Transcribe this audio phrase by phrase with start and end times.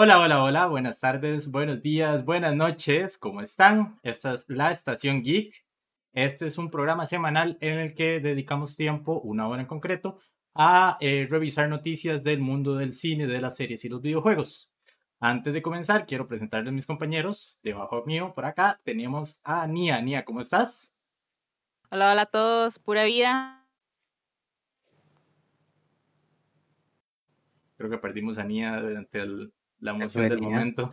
[0.00, 3.98] Hola, hola, hola, buenas tardes, buenos días, buenas noches, ¿cómo están?
[4.04, 5.66] Esta es la Estación Geek.
[6.12, 10.20] Este es un programa semanal en el que dedicamos tiempo, una hora en concreto,
[10.54, 14.72] a eh, revisar noticias del mundo del cine, de las series y los videojuegos.
[15.18, 17.58] Antes de comenzar, quiero presentarles a mis compañeros.
[17.64, 20.00] Debajo mío, por acá, tenemos a Nia.
[20.00, 20.94] Nia, ¿cómo estás?
[21.90, 23.66] Hola, hola a todos, pura vida.
[27.76, 29.20] Creo que perdimos a Nia durante
[29.80, 30.92] la emoción del momento.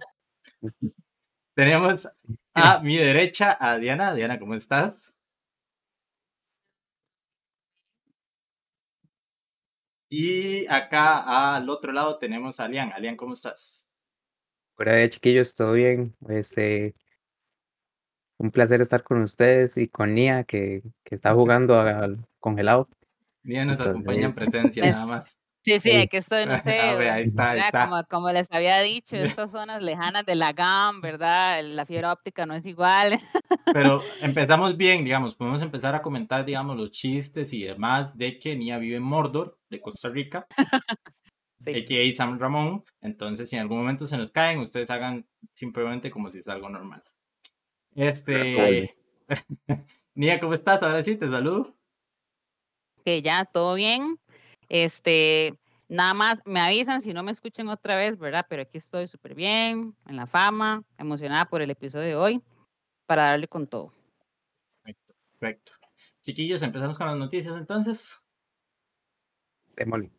[1.53, 2.07] Tenemos
[2.53, 4.13] a mi derecha a Diana.
[4.13, 5.16] Diana, ¿cómo estás?
[10.09, 12.94] Y acá al otro lado tenemos a Alian.
[12.94, 13.89] Alian, ¿cómo estás?
[14.77, 16.16] Hola, chiquillos, ¿todo bien?
[16.30, 16.95] Este,
[18.38, 22.89] un placer estar con ustedes y con Nia, que, que está jugando al congelado.
[23.44, 25.39] Nia nos acompaña en presencia, nada más.
[25.66, 26.80] Sí, sí, aquí estoy, no sé.
[26.80, 27.89] ahí está, ahí está.
[27.89, 31.63] Como, como, les había dicho, estas zonas lejanas de la GAM, ¿verdad?
[31.63, 33.19] La fibra óptica no es igual.
[33.73, 38.55] Pero empezamos bien, digamos, podemos empezar a comentar, digamos, los chistes y demás de que
[38.55, 40.45] Nia vive en Mordor, de Costa Rica.
[41.59, 41.72] sí.
[41.72, 42.16] A.K.A.
[42.16, 42.83] Sam Ramón.
[43.02, 46.69] Entonces, si en algún momento se nos caen, ustedes hagan simplemente como si es algo
[46.69, 47.02] normal.
[47.95, 48.95] Este.
[50.13, 50.83] Nia, ¿cómo estás?
[50.83, 51.75] Ahora sí, te saludo.
[53.03, 54.19] Que ya, todo bien.
[54.69, 58.45] Este, nada más me avisan si no me escuchen otra vez, ¿verdad?
[58.49, 62.41] Pero aquí estoy súper bien, en la fama, emocionada por el episodio de hoy,
[63.05, 63.94] para darle con todo.
[64.83, 65.72] Perfecto, perfecto.
[66.22, 68.23] Chiquillos, empezamos con las noticias entonces.
[69.75, 70.11] Démosle.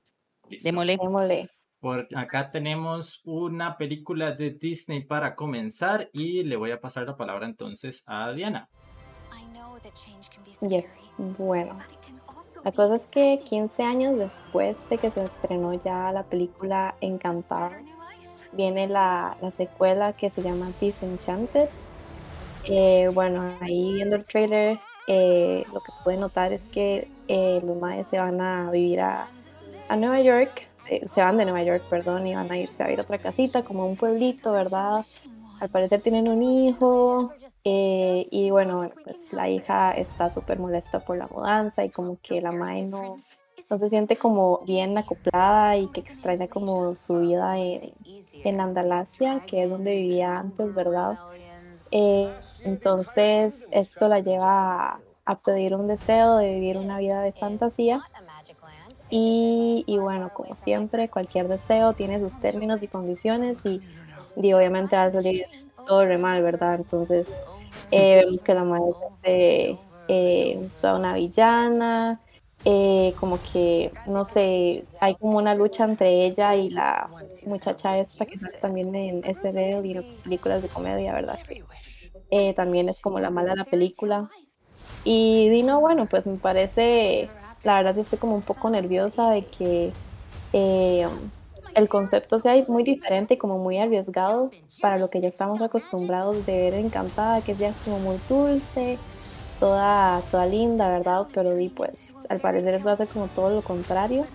[0.62, 0.97] Démosle.
[0.97, 1.50] Démosle.
[1.81, 7.16] Por acá tenemos una película de Disney para comenzar y le voy a pasar la
[7.16, 8.69] palabra entonces a Diana.
[10.69, 11.78] Yes, bueno.
[12.67, 17.78] La cosa es que 15 años después de que se estrenó ya la película Encantar,
[18.54, 21.69] viene la, la secuela que se llama Disenchanted.
[22.65, 27.77] Eh, bueno, ahí viendo el trailer, eh, lo que puede notar es que eh, los
[27.77, 29.28] madres se van a vivir a,
[29.97, 30.69] Nueva York,
[31.04, 33.62] se van de Nueva York, perdón, y van a irse a ir a otra casita,
[33.62, 35.06] como un pueblito, ¿verdad?
[35.60, 37.33] Al parecer tienen un hijo,
[37.69, 42.41] eh, y bueno, pues la hija está súper molesta por la mudanza y como que
[42.41, 43.16] la madre no,
[43.69, 47.93] no, se siente como bien acoplada y que extraña como su vida en,
[48.44, 51.19] en Andalasia, que es donde vivía antes, ¿verdad?
[51.91, 52.32] Eh,
[52.62, 58.00] entonces esto la lleva a, pedir un deseo de vivir una vida de fantasía.
[59.10, 63.81] Y, y, bueno, como siempre, cualquier deseo tiene sus términos y condiciones y,
[64.37, 65.47] y obviamente va a salir
[65.84, 66.77] todo re mal, ¿verdad?
[66.77, 67.28] Entonces
[67.91, 69.78] eh, vemos que la madre es
[70.09, 72.20] eh, toda una villana,
[72.64, 77.09] eh, como que, no sé, hay como una lucha entre ella y la
[77.47, 81.38] muchacha esta que sale también en SD y en películas de comedia, ¿verdad?
[82.56, 84.28] También es como la mala de la película.
[85.04, 87.28] Y Dino, bueno, pues me parece,
[87.62, 89.92] la verdad estoy como un poco nerviosa de que
[91.76, 94.50] el concepto sea muy diferente y como muy arriesgado
[94.81, 98.98] para lo que ya estamos acostumbrados de ver Encantada, que ya es como muy dulce,
[99.60, 101.26] toda, toda linda, ¿verdad?
[101.34, 104.26] Pero di pues al parecer eso hace como todo lo contrario.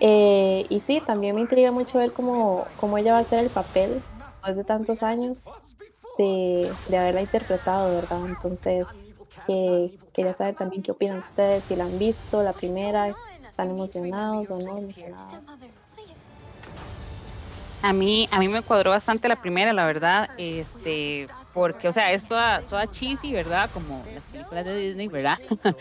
[0.00, 3.50] Eh, y sí, también me intriga mucho ver cómo, cómo ella va a hacer el
[3.50, 5.46] papel después de tantos años
[6.16, 8.24] de, de haberla interpretado, ¿verdad?
[8.26, 9.14] Entonces,
[9.46, 13.14] eh, quería saber también qué opinan ustedes, si la han visto, la primera,
[13.46, 15.36] están emocionados o no emocionados.
[17.86, 22.10] A mí, a mí me cuadró bastante la primera, la verdad, este, porque, o sea,
[22.10, 23.70] es toda, toda cheesy, ¿verdad?
[23.72, 25.38] Como las películas de Disney, ¿verdad?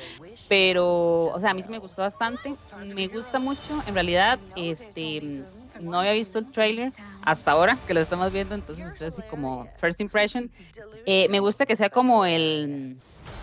[0.48, 2.54] Pero, o sea, a mí sí me gustó bastante.
[2.94, 5.44] Me gusta mucho, en realidad, este,
[5.82, 6.92] no había visto el trailer
[7.24, 10.52] hasta ahora que lo estamos viendo, entonces es así como first impression.
[11.08, 12.98] Eh, me gusta que sea como el,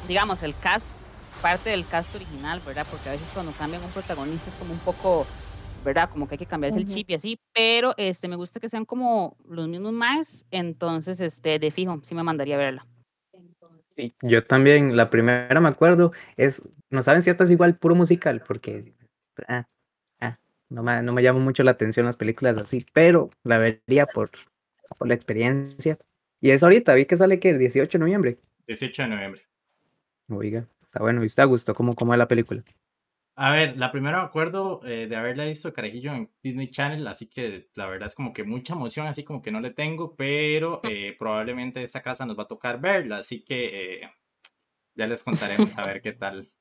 [0.06, 1.00] digamos, el cast,
[1.42, 2.86] parte del cast original, ¿verdad?
[2.88, 5.26] Porque a veces cuando cambian un protagonista es como un poco
[5.84, 6.10] ¿verdad?
[6.10, 8.84] Como que hay que cambiarse el chip y así, pero este, me gusta que sean
[8.84, 12.86] como los mismos más, entonces, este, de fijo, sí me mandaría a verla.
[13.88, 17.94] Sí, yo también, la primera me acuerdo, es, no saben si esta es igual puro
[17.94, 18.94] musical, porque
[19.48, 19.66] ah,
[20.20, 20.38] ah,
[20.70, 24.30] no, me, no me llama mucho la atención las películas así, pero la vería por,
[24.98, 25.98] por la experiencia.
[26.40, 28.38] Y es ahorita, vi que sale que el 18 de noviembre.
[28.66, 29.42] 18 de noviembre.
[30.30, 32.64] Oiga, está bueno, y está a gusto, ¿cómo, cómo es la película?
[33.34, 37.28] A ver, la primera me acuerdo eh, de haberla visto carajillo en Disney Channel, así
[37.28, 40.80] que la verdad es como que mucha emoción, así como que no le tengo, pero
[40.84, 44.10] eh, probablemente esta casa nos va a tocar verla, así que eh,
[44.94, 46.52] ya les contaremos a ver qué tal.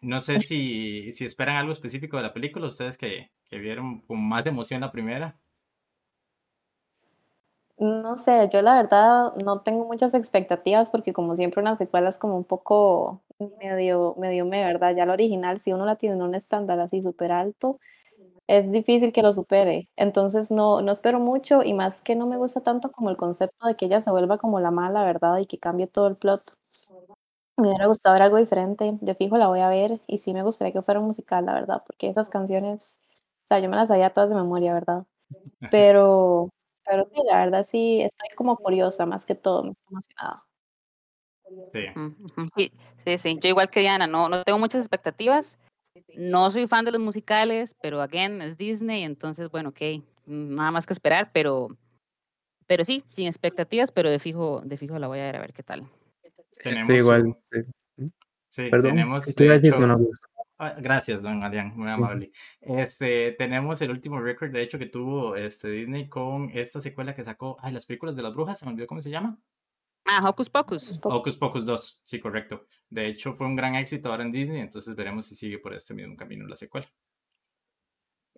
[0.00, 4.22] no sé si, si esperan algo específico de la película, ustedes que, que vieron con
[4.22, 5.36] más emoción la primera.
[7.78, 12.16] No sé, yo la verdad no tengo muchas expectativas porque como siempre una secuela es
[12.16, 13.20] como un poco
[13.60, 14.94] medio, medio me, ¿verdad?
[14.96, 17.78] Ya la original, si uno la tiene en un estándar así súper alto,
[18.48, 19.90] es difícil que lo supere.
[19.96, 23.66] Entonces no, no espero mucho y más que no me gusta tanto como el concepto
[23.66, 25.38] de que ella se vuelva como la mala, ¿verdad?
[25.38, 26.42] Y que cambie todo el plot.
[27.58, 28.98] Me hubiera gustado ver algo diferente.
[29.00, 31.54] De fijo la voy a ver y sí me gustaría que fuera un musical, la
[31.54, 33.00] verdad, porque esas canciones,
[33.44, 35.06] o sea, yo me las sabía todas de memoria, ¿verdad?
[35.70, 36.50] Pero,
[36.88, 40.44] pero sí, la verdad sí, estoy como curiosa más que todo, me estoy emocionada.
[41.72, 42.72] Sí.
[43.04, 45.58] sí, sí, Yo igual que Diana, no, no tengo muchas expectativas.
[46.14, 50.86] No soy fan de los musicales, pero again, es Disney, entonces, bueno, ok, nada más
[50.86, 51.68] que esperar, pero,
[52.66, 55.52] pero sí, sin expectativas, pero de fijo, de fijo la voy a ver a ver
[55.52, 55.88] qué tal.
[56.62, 57.36] Tenemos sí, igual.
[58.48, 59.34] Sí, Perdón, tenemos.
[59.34, 59.76] De hecho,
[60.78, 62.30] gracias, don Adrián, muy amable.
[62.60, 67.24] Este, tenemos el último récord, de hecho, que tuvo este, Disney con esta secuela que
[67.24, 67.56] sacó.
[67.60, 69.38] Ay, las películas de las brujas, se me olvidó cómo se llama.
[70.04, 71.00] Ah, Hocus Pocus.
[71.02, 72.66] Hocus Pocus 2, sí, correcto.
[72.88, 75.94] De hecho, fue un gran éxito ahora en Disney, entonces veremos si sigue por este
[75.94, 76.86] mismo camino la secuela.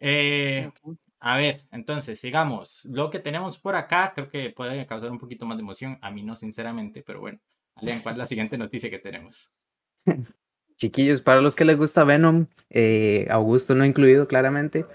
[0.00, 0.70] Eh,
[1.20, 2.84] a ver, entonces, sigamos.
[2.86, 5.98] Lo que tenemos por acá creo que puede causar un poquito más de emoción.
[6.00, 7.38] A mí no, sinceramente, pero bueno.
[7.74, 9.52] Alean, ¿cuál es la siguiente noticia que tenemos?
[10.78, 14.86] Chiquillos, para los que les gusta Venom, eh, Augusto no incluido claramente,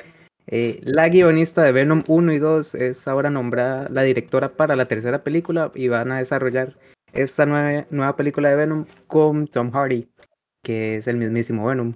[0.47, 4.85] eh, la guionista de Venom 1 y 2 es ahora nombrada la directora para la
[4.85, 6.77] tercera película y van a desarrollar
[7.11, 10.07] esta nueva, nueva película de Venom con Tom Hardy,
[10.63, 11.93] que es el mismísimo Venom.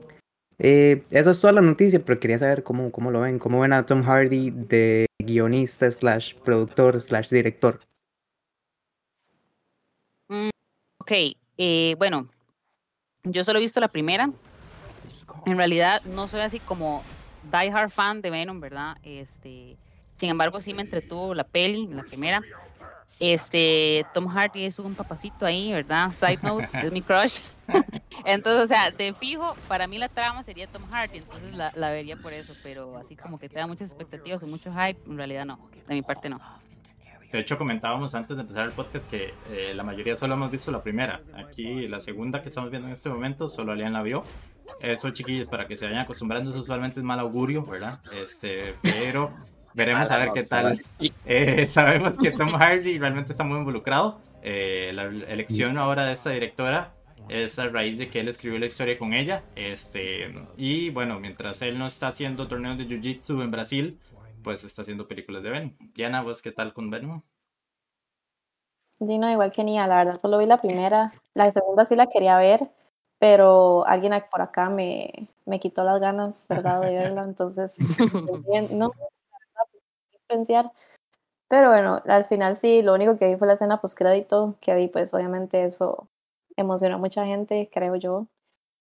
[0.60, 3.72] Eh, esa es toda la noticia, pero quería saber cómo, cómo lo ven, cómo ven
[3.72, 7.80] a Tom Hardy de guionista slash productor slash director.
[10.28, 10.50] Mm,
[11.00, 11.12] ok,
[11.98, 12.28] bueno,
[13.32, 14.30] yo solo he visto la primera.
[15.46, 17.04] En realidad no soy así como
[17.44, 18.98] die hard fan de Venom, ¿verdad?
[19.04, 19.78] Este,
[20.16, 22.42] sin embargo, sí me entretuvo la peli, la primera.
[23.20, 26.12] Este, Tom Hardy es un papacito ahí, ¿verdad?
[26.12, 27.50] Side note, es mi crush.
[28.26, 31.90] entonces, o sea, de fijo, para mí la trama sería Tom Hardy, entonces la, la
[31.90, 35.18] vería por eso, pero así como que te da muchas expectativas y mucho hype, en
[35.18, 36.40] realidad no, de mi parte no.
[37.32, 40.72] De hecho, comentábamos antes de empezar el podcast que eh, la mayoría solo hemos visto
[40.72, 41.22] la primera.
[41.36, 44.24] Aquí, la segunda que estamos viendo en este momento, solo Alian la vio.
[44.82, 48.00] Eso, chiquillos, para que se vayan acostumbrando, eso usualmente es mal augurio, ¿verdad?
[48.14, 49.32] Este, pero
[49.74, 50.80] veremos a ver qué tal.
[51.26, 54.20] Eh, sabemos que Tom Hardy realmente está muy involucrado.
[54.42, 56.94] Eh, la elección ahora de esta directora
[57.28, 59.44] es a raíz de que él escribió la historia con ella.
[59.56, 64.00] Este, y bueno, mientras él no está haciendo torneos de Jiu-Jitsu en Brasil,
[64.48, 65.76] pues está haciendo películas de Venom.
[65.94, 67.22] Diana, ¿vos qué tal con Venom?
[68.98, 71.12] Dino, igual que Nia, la verdad, solo vi la primera.
[71.34, 72.72] La segunda sí la quería ver,
[73.20, 77.24] pero alguien por acá me, me quitó las ganas, ¿verdad?, de verla.
[77.26, 77.76] Entonces,
[78.72, 78.94] no,
[80.28, 80.70] pensar.
[81.50, 84.72] Pero bueno, al final sí, lo único que vi fue la escena post crédito, que
[84.72, 86.08] ahí pues obviamente eso
[86.56, 88.28] emocionó a mucha gente, creo yo.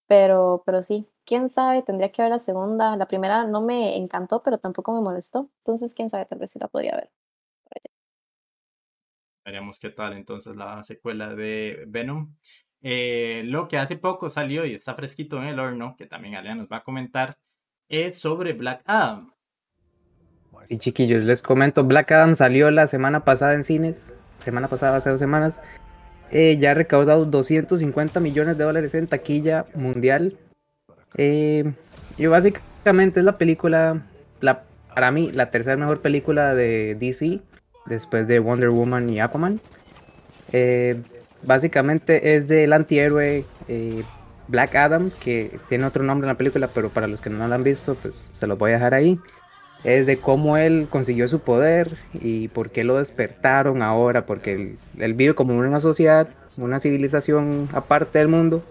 [0.06, 2.96] Pero, pero sí, quién sabe, tendría que ver la segunda.
[2.96, 5.50] La primera no me encantó, pero tampoco me molestó.
[5.58, 7.10] Entonces, quién sabe, tal vez sí la podría ver.
[9.44, 12.34] Veremos qué tal entonces la secuela de Venom.
[12.82, 16.56] Eh, lo que hace poco salió y está fresquito en el horno, que también Alea
[16.56, 17.38] nos va a comentar,
[17.88, 19.32] es sobre Black Adam.
[20.62, 25.10] Sí, chiquillos, les comento, Black Adam salió la semana pasada en cines, semana pasada, hace
[25.10, 25.60] dos semanas,
[26.30, 30.36] eh, ya ha recaudado 250 millones de dólares en taquilla mundial.
[31.16, 31.72] Eh,
[32.18, 34.02] y básicamente es la película,
[34.40, 34.64] la,
[34.94, 37.40] para mí, la tercera mejor película de DC,
[37.86, 39.60] después de Wonder Woman y Aquaman.
[40.52, 41.00] Eh,
[41.42, 43.44] básicamente es del antihéroe
[44.48, 47.54] Black Adam, que tiene otro nombre en la película, pero para los que no la
[47.54, 49.18] han visto, pues se los voy a dejar ahí
[49.86, 55.14] es de cómo él consiguió su poder y por qué lo despertaron ahora, porque él,
[55.14, 58.64] vive como una sociedad, una civilización aparte del mundo,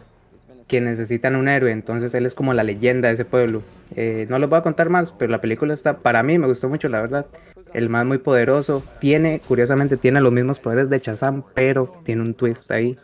[0.68, 3.62] que necesitan un héroe, entonces él es como la leyenda de ese pueblo.
[3.96, 6.68] Eh, no les voy a contar más, pero la película está, para mí me gustó
[6.68, 7.28] mucho, la verdad.
[7.74, 12.34] El más muy poderoso, tiene, curiosamente, tiene los mismos poderes de Shazam, pero tiene un
[12.34, 12.98] twist ahí.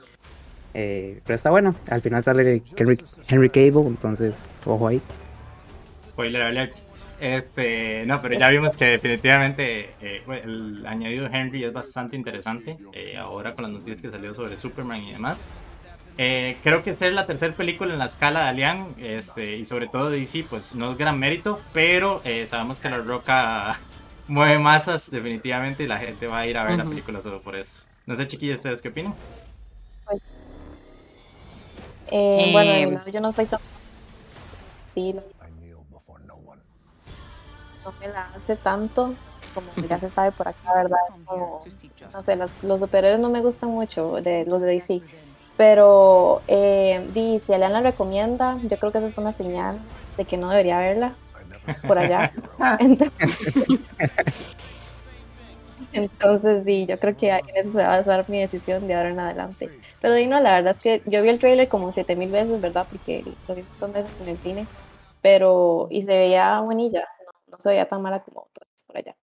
[0.73, 5.01] Eh, pero está bueno, al final sale Henry, Henry Cable, entonces, ojo ahí.
[6.09, 6.90] Spoiler alert.
[7.21, 12.79] Este, no, pero ya vimos que definitivamente eh, el añadido Henry es bastante interesante.
[12.93, 15.51] Eh, ahora con las noticias que salió sobre Superman y demás.
[16.17, 19.87] Eh, creo que ser la tercera película en la escala de Alien este, y sobre
[19.87, 23.79] todo DC, pues no es gran mérito, pero sabemos que La Roca
[24.27, 27.55] mueve masas definitivamente y la gente va a ir a ver la película solo por
[27.55, 27.83] eso.
[28.07, 29.13] No sé, chiquillos, ¿ustedes qué opinan?
[32.09, 33.59] bueno, yo no soy tan...
[34.91, 35.15] Sí,
[37.83, 39.13] no me la hace tanto.
[39.53, 40.97] como ya se sabe por acá, ¿verdad?
[41.25, 41.63] Como,
[42.13, 45.01] no sé, los superhéroes no me gustan mucho, de los de DC.
[45.57, 49.79] Pero eh, si Elian la recomienda, yo creo que eso es una señal
[50.17, 51.15] de que no debería verla
[51.87, 52.31] por allá.
[55.93, 59.09] Entonces, sí, yo creo que en eso se va a basar mi decisión de ahora
[59.09, 59.71] en adelante.
[59.99, 62.87] Pero Dino, la verdad es que yo vi el trailer como siete mil veces, ¿verdad?
[62.89, 64.69] Porque lo vi un montón de veces en el cine.
[65.21, 67.07] Pero, y se veía buenilla,
[67.51, 69.15] no, se veía tan mala como otras por allá.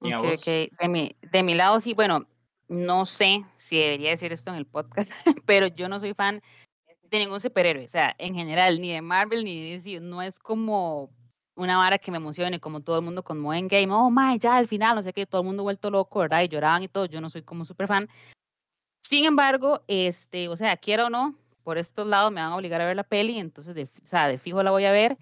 [0.00, 2.26] Okay, De, mi, de mi lado, sí, bueno,
[2.68, 5.10] no sé si debería decir esto en el podcast,
[5.46, 6.42] pero yo no soy fan
[7.02, 10.38] de ningún superhéroe, o sea, en general, ni de Marvel ni de DC, no es
[10.38, 11.10] como
[11.54, 14.66] una vara que me emocione, como todo el mundo con Endgame, oh my, ya al
[14.66, 16.42] final, no sé qué, todo el mundo vuelto loco, ¿verdad?
[16.42, 18.08] Y lloraban y todo, yo no soy como súper fan.
[19.02, 22.80] Sin embargo, este, o sea, quiera o no, por estos lados me van a obligar
[22.80, 25.18] a ver la peli, entonces, de, o sea, de fijo la voy a ver.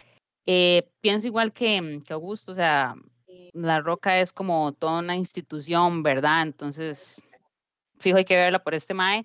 [0.53, 2.97] Eh, pienso igual que, que Augusto, o sea,
[3.53, 6.43] La Roca es como toda una institución, ¿verdad?
[6.43, 7.23] Entonces,
[8.01, 9.25] fijo hay que verla por este mae.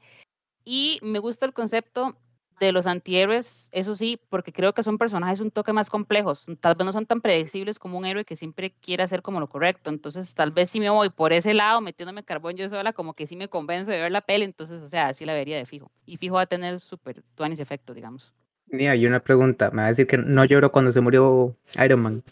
[0.64, 2.16] Y me gusta el concepto
[2.60, 6.46] de los antihéroes, eso sí, porque creo que son personajes un toque más complejos.
[6.60, 9.50] Tal vez no son tan predecibles como un héroe que siempre quiere hacer como lo
[9.50, 9.90] correcto.
[9.90, 13.26] Entonces, tal vez si me voy por ese lado, metiéndome carbón yo sola, como que
[13.26, 14.46] sí me convence de ver la peli.
[14.46, 15.92] Entonces, o sea, así la vería de fijo.
[16.06, 18.32] Y fijo va a tener súper tuanis efecto, digamos.
[18.68, 19.70] Mira, hay una pregunta.
[19.72, 22.24] Me va a decir que no lloró cuando se murió Iron Man.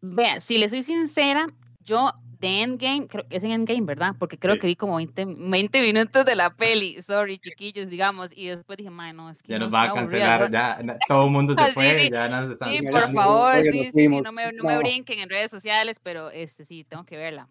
[0.00, 1.46] Vea, si le soy sincera,
[1.80, 4.14] yo de Endgame, creo que es en Endgame, ¿verdad?
[4.18, 8.46] Porque creo que vi como 20, 20, minutos de la peli, sorry, chiquillos, digamos, y
[8.46, 9.52] después dije, no, es que.
[9.52, 12.82] Ya nos va a cancelar, ya todo el mundo se fue, sí, ya nos Sí,
[12.82, 16.84] por favor, sí, sí, no me, no me brinquen en redes sociales, pero este sí,
[16.84, 17.48] tengo que verla.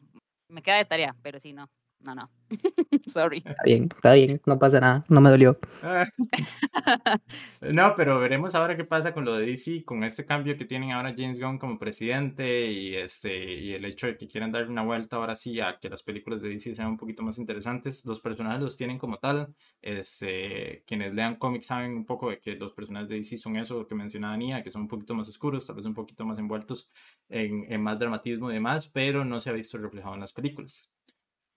[0.50, 1.68] Me queda de tarea, pero sí, no.
[2.06, 2.30] No, no.
[3.08, 3.38] Sorry.
[3.38, 5.58] Está bien, está bien, no pasa nada, no me dolió.
[7.62, 10.92] no, pero veremos ahora qué pasa con lo de DC, con este cambio que tienen
[10.92, 14.84] ahora James Gunn como presidente y, este, y el hecho de que quieran dar una
[14.84, 18.06] vuelta ahora sí a que las películas de DC sean un poquito más interesantes.
[18.06, 19.56] Los personajes los tienen como tal.
[19.82, 23.88] Este, quienes lean cómics saben un poco de que los personajes de DC son eso
[23.88, 26.92] que mencionaba Nia, que son un poquito más oscuros, tal vez un poquito más envueltos
[27.30, 30.95] en, en más dramatismo y demás, pero no se ha visto reflejado en las películas.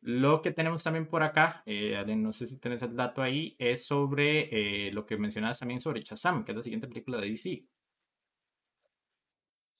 [0.00, 3.85] Lo que tenemos también por acá, eh, no sé si tienes el dato ahí, es
[3.85, 4.49] sobre
[4.87, 7.62] eh, lo que mencionabas también sobre Shazam, que es la siguiente película de DC.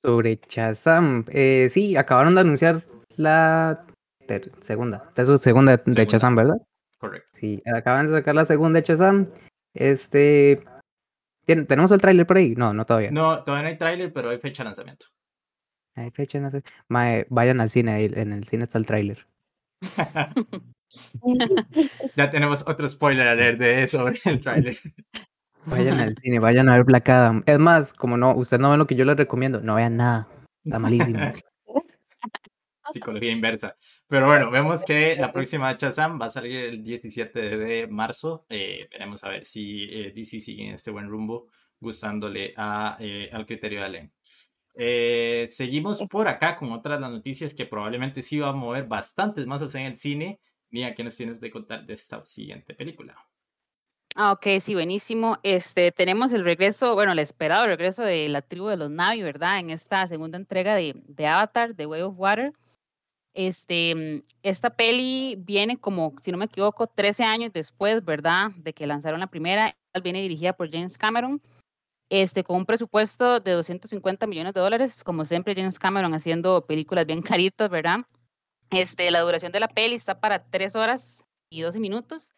[0.05, 2.85] Sobre Shazam, eh, sí, acabaron de anunciar
[3.17, 3.87] la
[4.61, 6.57] segunda, de segunda, de Shazam, ¿verdad?
[6.99, 7.29] Correcto.
[7.33, 9.29] Sí, acaban de sacar la segunda de Shazam.
[9.73, 10.61] Este,
[11.47, 12.55] ¿tenemos el tráiler por ahí?
[12.57, 13.13] No, no todavía.
[13.13, 15.07] No, todavía no hay tráiler, pero hay fecha de lanzamiento.
[15.95, 17.27] Hay fecha de lanzamiento.
[17.31, 19.29] vayan al cine, en el cine está el tráiler.
[22.16, 24.76] ya tenemos otro spoiler a leer de eso sobre el trailer.
[25.66, 27.42] Vayan al cine, vayan a ver Black Adam.
[27.47, 30.28] Es más, como no, usted no ve lo que yo les recomiendo, no vean nada.
[30.64, 31.18] Está malísimo.
[32.92, 33.76] Psicología inversa.
[34.06, 38.47] Pero bueno, vemos que la próxima Shazam va a salir el 17 de marzo.
[38.49, 43.28] Eh, veremos a ver si eh, DC sigue en este buen rumbo, gustándole a, eh,
[43.30, 44.12] al criterio de Allen.
[44.80, 49.44] Eh, seguimos por acá con otras las noticias que probablemente sí va a mover bastantes
[49.44, 50.40] masas en el cine.
[50.70, 53.16] Nia, ¿qué nos tienes de contar de esta siguiente película?
[54.14, 55.38] Ah, ok, sí, buenísimo.
[55.42, 59.58] Este, tenemos el regreso, bueno, el esperado regreso de la tribu de los Navi, ¿verdad?
[59.58, 62.52] En esta segunda entrega de, de Avatar, The Way of Water.
[63.35, 68.52] Este, esta peli viene como, si no me equivoco, 13 años después, ¿verdad?
[68.56, 69.76] De que lanzaron la primera.
[70.04, 71.42] Viene dirigida por James Cameron
[72.11, 77.07] este, con un presupuesto de 250 millones de dólares, como siempre James Cameron haciendo películas
[77.07, 78.00] bien caritas, ¿verdad?
[78.71, 82.33] Este, la duración de la peli está para 3 horas y 12 minutos.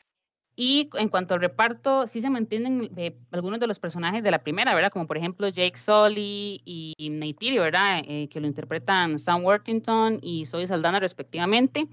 [0.57, 4.43] Y en cuanto al reparto, sí se mantienen eh, algunos de los personajes de la
[4.43, 4.93] primera, ¿verdad?
[4.93, 8.03] Como por ejemplo Jake Sully y Neytiri, ¿verdad?
[8.07, 11.89] Eh, que lo interpretan Sam Worthington y Zoe Saldana respectivamente.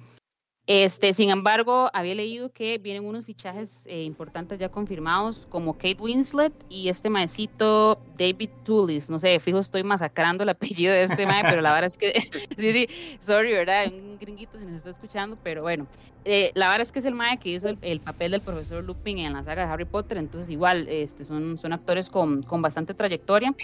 [0.68, 5.96] Este, sin embargo, había leído que vienen unos fichajes eh, importantes ya confirmados, como Kate
[5.98, 9.10] Winslet y este maecito David Tullis.
[9.10, 12.12] No sé, fijo, estoy masacrando el apellido de este mae, pero la verdad es que,
[12.58, 12.88] sí, sí,
[13.22, 13.88] sorry, ¿verdad?
[13.88, 15.88] Un gringuito si nos está escuchando, pero bueno,
[16.26, 19.20] eh, la verdad es que es el mae que hizo el, papel del profesor Lupin
[19.20, 22.94] en la saga de Harry Potter, entonces igual, este, son, son actores con, con bastante
[22.94, 23.56] trayectoria.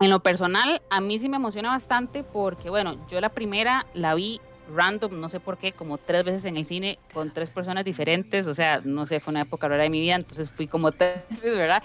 [0.00, 4.14] En lo personal, a mí sí me emociona bastante porque, bueno, yo la primera la
[4.14, 4.40] vi
[4.74, 8.46] random, no sé por qué, como tres veces en el cine con tres personas diferentes,
[8.46, 11.20] o sea, no sé, fue una época rara de mi vida, entonces fui como tres
[11.30, 11.82] veces, ¿verdad?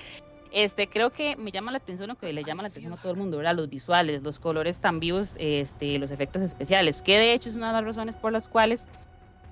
[0.52, 3.12] Este, creo que me llama la atención lo que le llama la atención a todo
[3.12, 3.56] el mundo, ¿verdad?
[3.56, 7.68] Los visuales, los colores tan vivos, este, los efectos especiales, que de hecho es una
[7.68, 8.88] de las razones por las cuales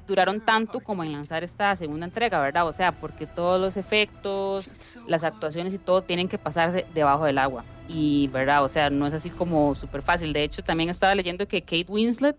[0.08, 2.68] duraron tanto como en lanzar esta segunda entrega, ¿verdad?
[2.68, 4.68] O sea, porque todos los efectos,
[5.08, 7.66] las actuaciones y todo tienen que pasarse debajo del agua.
[7.88, 8.64] y, ¿verdad?
[8.64, 10.34] O sea, no es así como súper fácil.
[10.34, 12.36] De hecho, también estaba leyendo que Kate Winslet,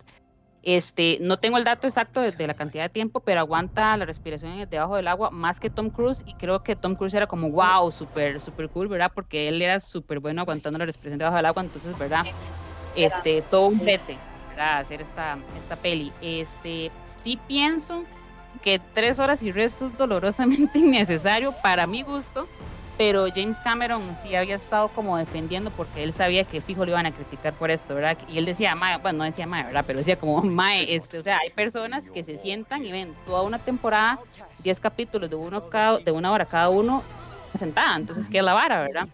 [0.67, 4.69] este, no tengo el dato exacto de, la cantidad de tiempo, pero aguanta la respiración
[4.69, 7.93] debajo del agua más que Tom Cruise y creo que Tom Cruise era como, wow,
[7.93, 9.13] súper, súper cool, ¿verdad?
[9.15, 12.25] Porque él era súper bueno aguantando la respiración debajo del agua, entonces, ¿verdad?
[12.97, 14.19] Este, todo un rete,
[14.49, 14.79] ¿verdad?
[14.79, 16.13] Hacer esta, esta peli.
[16.21, 18.03] Este, sí pienso
[18.61, 22.49] que tres horas y resto es dolorosamente innecesario para mi gusto,
[22.97, 27.07] pero James Cameron sí había estado como defendiendo porque él sabía que fijo le iban
[27.07, 28.17] a criticar por esto, ¿verdad?
[28.29, 29.85] Y él decía, mae, bueno, no decía mae, ¿verdad?
[29.87, 33.43] Pero decía como, mae, este, o sea, hay personas que se sientan y ven toda
[33.43, 34.19] una temporada,
[34.63, 37.03] 10 capítulos de, uno cada, de una hora cada uno
[37.55, 39.09] sentada, entonces, ¿qué es la vara, verdad?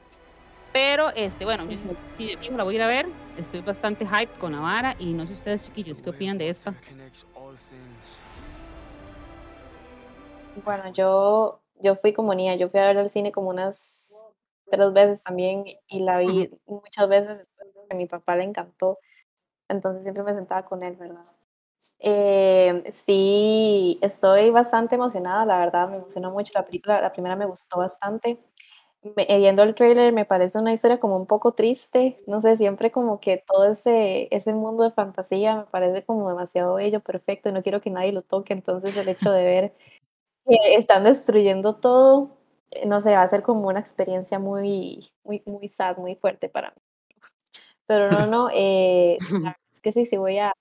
[0.73, 1.77] Pero, este, bueno, yo
[2.17, 4.97] sí, de fijo la voy a ir a ver, estoy bastante hyped con la vara
[4.99, 6.73] y no sé ustedes, chiquillos, ¿qué opinan de esta?
[10.65, 14.27] Bueno, yo yo fui como niña, yo fui a ver el cine como unas
[14.71, 18.99] tres veces también y la vi muchas veces después a mi papá le encantó,
[19.69, 21.25] entonces siempre me sentaba con él, ¿verdad?
[21.99, 27.47] Eh, sí, estoy bastante emocionada, la verdad, me emocionó mucho la película, la primera me
[27.47, 28.39] gustó bastante.
[29.17, 32.93] Eh, viendo el trailer me parece una historia como un poco triste, no sé, siempre
[32.93, 37.53] como que todo ese, ese mundo de fantasía me parece como demasiado bello, perfecto, y
[37.53, 39.75] no quiero que nadie lo toque, entonces el hecho de ver
[40.47, 42.31] están destruyendo todo,
[42.71, 46.49] eh, no sé, va a ser como una experiencia muy, muy, muy sad, muy fuerte
[46.49, 46.77] para mí.
[47.87, 49.19] Pero no, no, eh,
[49.73, 50.53] es que sí, sí voy a,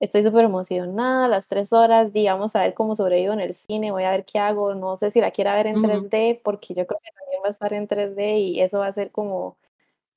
[0.00, 4.04] estoy súper emocionada, las tres horas, digamos, a ver cómo sobrevivo en el cine, voy
[4.04, 7.00] a ver qué hago, no sé si la quiero ver en 3D, porque yo creo
[7.02, 9.56] que también va a estar en 3D y eso va a ser como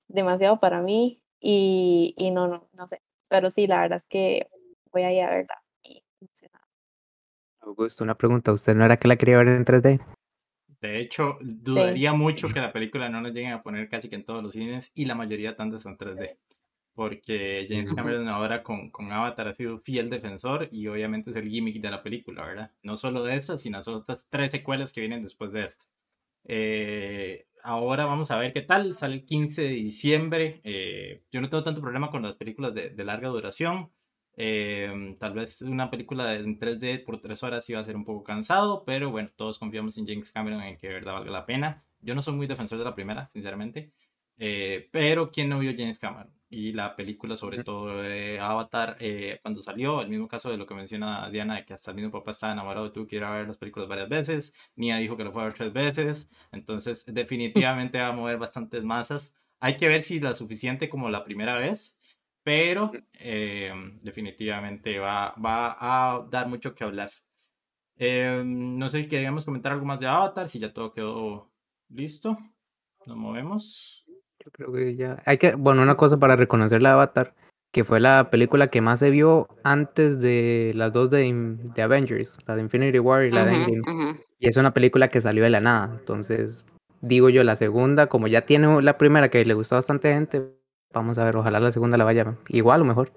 [0.07, 4.49] demasiado para mí y, y no, no, no sé, pero sí, la verdad es que
[4.91, 6.58] voy a ir a verla y emocionada.
[7.61, 8.51] Augusto, una pregunta.
[8.51, 9.99] ¿Usted no era que la quería ver en 3D?
[10.81, 14.23] De hecho, dudaría mucho que la película no nos lleguen a poner casi que en
[14.23, 16.37] todos los cines y la mayoría tanto son 3D.
[16.93, 21.49] Porque James Cameron ahora con, con Avatar ha sido fiel defensor y obviamente es el
[21.49, 22.71] gimmick de la película, ¿verdad?
[22.81, 25.85] No solo de esa, sino de otras tres secuelas que vienen después de esta.
[26.45, 28.93] Eh, ahora vamos a ver qué tal.
[28.93, 30.61] Sale el 15 de diciembre.
[30.63, 33.91] Eh, yo no tengo tanto problema con las películas de, de larga duración.
[34.41, 38.23] Em, tal vez una película en 3D por tres horas iba a ser un poco
[38.23, 41.83] cansado, pero bueno, todos confiamos en James Cameron en que de verdad valga la pena.
[41.99, 43.91] Yo no soy muy defensor de la primera, sinceramente,
[44.37, 46.31] eh, pero ¿quién no vio James Cameron?
[46.49, 50.65] Y la película, sobre todo de Avatar, eh, cuando salió, el mismo caso de lo
[50.65, 53.45] que menciona Diana, de que hasta el mismo papá estaba enamorado de tú, quiere ver
[53.45, 57.99] las películas varias veces, Nia dijo que lo fue a ver tres veces, entonces definitivamente
[57.99, 59.33] va a mover bastantes masas.
[59.59, 61.98] Hay que ver si la suficiente como la primera vez,
[62.49, 67.11] pero eh, definitivamente va, va a dar mucho que hablar.
[67.95, 71.51] Eh, no sé si queríamos comentar algo más de Avatar, si ya todo quedó
[71.89, 72.35] listo.
[73.05, 74.03] Nos movemos.
[74.43, 75.21] Yo creo que ya.
[75.27, 77.35] Hay que, bueno, una cosa para reconocer la Avatar,
[77.71, 82.35] que fue la película que más se vio antes de las dos de, de Avengers,
[82.47, 84.19] la de Infinity War y la de Endgame.
[84.39, 85.95] Y es una película que salió de la nada.
[85.99, 86.65] Entonces,
[87.01, 90.57] digo yo, la segunda, como ya tiene la primera que le gustó a bastante gente,
[90.93, 93.13] Vamos a ver, ojalá la segunda la vaya igual o mejor.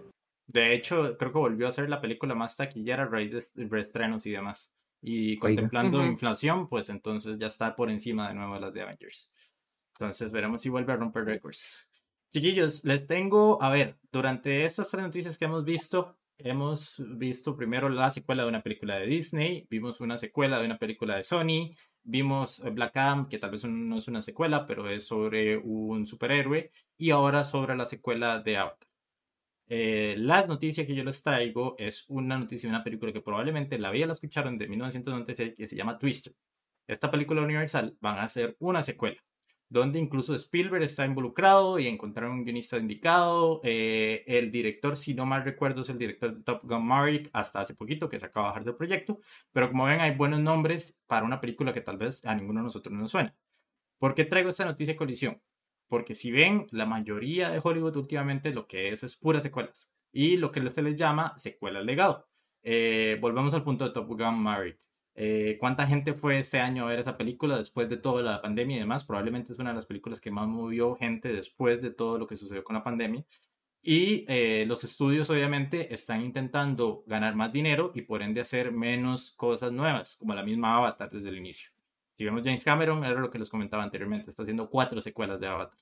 [0.46, 4.26] De hecho, creo que volvió a ser la película más taquillera a raíz de reestrenos
[4.26, 4.76] y demás.
[5.00, 9.30] Y contemplando inflación, pues entonces ya está por encima de nuevo de las de Avengers.
[9.94, 11.90] Entonces veremos si vuelve a romper récords.
[12.32, 17.88] Chiquillos, les tengo, a ver, durante estas tres noticias que hemos visto, hemos visto primero
[17.88, 21.74] la secuela de una película de Disney, vimos una secuela de una película de Sony,
[22.04, 26.06] vimos eh, Black Adam, que tal vez no es una secuela, pero es sobre un
[26.06, 28.88] superhéroe, y ahora sobre la secuela de Avatar.
[29.68, 33.78] Eh, la noticia que yo les traigo es una noticia de una película que probablemente
[33.78, 36.34] la había la escucharon de 1996 que se llama Twister.
[36.86, 39.22] Esta película universal van a ser una secuela
[39.72, 43.60] donde incluso Spielberg está involucrado y encontraron un guionista indicado.
[43.64, 47.62] Eh, el director, si no mal recuerdo, es el director de Top Gun Maverick hasta
[47.62, 49.18] hace poquito que se acaba de bajar del proyecto.
[49.50, 52.64] Pero como ven, hay buenos nombres para una película que tal vez a ninguno de
[52.64, 53.34] nosotros nos suena.
[53.98, 55.40] ¿Por qué traigo esta noticia de colisión?
[55.88, 59.90] Porque si ven, la mayoría de Hollywood últimamente lo que es es puras secuelas.
[60.12, 62.28] Y lo que se les llama secuelas legado.
[62.62, 64.78] Eh, volvemos al punto de Top Gun Maverick.
[65.14, 68.76] Eh, ¿Cuánta gente fue este año a ver esa película después de toda la pandemia
[68.76, 69.04] y demás?
[69.04, 72.36] Probablemente es una de las películas que más movió gente después de todo lo que
[72.36, 73.24] sucedió con la pandemia.
[73.82, 79.32] Y eh, los estudios obviamente están intentando ganar más dinero y por ende hacer menos
[79.32, 81.70] cosas nuevas, como la misma Avatar desde el inicio.
[82.16, 85.48] Si vemos James Cameron, era lo que les comentaba anteriormente, está haciendo cuatro secuelas de
[85.48, 85.78] Avatar.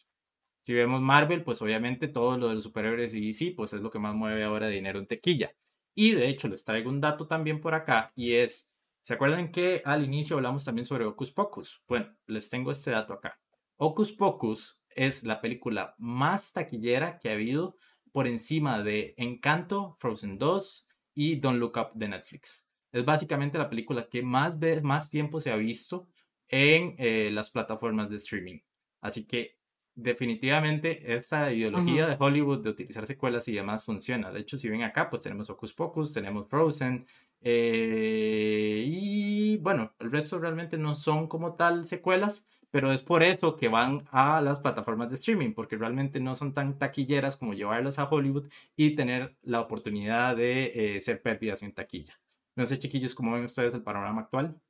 [0.60, 3.90] Si vemos Marvel, pues obviamente todo lo de los superhéroes y DC, pues es lo
[3.90, 5.54] que más mueve ahora dinero en tequilla.
[5.94, 8.69] Y de hecho les traigo un dato también por acá y es
[9.10, 11.82] ¿Se acuerdan que al inicio hablamos también sobre Ocus Pocus?
[11.88, 13.40] Bueno, les tengo este dato acá.
[13.76, 17.74] Ocus Pocus es la película más taquillera que ha habido
[18.12, 22.68] por encima de Encanto, Frozen 2 y Don't Look Up de Netflix.
[22.92, 26.06] Es básicamente la película que más, más tiempo se ha visto
[26.46, 28.60] en eh, las plataformas de streaming.
[29.00, 29.58] Así que
[29.96, 34.30] definitivamente esta ideología de Hollywood de utilizar secuelas y demás funciona.
[34.30, 37.08] De hecho, si ven acá, pues tenemos Hocus Pocus, tenemos Frozen,
[37.42, 43.56] eh, y bueno, el resto realmente no son como tal secuelas, pero es por eso
[43.56, 47.98] que van a las plataformas de streaming, porque realmente no son tan taquilleras como llevarlas
[47.98, 52.20] a Hollywood y tener la oportunidad de eh, ser pérdidas en taquilla.
[52.56, 54.60] No sé, chiquillos, ¿cómo ven ustedes el panorama actual?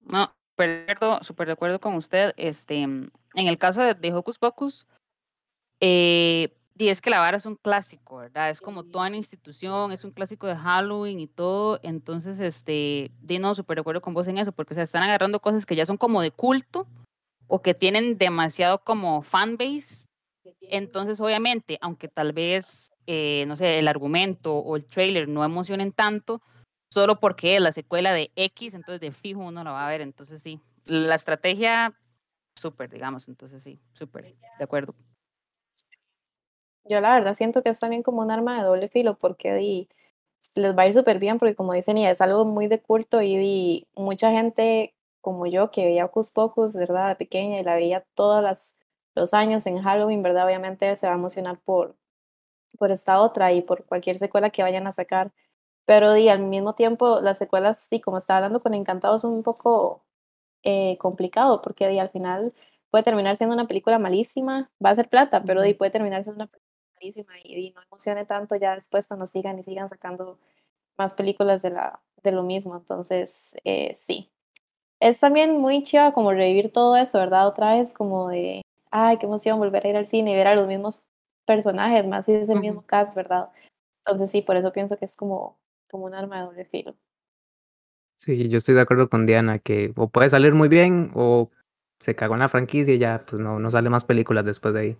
[0.00, 0.34] No,
[1.22, 2.32] súper de acuerdo con usted.
[2.36, 4.86] Este, en el caso de, de Hocus Pocus,
[5.80, 8.50] eh, y es que la vara es un clásico, ¿verdad?
[8.50, 11.78] Es como toda una institución, es un clásico de Halloween y todo.
[11.82, 15.40] Entonces, este, de no, súper de acuerdo con vos en eso, porque se están agarrando
[15.40, 16.86] cosas que ya son como de culto
[17.46, 20.06] o que tienen demasiado como fanbase.
[20.62, 25.92] Entonces, obviamente, aunque tal vez, eh, no sé, el argumento o el trailer no emocionen
[25.92, 26.40] tanto,
[26.90, 30.00] solo porque es la secuela de X, entonces de fijo uno la va a ver.
[30.00, 31.94] Entonces, sí, la estrategia,
[32.58, 34.94] súper, digamos, entonces sí, súper, de acuerdo.
[36.84, 39.88] Yo la verdad siento que es también como un arma de doble filo porque di,
[40.56, 43.22] les va a ir súper bien porque como dicen, y es algo muy de culto
[43.22, 47.08] y di, mucha gente como yo que veía Ocus Pocus, ¿verdad?
[47.10, 48.74] De pequeña y la veía todos
[49.14, 50.46] los años en Halloween, ¿verdad?
[50.46, 51.96] Obviamente se va a emocionar por,
[52.78, 55.32] por esta otra y por cualquier secuela que vayan a sacar.
[55.86, 59.42] Pero di, al mismo tiempo, las secuelas, sí, como estaba hablando con Encantados, son un
[59.44, 60.04] poco
[60.64, 62.54] eh, complicado porque di, al final
[62.90, 66.44] puede terminar siendo una película malísima, va a ser plata, pero di, puede terminar siendo
[66.44, 66.71] una película
[67.02, 70.38] y, no emocione tanto ya después cuando sigan y sigan sacando
[70.96, 72.76] más películas de, la, de lo mismo.
[72.76, 74.30] Entonces, eh, sí.
[75.00, 77.48] Es también muy chiva como revivir todo eso, ¿verdad?
[77.48, 80.54] Otra vez como de, ay, qué emoción volver a ir al cine y ver a
[80.54, 81.04] los mismos
[81.44, 83.50] personajes, más si es el mismo cast, ¿verdad?
[83.98, 85.58] Entonces sí, por eso pienso que es como,
[85.90, 86.94] como un arma de doble filo.
[88.14, 91.50] Sí, yo estoy de acuerdo con Diana, que o puede salir muy bien o
[91.98, 94.80] se cagó en la franquicia y ya pues no, no sale más películas después de
[94.80, 94.96] ahí.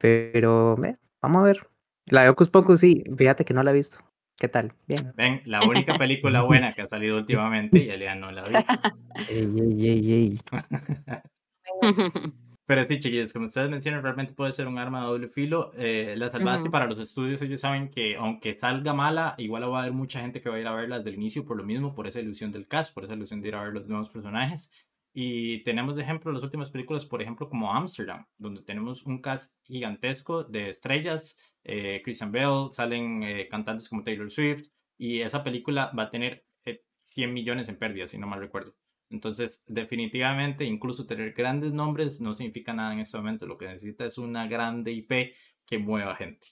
[0.00, 0.76] Pero
[1.20, 1.68] vamos a ver.
[2.06, 3.98] La de Ocus Pocus, sí, fíjate que no la he visto.
[4.38, 4.72] ¿Qué tal?
[4.88, 5.12] Bien.
[5.14, 8.72] Ven, la única película buena que ha salido últimamente y Elia no la ha visto.
[9.28, 10.40] Ey, ey, ey, ey.
[12.64, 15.72] Pero sí, chiquillos, como ustedes mencionan, realmente puede ser un arma de doble filo.
[15.76, 19.70] Eh, la salvada es que para los estudios ellos saben que aunque salga mala, igual
[19.70, 21.56] va a haber mucha gente que va a ir a verla desde el inicio por
[21.56, 23.88] lo mismo, por esa ilusión del cast, por esa ilusión de ir a ver los
[23.88, 24.72] nuevos personajes.
[25.12, 29.58] Y tenemos de ejemplo las últimas películas, por ejemplo, como Amsterdam, donde tenemos un cast
[29.64, 31.36] gigantesco de estrellas.
[31.64, 36.44] Eh, Christian Bell, salen eh, cantantes como Taylor Swift, y esa película va a tener
[37.06, 38.74] 100 eh, millones en pérdidas, si no mal recuerdo.
[39.10, 43.46] Entonces, definitivamente, incluso tener grandes nombres no significa nada en este momento.
[43.46, 45.34] Lo que necesita es una grande IP
[45.66, 46.46] que mueva gente.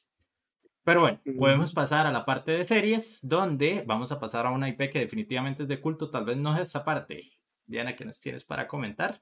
[0.83, 4.68] Pero bueno, podemos pasar a la parte de series, donde vamos a pasar a una
[4.68, 7.38] IP que definitivamente es de culto, tal vez no es esa parte.
[7.68, 9.20] Diana, ¿qué nos tienes para comentar?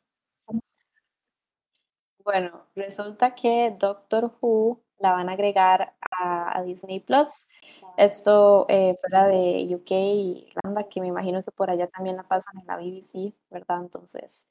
[2.24, 7.48] Bueno, resulta que Doctor Who la van a agregar a, Disney Plus.
[7.96, 12.22] Esto eh, fuera de UK y Irlanda, que me imagino que por allá también la
[12.22, 13.80] pasan en la BBC, ¿verdad?
[13.80, 14.48] Entonces,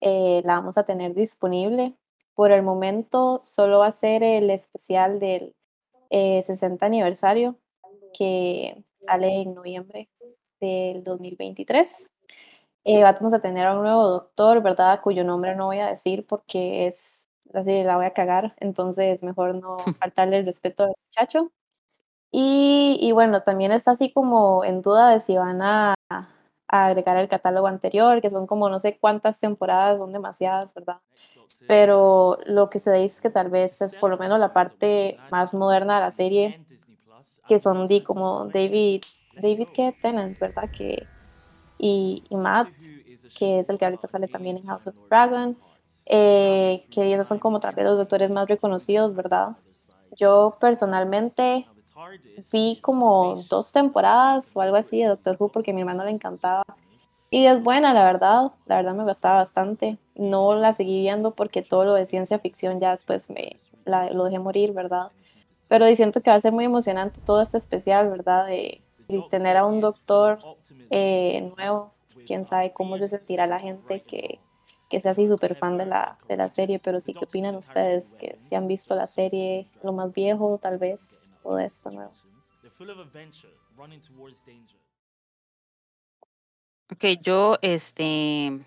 [0.00, 1.94] eh, la vamos a tener disponible.
[2.34, 5.54] Por el momento, solo va a ser el especial del
[6.10, 7.58] 60 eh, aniversario
[8.12, 10.10] que sale en noviembre
[10.60, 12.10] del 2023.
[12.88, 15.00] Eh, vamos a tener a un nuevo doctor, ¿verdad?
[15.02, 19.56] Cuyo nombre no voy a decir porque es, así la voy a cagar, entonces mejor
[19.56, 21.50] no faltarle el respeto al muchacho.
[22.30, 26.28] Y, y, bueno, también está así como en duda de si van a, a,
[26.68, 31.00] agregar el catálogo anterior, que son como no sé cuántas temporadas, son demasiadas, ¿verdad?
[31.66, 35.18] Pero lo que se dice es que tal vez es por lo menos la parte
[35.32, 36.64] más moderna de la serie,
[37.48, 39.02] que son de como David,
[39.34, 39.92] David K.
[40.00, 40.70] Tennant, ¿verdad?
[40.70, 41.04] Que
[41.78, 42.68] y, Matt,
[43.36, 45.56] que es el que ahorita sale también en House of Dragon,
[46.06, 49.56] eh, que esos son como tal vez los doctores más reconocidos, ¿verdad?
[50.16, 51.66] Yo personalmente
[52.52, 56.10] vi como dos temporadas o algo así de Doctor Who porque a mi hermano le
[56.10, 56.62] encantaba.
[57.28, 59.98] Y es buena, la verdad, la verdad me gustaba bastante.
[60.14, 64.38] No la seguí viendo porque todo lo de ciencia ficción ya después me lo dejé
[64.38, 65.10] morir, ¿verdad?
[65.68, 68.46] Pero siento que va a ser muy emocionante todo este especial, ¿verdad?
[68.46, 70.40] De, y tener a un doctor
[70.90, 71.92] eh, nuevo,
[72.26, 74.40] quién sabe cómo se sentirá la gente que,
[74.88, 78.14] que sea así súper fan de la, de la serie, pero sí, ¿qué opinan ustedes?
[78.14, 82.12] Que si han visto la serie, lo más viejo tal vez, o de esto nuevo.
[86.92, 88.60] Ok, yo, este...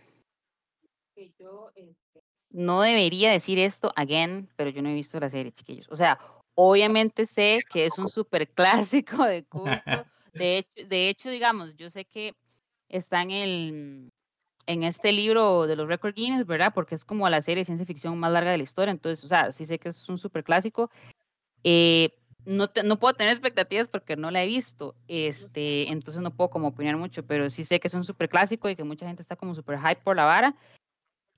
[2.52, 5.88] no debería decir esto again, pero yo no he visto la serie, chiquillos.
[5.90, 6.20] O sea,
[6.56, 10.06] obviamente sé que es un súper clásico de culto.
[10.40, 12.36] De hecho, digamos, yo sé que
[12.90, 14.12] está en
[14.70, 16.72] en este libro de los Record Guinness, ¿verdad?
[16.76, 18.92] Porque es como la serie de ciencia ficción más larga de la historia.
[18.92, 20.92] Entonces, o sea, sí sé que es un súper clásico.
[21.64, 22.14] Eh,
[22.46, 26.68] no, no puedo tener expectativas porque no la he visto, este, entonces no puedo como
[26.68, 29.36] opinar mucho, pero sí sé que es un súper clásico y que mucha gente está
[29.36, 30.56] como súper hype por la vara.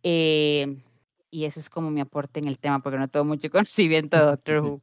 [0.03, 0.83] Eh,
[1.29, 4.23] y ese es como mi aporte en el tema, porque no tengo mucho conocimiento de
[4.23, 4.81] Doctor.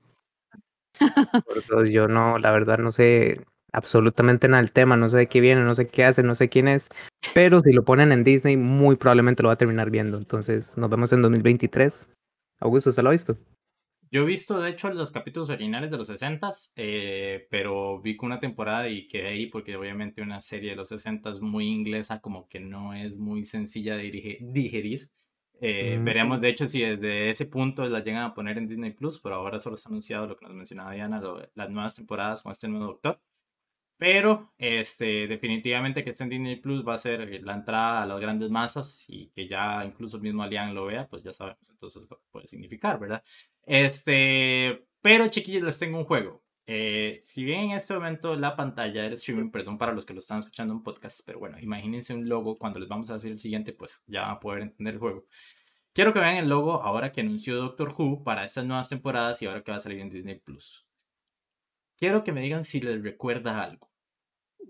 [1.45, 3.45] Por yo no, la verdad no sé
[3.79, 6.49] absolutamente nada del tema, no sé de qué viene, no sé qué hace, no sé
[6.49, 6.89] quién es,
[7.35, 10.91] pero si lo ponen en Disney muy probablemente lo va a terminar viendo, entonces nos
[10.91, 12.09] vemos en 2023.
[12.61, 13.37] Augusto, ¿usted lo ha visto?
[14.11, 18.41] Yo he visto, de hecho, los capítulos originales de los 60 eh, pero vi una
[18.41, 22.59] temporada y quedé ahí porque obviamente una serie de los 60 muy inglesa, como que
[22.59, 25.11] no es muy sencilla de digerir.
[25.61, 28.93] Eh, mm, veremos, de hecho, si desde ese punto la llegan a poner en Disney
[28.93, 31.21] Plus, pero ahora solo está anunciado lo que nos mencionaba Diana,
[31.55, 33.21] las nuevas temporadas con este nuevo doctor.
[33.99, 38.21] Pero este, definitivamente que esté en Disney Plus va a ser la entrada a las
[38.21, 42.09] grandes masas y que ya incluso el mismo Alian lo vea, pues ya sabemos entonces
[42.09, 43.25] lo que puede significar, ¿verdad?
[43.67, 46.45] Este, pero chiquillos, les tengo un juego.
[46.67, 50.21] Eh, si bien en este momento la pantalla del streaming, perdón para los que lo
[50.21, 53.39] están escuchando en podcast, pero bueno, imagínense un logo cuando les vamos a decir el
[53.41, 55.27] siguiente, pues ya van a poder entender el juego.
[55.93, 59.47] Quiero que vean el logo ahora que anunció Doctor Who para estas nuevas temporadas y
[59.47, 60.87] ahora que va a salir en Disney Plus.
[61.97, 63.88] Quiero que me digan si les recuerda algo.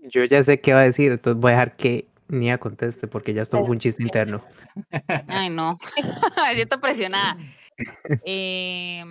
[0.03, 3.33] Yo ya sé qué va a decir, entonces voy a dejar que Nia conteste porque
[3.33, 4.43] ya esto fue un chiste interno.
[5.27, 5.77] Ay, no.
[6.55, 7.37] Siento presionada.
[8.25, 9.01] Eh,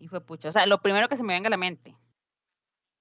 [0.00, 0.48] y fue pucha.
[0.48, 1.96] O sea, lo primero que se me venga a la mente.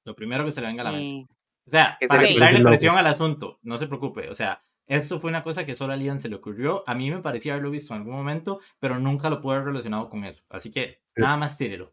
[0.05, 1.33] Lo primero que se le venga a la mente.
[1.65, 4.29] O sea, para quitarle presión al asunto, no se preocupe.
[4.29, 6.83] O sea, esto fue una cosa que solo a Lian se le ocurrió.
[6.87, 10.09] A mí me parecía haberlo visto en algún momento, pero nunca lo pude haber relacionado
[10.09, 10.43] con eso.
[10.49, 11.91] Así que nada más tírelo.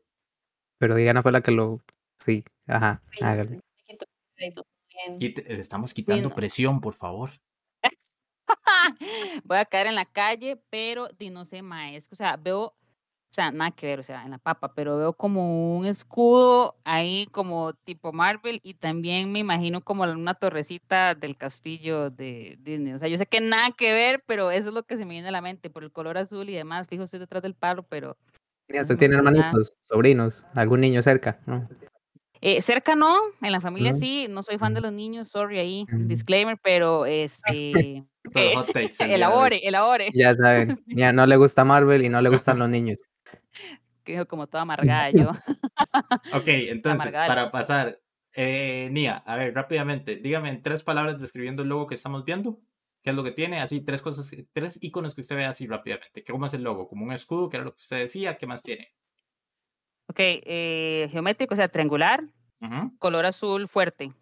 [0.78, 1.80] Pero Diana fue la que lo.
[2.18, 3.60] Sí, ajá, hágale.
[5.18, 7.30] Y estamos quitando presión, por favor.
[9.44, 12.14] Voy a caer en la calle, pero no sé, maestro.
[12.14, 12.74] O sea, veo
[13.32, 16.76] o sea, nada que ver, o sea, en la papa, pero veo como un escudo
[16.84, 22.92] ahí como tipo Marvel y también me imagino como una torrecita del castillo de Disney.
[22.92, 25.12] O sea, yo sé que nada que ver, pero eso es lo que se me
[25.14, 26.88] viene a la mente por el color azul y demás.
[26.88, 28.18] Fijo, estoy detrás del palo, pero...
[28.68, 31.40] ¿Usted tiene hermanitos, sobrinos, algún niño cerca?
[31.46, 31.66] ¿no?
[32.44, 35.86] Eh, cerca no, en la familia sí, no soy fan de los niños, sorry ahí,
[35.90, 38.04] disclaimer, pero este...
[39.00, 40.10] Elabore, elabore.
[40.14, 42.98] Ya saben, ya no le gusta Marvel y no le gustan los niños
[44.04, 45.30] que como toda amargada yo.
[46.34, 48.00] ok, entonces, para pasar,
[48.34, 52.60] eh, Nia, a ver, rápidamente, dígame en tres palabras describiendo el logo que estamos viendo.
[53.02, 53.60] ¿Qué es lo que tiene?
[53.60, 56.22] Así, tres cosas, tres iconos que usted ve así rápidamente.
[56.22, 56.88] ¿Cómo es el logo?
[56.88, 57.48] ¿Como un escudo?
[57.48, 58.38] que era lo que usted decía?
[58.38, 58.94] ¿Qué más tiene?
[60.12, 62.22] Ok, eh, geométrico, o sea, triangular,
[62.98, 64.12] color azul fuerte,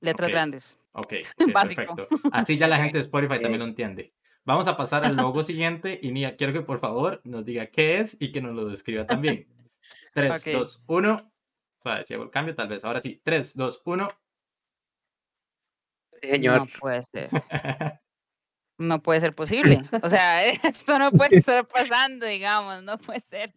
[0.00, 0.78] letras grandes.
[0.92, 1.14] Ok,
[1.54, 2.08] perfecto.
[2.30, 4.12] Así ya la gente de Spotify también lo entiende.
[4.44, 8.00] Vamos a pasar al logo siguiente y Nia, quiero que por favor nos diga qué
[8.00, 9.48] es y que nos lo describa también.
[10.12, 11.32] 3, 2, 1.
[11.82, 12.84] sea, si hago el cambio, tal vez.
[12.84, 13.18] Ahora sí.
[13.24, 14.08] 3, 2, 1.
[16.20, 16.58] Señor.
[16.58, 17.30] No puede ser.
[18.76, 19.80] No puede ser posible.
[20.02, 23.54] O sea, esto no puede estar pasando, digamos, no puede ser.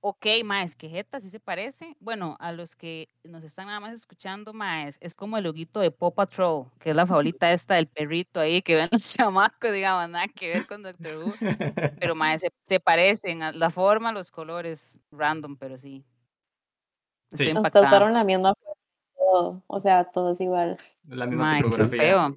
[0.00, 1.96] Ok, Maes, que Jeta sí se parece.
[1.98, 5.90] Bueno, a los que nos están nada más escuchando, Maes, es como el loguito de
[5.90, 10.08] Paw Patrol, que es la favorita esta del perrito ahí que ven los chamacos, digamos,
[10.10, 11.34] nada que ver con Doctor Who.
[11.98, 16.04] Pero Maes, se, parecen, la forma, los colores, random, pero sí.
[17.32, 17.52] sí.
[17.56, 18.54] Hasta usaron la misma
[19.66, 20.78] o sea, todo es igual.
[21.06, 22.34] La misma tipografía.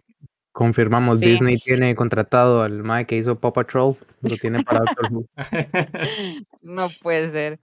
[0.52, 5.26] Confirmamos, Disney tiene contratado al Mike que hizo Paw Patrol, lo tiene para Doctor Who.
[6.62, 7.60] no puede ser.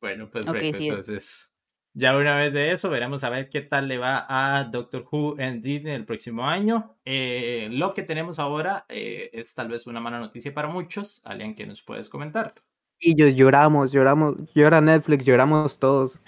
[0.00, 1.52] Bueno, pues entonces,
[1.92, 5.38] ya una vez de eso, veremos a ver qué tal le va a Doctor Who
[5.38, 6.96] en Disney el próximo año.
[7.04, 11.20] Eh, lo que tenemos ahora eh, es tal vez una mala noticia para muchos.
[11.24, 12.54] Alguien que nos puedes comentar.
[12.98, 16.22] Y yo lloramos, lloramos, llora Netflix, lloramos todos.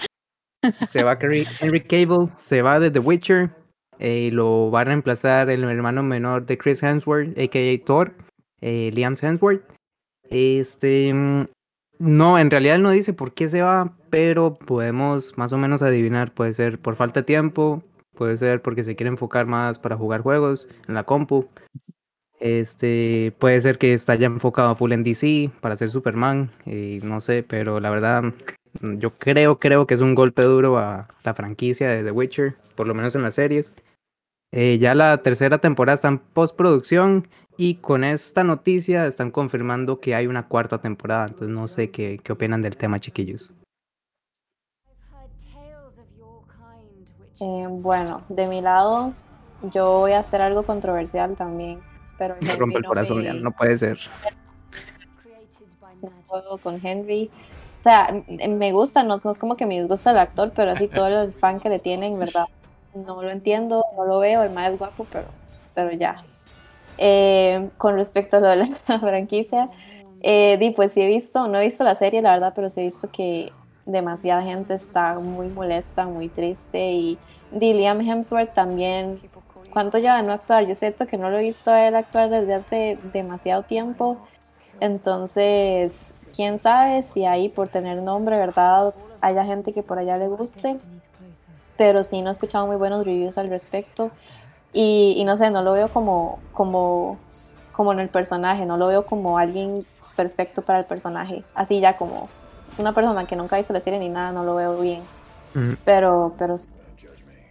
[0.88, 1.18] Se va
[1.60, 3.50] Henry Cable, se va de The Witcher,
[3.98, 7.84] eh, lo va a reemplazar el hermano menor de Chris Hemsworth, a.k.a.
[7.84, 8.14] Thor,
[8.60, 9.62] eh, Liam Hemsworth.
[10.30, 11.46] Este, mm,
[11.98, 16.32] no, en realidad no dice por qué se va, pero podemos más o menos adivinar.
[16.34, 17.82] Puede ser por falta de tiempo,
[18.14, 21.48] puede ser porque se quiere enfocar más para jugar juegos en la compu.
[22.40, 27.20] Este, puede ser que está ya enfocado full en DC para ser Superman, y no
[27.20, 28.34] sé, pero la verdad,
[28.80, 32.86] yo creo, creo que es un golpe duro a la franquicia de The Witcher, por
[32.86, 33.74] lo menos en las series.
[34.52, 40.14] Eh, ya la tercera temporada está en postproducción y con esta noticia están confirmando que
[40.14, 41.26] hay una cuarta temporada.
[41.26, 43.50] Entonces no sé qué, qué opinan del tema, chiquillos.
[47.40, 49.14] Eh, bueno, de mi lado,
[49.72, 51.80] yo voy a hacer algo controversial también,
[52.16, 53.98] pero Me rompe el corazón, ya no puede ser.
[56.00, 57.30] no puedo con Henry.
[57.82, 60.86] O sea, me gusta, no, no es como que me disgusta el actor, pero así
[60.86, 62.46] todo el fan que le tienen, ¿verdad?
[62.94, 65.26] No lo entiendo, no lo veo, el más es guapo, pero,
[65.74, 66.22] pero ya.
[66.96, 68.66] Eh, con respecto a lo de la
[69.00, 69.68] franquicia,
[70.20, 72.82] eh, di, pues sí he visto, no he visto la serie, la verdad, pero sí
[72.82, 73.50] he visto que
[73.84, 77.18] demasiada gente está muy molesta, muy triste y
[77.50, 79.20] di, Liam Hemsworth también.
[79.70, 80.66] ¿Cuánto lleva de no actuar?
[80.66, 84.18] Yo siento que no lo he visto a él actuar desde hace demasiado tiempo.
[84.78, 88.94] Entonces, quién sabe si ahí por tener nombre, ¿verdad?
[89.20, 90.78] Haya gente que por allá le guste.
[91.76, 94.10] Pero sí, no he escuchado muy buenos reviews al respecto.
[94.72, 97.18] Y, y no sé, no lo veo como, como,
[97.72, 99.84] como en el personaje, no lo veo como alguien
[100.16, 101.44] perfecto para el personaje.
[101.54, 102.28] Así ya como
[102.78, 105.02] una persona que nunca hizo la serie ni nada, no lo veo bien.
[105.54, 106.56] Mm, Pero, pero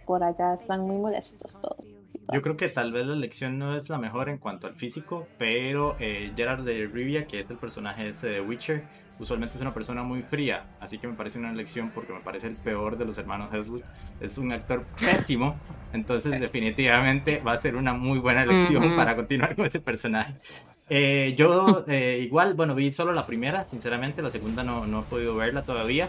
[0.04, 1.86] por allá están muy molestos todos.
[2.32, 5.26] Yo creo que tal vez la elección no es la mejor en cuanto al físico,
[5.38, 8.84] pero eh, Gerard de Rivia, que es el personaje ese de Witcher,
[9.18, 12.46] usualmente es una persona muy fría, así que me parece una elección porque me parece
[12.48, 13.84] el peor de los hermanos Hemsworth.
[14.20, 15.56] Es un actor pésimo,
[15.92, 20.34] entonces definitivamente va a ser una muy buena elección para continuar con ese personaje.
[20.88, 25.04] Eh, yo eh, igual, bueno, vi solo la primera, sinceramente, la segunda no, no he
[25.04, 26.08] podido verla todavía.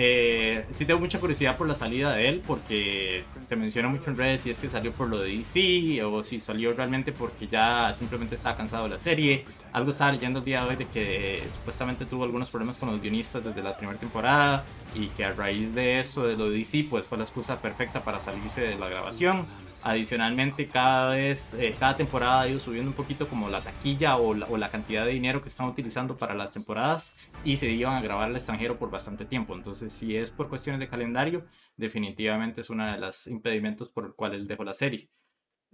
[0.00, 4.16] Eh, sí tengo mucha curiosidad por la salida de él porque se menciona mucho en
[4.16, 7.92] redes si es que salió por lo de DC o si salió realmente porque ya
[7.92, 9.44] simplemente estaba cansado de la serie.
[9.72, 13.02] Algo estaba leyendo el día de hoy de que supuestamente tuvo algunos problemas con los
[13.02, 17.06] guionistas desde la primera temporada y que a raíz de eso, de lo DC, pues
[17.06, 19.46] fue la excusa perfecta para salirse de la grabación.
[19.82, 24.34] Adicionalmente, cada vez, eh, cada temporada ha ido subiendo un poquito como la taquilla o
[24.34, 28.28] la, cantidad de dinero que están utilizando para las temporadas y se iban a grabar
[28.28, 29.54] al extranjero por bastante tiempo.
[29.54, 31.44] Entonces, si es por cuestiones de calendario,
[31.76, 35.08] definitivamente es uno de los impedimentos por el cual él dejó la serie.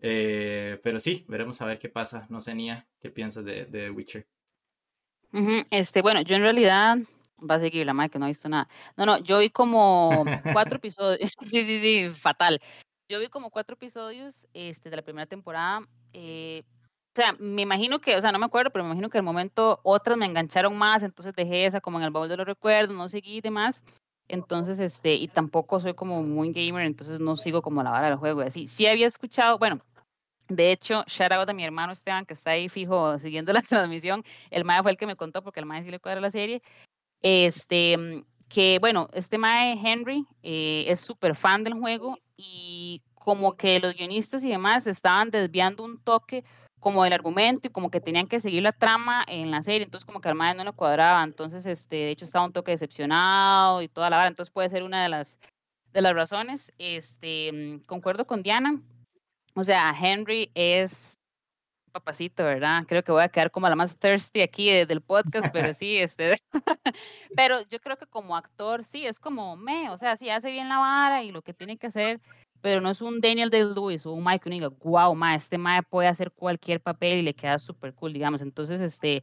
[0.02, 2.26] Eh, pero sí, veremos a ver qué pasa.
[2.28, 4.26] No sé, Nia, ¿qué piensas de, de Witcher?
[5.70, 6.98] Este, bueno, yo en realidad
[7.48, 8.68] va a seguir la madre que no ha visto nada.
[8.96, 11.30] No, no, yo vi como cuatro episodios.
[11.42, 12.60] Sí, sí, sí, fatal.
[13.08, 15.82] Yo vi como cuatro episodios este, de la primera temporada.
[16.12, 16.62] eh,
[17.16, 19.22] o sea, me imagino que, o sea, no me acuerdo, pero me imagino que al
[19.22, 22.96] momento otras me engancharon más, entonces dejé esa como en el baúl de los recuerdos,
[22.96, 23.84] no seguí y demás.
[24.26, 28.16] Entonces, este, y tampoco soy como muy gamer, entonces no sigo como la vara del
[28.16, 28.66] juego así.
[28.66, 29.80] Sí había escuchado, bueno,
[30.48, 34.24] de hecho, shout out a mi hermano Esteban, que está ahí fijo siguiendo la transmisión.
[34.50, 36.62] El mae fue el que me contó, porque el mae sí le cuadra la serie.
[37.24, 43.56] Este, mm, que bueno, este mae Henry eh, es súper fan del juego y como
[43.56, 46.44] que los guionistas y demás estaban desviando un toque
[46.80, 50.04] como del argumento y como que tenían que seguir la trama en la serie, entonces
[50.04, 53.80] como que al mae no le cuadraba, entonces este, de hecho estaba un toque decepcionado
[53.80, 55.38] y toda la vara, entonces puede ser una de las,
[55.94, 56.74] de las razones.
[56.76, 58.82] Este, mm, concuerdo con Diana,
[59.54, 61.18] o sea, Henry es
[61.94, 62.84] papacito, ¿verdad?
[62.88, 65.96] Creo que voy a quedar como la más thirsty aquí de- del podcast, pero sí,
[65.96, 66.34] este,
[67.36, 70.68] pero yo creo que como actor sí, es como me, o sea, sí hace bien
[70.68, 72.20] la vara y lo que tiene que hacer,
[72.60, 76.08] pero no es un Daniel Day-Lewis o un Mike que wow, ma, este mae puede
[76.08, 78.42] hacer cualquier papel y le queda súper cool, digamos.
[78.42, 79.22] Entonces, este,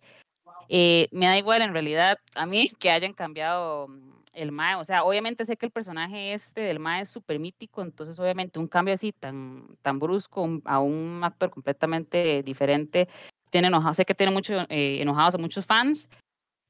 [0.70, 4.76] eh, me da igual en realidad a mí que hayan cambiado mm, el Mae.
[4.76, 8.60] O sea, obviamente sé que el personaje este del Mae es súper mítico, entonces obviamente
[8.60, 13.08] un cambio así tan, tan brusco a un actor completamente diferente
[13.52, 16.10] tiene enojado, sé que tiene mucho, eh, enojados a muchos fans,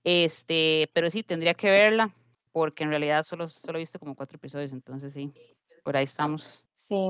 [0.04, 2.14] este, pero sí tendría que verla
[2.52, 5.32] porque en realidad solo, solo he visto como cuatro episodios, entonces sí,
[5.84, 6.66] por ahí estamos.
[6.74, 7.10] Sí,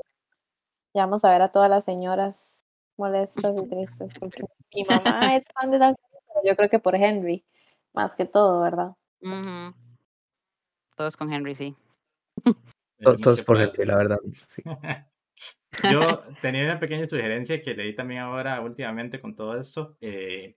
[0.93, 2.63] ya vamos a ver a todas las señoras
[2.97, 4.43] molestas y tristes, porque
[4.75, 7.43] mi mamá es fan de la serie, pero yo creo que por Henry,
[7.93, 8.95] más que todo, ¿verdad?
[9.21, 9.73] Ujú.
[11.01, 11.75] Todos con Henry, sí.
[12.99, 14.19] Todos por el la verdad.
[14.45, 14.61] sí.
[15.91, 19.97] Yo tenía una pequeña sugerencia que leí también ahora últimamente con todo esto.
[19.99, 20.55] eh,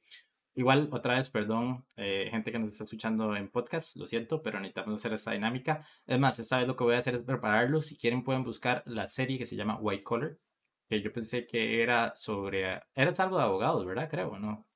[0.54, 4.60] igual, otra vez, perdón, eh, gente que nos está escuchando en podcast, lo siento, pero
[4.60, 5.82] necesitamos hacer esta dinámica.
[6.06, 7.86] Es más, esta vez lo que voy a hacer es prepararlos.
[7.86, 10.36] Si quieren, pueden buscar la serie que se llama White Collar,
[10.90, 12.82] que yo pensé que era sobre.
[12.94, 14.10] Era algo de abogados, ¿verdad?
[14.10, 14.66] Creo, ¿no?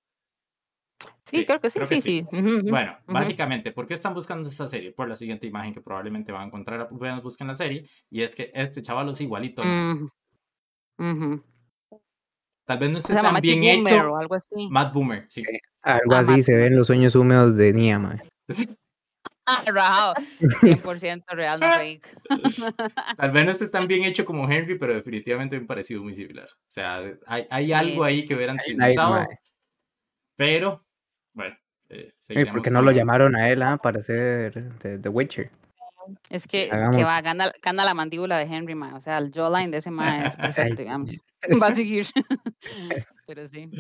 [1.25, 2.27] Sí, Sí, creo que sí, creo que sí, sí.
[2.31, 2.37] sí.
[2.37, 3.13] ujú, Bueno, ujú.
[3.13, 4.93] básicamente, ¿por qué están buscando esta serie?
[4.93, 8.35] Por la siguiente imagen que probablemente van a encontrar apenas busquen la serie, y es
[8.35, 9.63] que este chaval es igualito.
[9.63, 9.71] mí.
[9.93, 10.11] Ujú,
[10.99, 11.45] ujú.
[12.65, 14.11] Tal vez no esté llama tan Matthew bien Boomer hecho.
[14.13, 14.69] o algo así.
[14.71, 15.43] Matt Boomer, sí.
[15.83, 18.19] Algo Ah, así Matt se ven los sueños húmedos de Nia, mae.
[18.49, 18.69] Sí.
[19.67, 20.15] Rajado.
[20.63, 22.07] 100% real, no fake.
[23.17, 26.47] Tal vez no esté tan bien hecho como Henry, pero definitivamente me parecido muy similar.
[26.47, 29.27] O sea, hay, hay algo ahí que hubieran utilizado,
[30.37, 30.85] pero
[31.39, 31.57] bueno.
[31.89, 35.51] Eh, seguiremos ¿Por qué no lo llamaron a él ah, para ser The, The Witcher?
[36.31, 38.95] Es que, que va, gana, gana la mandíbula de Henry, ma.
[38.97, 41.13] O sea, el jawline de ese ma es perfecto, digamos.
[41.63, 42.07] Va a seguir.
[43.27, 43.71] Pero sí.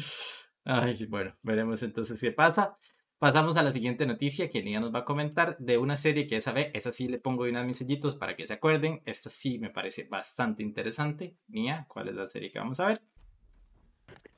[0.65, 2.77] Ay, bueno, veremos entonces qué pasa.
[3.19, 6.37] Pasamos a la siguiente noticia que Nia nos va a comentar de una serie que
[6.37, 9.03] esa vez, esa sí le pongo unas mis sellitos para que se acuerden.
[9.05, 11.35] Esta sí me parece bastante interesante.
[11.49, 13.01] Nia, ¿cuál es la serie que vamos a ver?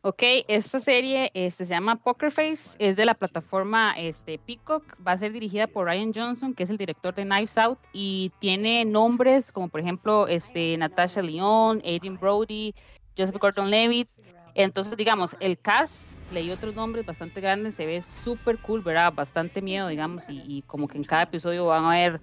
[0.03, 5.13] Ok, esta serie este, se llama Poker Face, es de la plataforma este, Peacock, va
[5.13, 8.85] a ser dirigida por Ryan Johnson, que es el director de Knives Out, y tiene
[8.87, 12.75] nombres como por ejemplo este, Natasha Lyonne, Adrian Brody,
[13.17, 14.09] Joseph Gordon-Levitt.
[14.55, 19.13] Entonces, digamos, el cast, leí otros nombres bastante grandes, se ve súper cool, ¿verdad?
[19.13, 22.21] Bastante miedo, digamos, y, y como que en cada episodio van a haber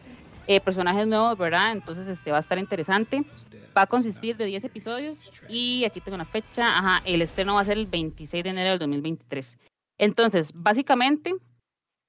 [0.47, 1.73] eh, personajes nuevos, ¿verdad?
[1.73, 3.25] Entonces, este va a estar interesante.
[3.77, 6.79] Va a consistir de 10 episodios y aquí tengo una fecha.
[6.79, 9.59] Ajá, el estreno va a ser el 26 de enero del 2023.
[9.99, 11.35] Entonces, básicamente,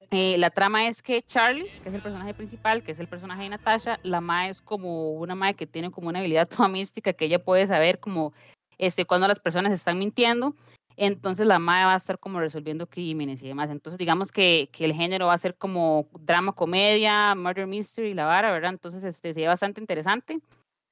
[0.09, 3.43] eh, la trama es que Charlie, que es el personaje principal, que es el personaje
[3.43, 7.13] de Natasha, la Mae es como una Mae que tiene como una habilidad toda mística
[7.13, 8.33] que ella puede saber como
[8.79, 10.55] este, cuando las personas están mintiendo.
[10.97, 13.69] Entonces la Mae va a estar como resolviendo crímenes y demás.
[13.69, 18.25] Entonces digamos que, que el género va a ser como drama, comedia, murder mystery, la
[18.25, 18.71] vara, ¿verdad?
[18.71, 20.41] Entonces este, se ve bastante interesante.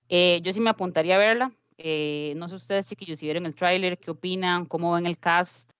[0.10, 1.51] Eh, yo sí me apuntaría a verla.
[1.78, 5.72] Eh, no sé ustedes, chiquillos, si vieron el tráiler, qué opinan, cómo ven el cast.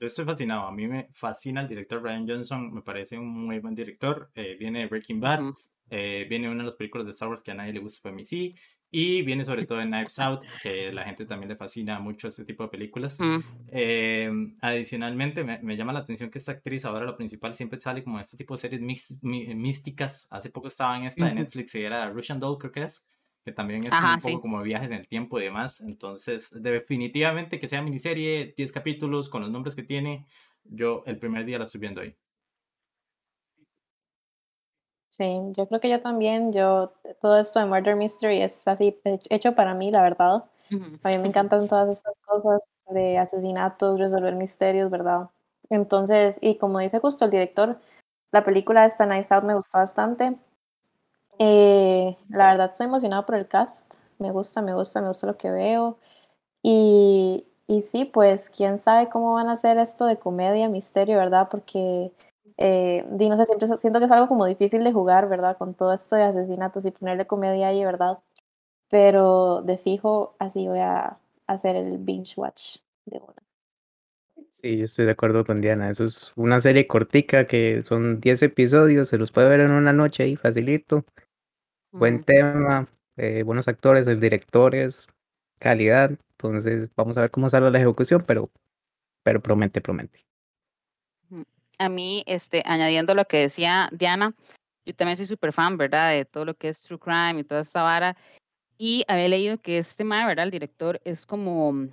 [0.00, 0.66] Yo estoy fascinado.
[0.66, 2.72] A mí me fascina el director Ryan Johnson.
[2.72, 4.30] Me parece un muy buen director.
[4.34, 5.42] Eh, viene de Breaking Bad.
[5.42, 5.58] Ujú.
[5.90, 8.10] eh, viene una de las películas de Star Wars que a nadie le gusta, fue
[8.10, 8.54] a mí sí.
[8.90, 12.44] Y viene sobre todo de Knives Out, que la gente también le fascina mucho este
[12.44, 13.18] tipo de películas.
[13.20, 14.30] Mm, Eh,
[14.60, 18.16] adicionalmente, me, me llama la atención que esta actriz, ahora la principal, siempre sale como
[18.18, 20.26] en este tipo de series místicas.
[20.30, 21.34] Hace poco estaba en esta de.
[21.34, 23.06] Netflix y era Russian Doll, creo que es,
[23.44, 24.40] que también es Ajá, un poco sí.
[24.40, 25.80] como viajes en el tiempo y demás.
[25.80, 30.26] Entonces, definitivamente que sea miniserie, 10 capítulos, con los nombres que tiene,
[30.64, 32.16] yo el primer día la estoy viendo ahí.
[35.10, 35.24] Sí,
[35.56, 39.54] yo creo que yo también, yo, todo esto de Murder Mystery es así he- hecho
[39.54, 40.44] para mí, la verdad.
[41.04, 45.30] A mí me encantan todas estas cosas de asesinatos, resolver misterios, ¿verdad?
[45.70, 47.78] Entonces, y como dice justo el director,
[48.32, 50.36] la película esta Nice Out me gustó bastante.
[51.38, 53.94] Eh, la verdad estoy emocionada por el cast.
[54.18, 55.98] Me gusta, me gusta, me gusta lo que veo.
[56.62, 61.48] Y, y sí, pues quién sabe cómo van a hacer esto de comedia, misterio, ¿verdad?
[61.50, 62.12] Porque,
[62.58, 65.58] eh, no sé, siempre siento que es algo como difícil de jugar, ¿verdad?
[65.58, 68.18] Con todo esto de asesinatos y ponerle comedia ahí, ¿verdad?
[68.88, 73.34] Pero de fijo, así voy a hacer el binge watch de una.
[74.50, 75.90] Sí, yo estoy de acuerdo con Diana.
[75.90, 79.92] Eso es una serie cortica que son 10 episodios, se los puede ver en una
[79.92, 81.04] noche ahí, facilito.
[81.96, 85.06] Buen tema, eh, buenos actores, el director es
[85.60, 86.10] calidad.
[86.32, 88.50] Entonces, vamos a ver cómo sale la ejecución, pero,
[89.22, 90.26] pero promete, promete.
[91.78, 94.34] A mí, este, añadiendo lo que decía Diana,
[94.84, 96.10] yo también soy súper fan, ¿verdad?
[96.10, 98.16] De todo lo que es True Crime y toda esta vara.
[98.76, 100.46] Y había leído que este mae, ¿verdad?
[100.46, 101.86] El director es como,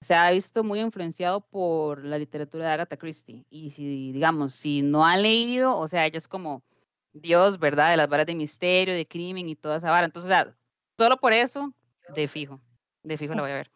[0.00, 3.44] se ha visto muy influenciado por la literatura de Agatha Christie.
[3.50, 6.62] Y si, digamos, si no ha leído, o sea, ella es como
[7.12, 7.90] Dios, ¿verdad?
[7.90, 10.06] De las varas de misterio, de crimen y toda esa vara.
[10.06, 10.56] Entonces, o sea,
[10.98, 11.72] solo por eso,
[12.14, 12.60] de fijo,
[13.02, 13.70] de fijo la voy a ver.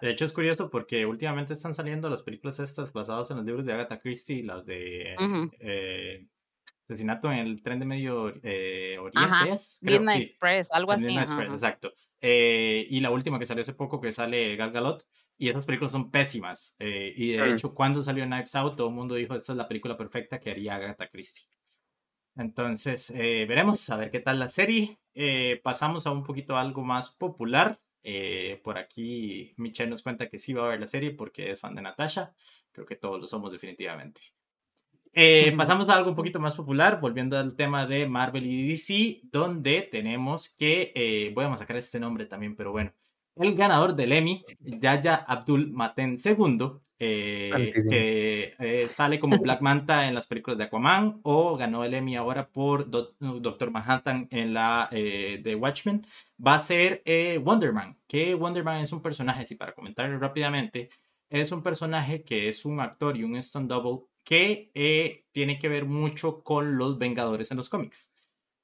[0.00, 3.64] De hecho, es curioso porque últimamente están saliendo las películas estas basadas en los libros
[3.66, 5.50] de Agatha Christie, las de Ujú.
[5.60, 6.26] eh,
[6.88, 9.50] Asesinato en el tren de Medio eh, Oriente.
[9.82, 11.04] Midnight sí, Express, algo así.
[11.06, 11.92] Midnight Express, exacto.
[12.20, 15.06] Eh, y la última que salió hace poco que sale Gal Gadot.
[15.38, 16.76] Y esas películas son pésimas.
[16.78, 17.54] eh, y de Mm.
[17.54, 20.50] hecho, cuando salió Knives Out, todo el mundo dijo, esta es la película perfecta que
[20.50, 21.46] haría Agatha Christie.
[22.40, 24.98] Entonces, eh, veremos a ver qué tal la serie.
[25.14, 27.78] Eh, pasamos a un poquito algo más popular.
[28.02, 31.60] Eh, por aquí Michelle nos cuenta que sí va a ver la serie porque es
[31.60, 32.34] fan de Natasha.
[32.72, 34.20] Creo que todos lo somos definitivamente.
[35.12, 39.20] Eh, pasamos a algo un poquito más popular, volviendo al tema de Marvel y DC,
[39.24, 42.92] donde tenemos que, eh, voy a masacrar este nombre también, pero bueno,
[43.36, 50.06] el ganador del Emmy, Yaya Abdul Maten II, eh, que eh, sale como Black Manta
[50.06, 54.54] en las películas de Aquaman, o ganó el Emmy ahora por Do- Doctor Manhattan en
[54.54, 56.06] la eh, de Watchmen,
[56.46, 57.02] va a ser
[57.42, 60.90] Wonder Man, que Wonder Man es un personaje, si para comentarlo rápidamente,
[61.30, 64.70] es un personaje que es un actor y un stunt double que
[65.32, 68.09] tiene que ver mucho con los Vengadores en los cómics.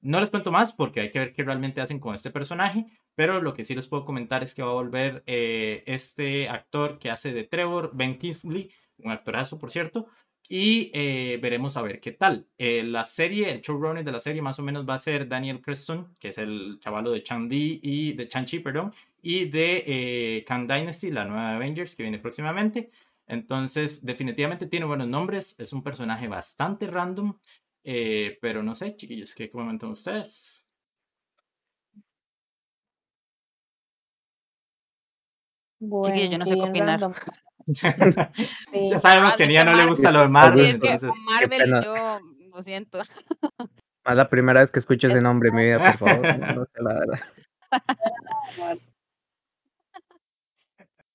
[0.01, 2.85] No les cuento más porque hay que ver qué realmente hacen con este personaje,
[3.15, 6.99] pero lo que sí les puedo comentar es que va a volver eh, este actor
[6.99, 10.07] que hace de Trevor, Ben Kingsley, un actorazo por cierto,
[10.49, 12.47] y eh, veremos a ver qué tal.
[12.57, 15.61] Eh, la serie, el showrunner de la serie más o menos va a ser Daniel
[15.61, 21.11] Creston, que es el chavalo de Chang-Di y de Chang-Chi, perdón, y de eh, Dynasty,
[21.11, 22.91] la nueva Avengers que viene próximamente.
[23.27, 27.37] Entonces, definitivamente tiene buenos nombres, es un personaje bastante random,
[28.41, 30.65] pero no sé, chiquillos, ¿qué comentan ustedes?
[35.79, 36.99] Bueno, yo no sé qué opinar.
[38.91, 40.65] Ya sabemos que a Nia no le gusta lo de Marvel.
[40.65, 42.19] Es que con Marvel yo
[42.53, 42.99] lo siento.
[44.05, 46.39] Es la primera vez que escucho ese nombre en mi vida, por favor.
[46.39, 47.19] No sé la verdad.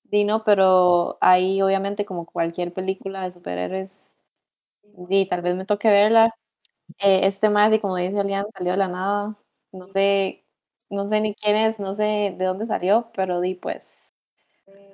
[0.03, 4.19] Dino, pero ahí obviamente como cualquier película de superhéroes,
[5.09, 6.35] y tal vez me toque verla.
[6.99, 9.37] Eh, este más, y como dice Alian, salió de la nada.
[9.71, 10.45] No sé,
[10.89, 14.13] no sé ni quién es, no sé de dónde salió, pero di pues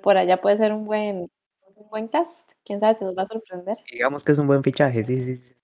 [0.02, 1.30] por allá puede ser un buen
[1.74, 2.52] un buen cast.
[2.64, 3.78] Quién sabe si nos va a sorprender.
[3.90, 5.36] Digamos que es un buen fichaje, sí, sí.
[5.36, 5.54] sí.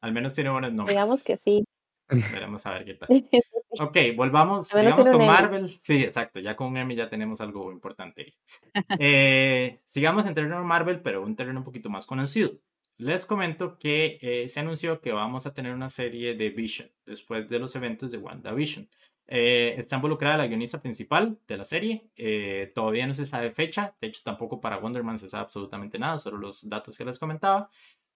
[0.00, 0.94] Al menos tiene buenos nombres.
[0.94, 1.64] Digamos que sí.
[2.08, 3.08] Veremos a ver qué tal.
[3.80, 5.68] Ok, volvamos, sigamos con Marvel.
[5.68, 8.34] Sí, exacto, ya con Emmy ya tenemos algo importante.
[9.00, 12.52] Eh, sigamos en terreno Marvel, pero un terreno un poquito más conocido.
[12.96, 17.48] Les comento que eh, se anunció que vamos a tener una serie de Vision después
[17.48, 18.88] de los eventos de WandaVision.
[19.26, 22.08] Eh, está involucrada la guionista principal de la serie.
[22.16, 23.96] Eh, todavía no se sabe fecha.
[24.00, 27.18] De hecho, tampoco para Wonder Man se sabe absolutamente nada, solo los datos que les
[27.18, 27.70] comentaba.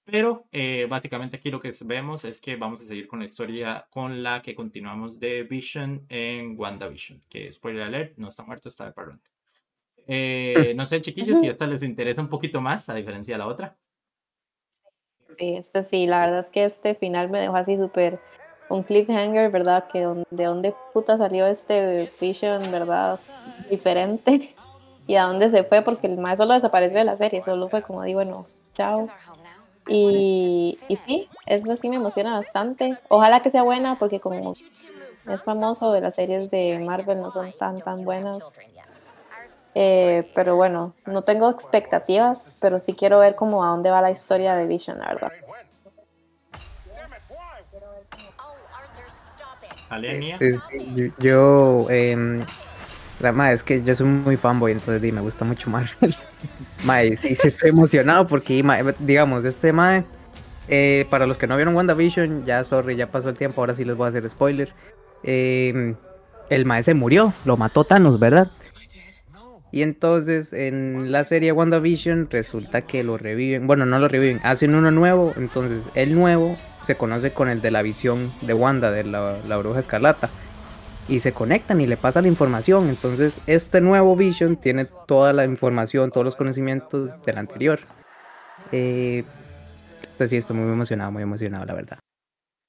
[0.04, 3.86] Pero eh, básicamente aquí lo que vemos es que vamos a seguir con la historia
[3.90, 7.20] con la que continuamos de Vision en WandaVision.
[7.28, 9.30] Que, spoiler alert, no está muerto, está de parlante.
[10.74, 13.76] no sé, chiquillos, si esta les interesa un poquito más, a diferencia de la otra.
[15.38, 18.20] Este sí, la verdad es que este final me dejó así súper
[18.68, 19.84] un cliffhanger, ¿verdad?
[19.90, 23.20] Que de dónde puta salió este Vision, ¿verdad?
[23.70, 24.54] Diferente.
[25.10, 27.82] Y a dónde se fue, porque el más solo desapareció de la serie, solo fue
[27.82, 29.08] como digo, bueno, chao.
[29.86, 33.00] Y, y sí, eso sí me emociona bastante.
[33.08, 34.54] Ojalá que sea buena, porque como
[35.26, 38.60] es famoso de las series de Marvel no son tan tan buenas.
[39.80, 44.10] Eh, pero bueno, no tengo expectativas, pero sí quiero ver cómo a dónde va la
[44.10, 45.32] historia de Vision, la verdad.
[50.02, 52.44] Este, yo, eh,
[53.20, 56.12] la es que yo soy muy fanboy, entonces me gusta mucho Marvel.
[56.84, 58.60] mae, sí, sí, estoy emocionado porque,
[58.98, 60.02] digamos, este mae,
[60.66, 63.84] eh, para los que no vieron WandaVision, ya, sorry, ya pasó el tiempo, ahora sí
[63.84, 64.74] les voy a hacer spoiler.
[65.22, 65.94] Eh,
[66.50, 68.50] el mae se murió, lo mató Thanos, ¿verdad?
[69.70, 74.74] Y entonces en la serie WandaVision resulta que lo reviven, bueno, no lo reviven, hacen
[74.74, 79.04] uno nuevo, entonces el nuevo se conoce con el de la visión de Wanda, de
[79.04, 80.30] la, bruja escarlata.
[81.06, 82.90] Y se conectan y le pasa la información.
[82.90, 87.80] Entonces este nuevo Vision tiene toda la información, todos los conocimientos del anterior.
[88.72, 89.24] Eh,
[90.18, 91.98] pues sí, estoy muy emocionado, muy emocionado, la verdad.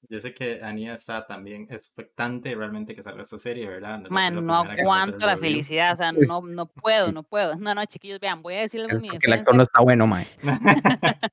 [0.08, 3.98] Yo sé que Ania está también expectante realmente que salga esta serie, ¿verdad?
[3.98, 7.56] No Man, no aguanto la felicidad, o sea, no, no puedo, no puedo.
[7.56, 9.26] No, no, chiquillos, vean, voy a decirle algo mi defensa.
[9.26, 10.26] el actor no está bueno, mae.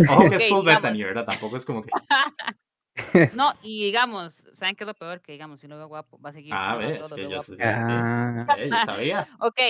[0.10, 1.24] Ojo que es full Bethany, ¿verdad?
[1.24, 1.90] Tampoco es como que...
[3.34, 5.20] No, y digamos, ¿saben qué es lo peor?
[5.22, 6.52] Que digamos, si no veo guapo, va a seguir.
[6.54, 7.56] Ah, ves, que yo sé.
[7.62, 8.46] Ah.
[8.86, 9.28] sabía.
[9.38, 9.60] ok,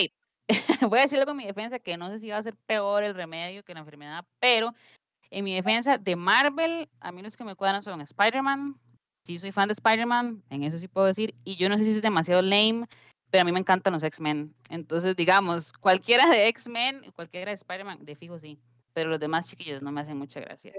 [0.89, 3.15] voy a decirle con mi defensa que no sé si va a ser peor el
[3.15, 4.75] remedio que la enfermedad, pero
[5.31, 8.77] en mi defensa de Marvel, a mí los que me cuadran son Spider-Man.
[9.25, 11.35] Sí, soy fan de Spider-Man, en eso sí puedo decir.
[11.45, 12.87] Y yo no sé si es demasiado lame,
[13.31, 14.55] pero a mí me encantan los X-Men.
[14.71, 18.59] Entonces, digamos, cualquiera de X-Men, cualquiera de Spider-Man, de fijo sí.
[18.93, 20.73] Pero los demás chiquillos no me hacen mucha gracia,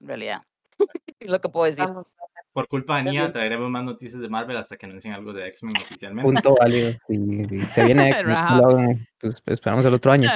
[0.00, 0.42] en realidad.
[1.20, 1.84] es lo que puedo decir.
[2.52, 5.76] Por culpa de Nia, traeremos más noticias de Marvel hasta que anuncien algo de X-Men
[5.82, 6.32] oficialmente.
[6.32, 6.92] Punto válido.
[7.70, 9.06] Se viene X-Men.
[9.20, 10.30] pues, esperamos el otro año.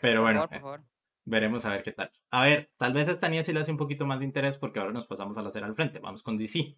[0.00, 0.80] Pero bueno, por favor.
[1.24, 2.10] Veremos a ver qué tal.
[2.30, 4.80] A ver, tal vez esta niña sí le hace un poquito más de interés porque
[4.80, 6.00] ahora nos pasamos a la cera al frente.
[6.00, 6.76] Vamos con DC.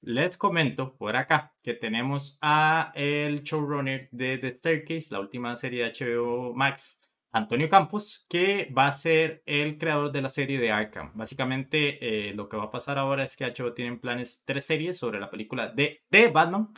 [0.00, 5.84] Les comento por acá que tenemos a el showrunner de The Staircase, la última serie
[5.84, 7.00] de HBO Max,
[7.32, 11.12] Antonio Campos, que va a ser el creador de la serie de Arkham.
[11.14, 14.98] Básicamente, eh, lo que va a pasar ahora es que HBO tiene planes tres series
[14.98, 16.68] sobre la película de, de Batman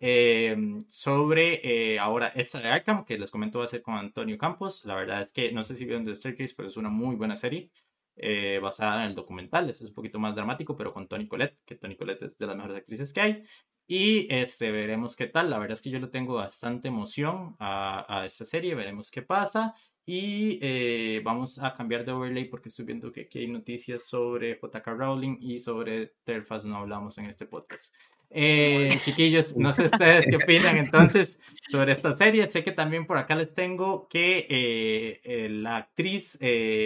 [0.00, 1.60] Em, sobre
[1.94, 4.84] eh, ahora esta de Arkham, que les comento va a ser con Antonio Campos.
[4.84, 7.36] La verdad es que no sé si vieron The Staircase, pero es una muy buena
[7.36, 7.70] serie
[8.16, 9.68] eh, basada en el documental.
[9.68, 12.56] Es un poquito más dramático, pero con Tony Collette, que Tony Collette es de las
[12.56, 13.44] mejores actrices que hay.
[13.86, 15.50] Y este, veremos qué tal.
[15.50, 18.74] La verdad es que yo le tengo bastante emoción a, a esta serie.
[18.74, 19.74] Veremos qué pasa.
[20.06, 24.58] Y eh, vamos a cambiar de overlay porque estoy viendo que aquí hay noticias sobre
[24.60, 27.94] JK Rowling y sobre Terfaz no hablamos en este podcast.
[28.36, 32.50] Eh, chiquillos, no sé ustedes qué opinan entonces sobre esta serie.
[32.50, 36.38] Sé que también por acá les tengo que eh, eh, la actriz,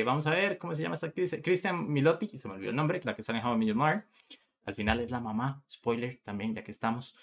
[0.04, 1.34] vamos a ver, ¿cómo se llama esta actriz?
[1.42, 3.74] Christian Milotti, se me olvidó el nombre, la que sale en How I
[4.66, 7.16] Al final es la mamá, spoiler también, ya que estamos.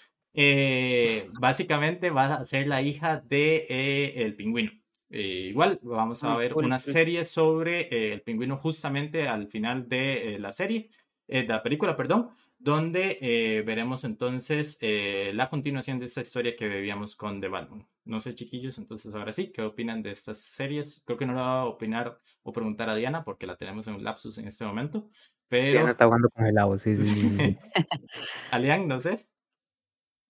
[1.40, 4.72] básicamente va a ser la hija de el pingüino.
[5.08, 10.90] igual vamos a ver una serie sobre el pingüino justamente al final de la serie,
[11.28, 12.30] de la película, perdón
[12.66, 17.86] donde eh, veremos entonces eh, la continuación de esta historia que bebíamos con The Batman.
[18.04, 21.00] No sé, chiquillos, entonces ahora sí, ¿qué opinan de estas series?
[21.06, 23.94] Creo que no lo va a opinar o preguntar a Diana porque la tenemos en
[23.94, 25.08] un lapsus en este momento,
[25.46, 25.70] pero...
[25.70, 27.56] Diana está jugando con el agua, sí, sí, sí.
[28.50, 29.24] Alian, no sé.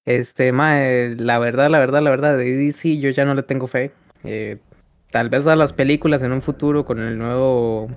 [0.05, 3.67] Este, mae, la verdad, la verdad, la verdad, de DC yo ya no le tengo
[3.67, 3.93] fe.
[4.25, 4.59] Eh,
[5.11, 7.89] tal vez a las películas en un futuro con el nuevo...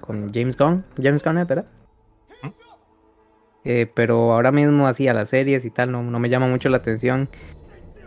[0.00, 1.66] con James Gunn, James Gunn, ¿verdad?
[3.68, 6.68] Eh, pero ahora mismo así a las series y tal no, no me llama mucho
[6.68, 7.28] la atención.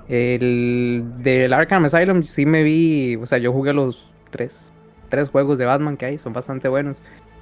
[0.08, 4.74] El del Arkham Asylum sí me vi, o sea, yo jugué los tres,
[5.10, 7.02] tres juegos de Batman que hay, son bastante buenos.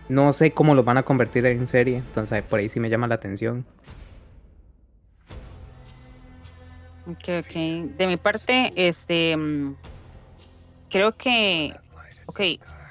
[0.10, 3.08] No sé cómo los van a convertir en serie, entonces por ahí sí me llama
[3.08, 3.66] la atención.
[7.06, 7.54] Ok, ok.
[7.98, 9.76] De mi parte, este, mm,
[10.90, 11.76] creo que,
[12.26, 12.40] ok,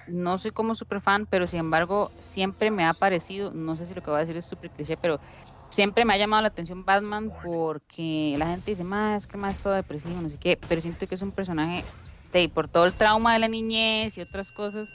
[0.09, 3.95] no soy como super fan, pero sin embargo siempre me ha parecido, no sé si
[3.95, 5.21] lo que voy a decir es súper cliché, pero
[5.69, 9.63] siempre me ha llamado la atención Batman porque la gente dice, más es que más
[9.63, 11.85] todo depresivo, no sé qué, pero siento que es un personaje
[12.33, 14.89] de, por todo el trauma de la niñez y otras cosas,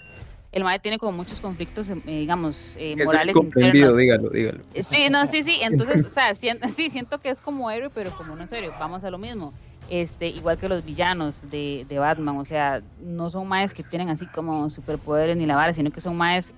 [0.51, 3.95] el madre tiene como muchos conflictos, eh, digamos, eh, morales internos.
[3.95, 4.64] dígalo, dígalo.
[4.82, 8.36] Sí, no, sí, sí, entonces, o sea, sí, siento que es como héroe, pero como
[8.36, 9.53] no es héroe, vamos a lo mismo
[9.91, 14.25] este, igual que los villanos de, Batman, o sea, no son maes que tienen así
[14.25, 16.53] como superpoderes ni la vara, sino que son maes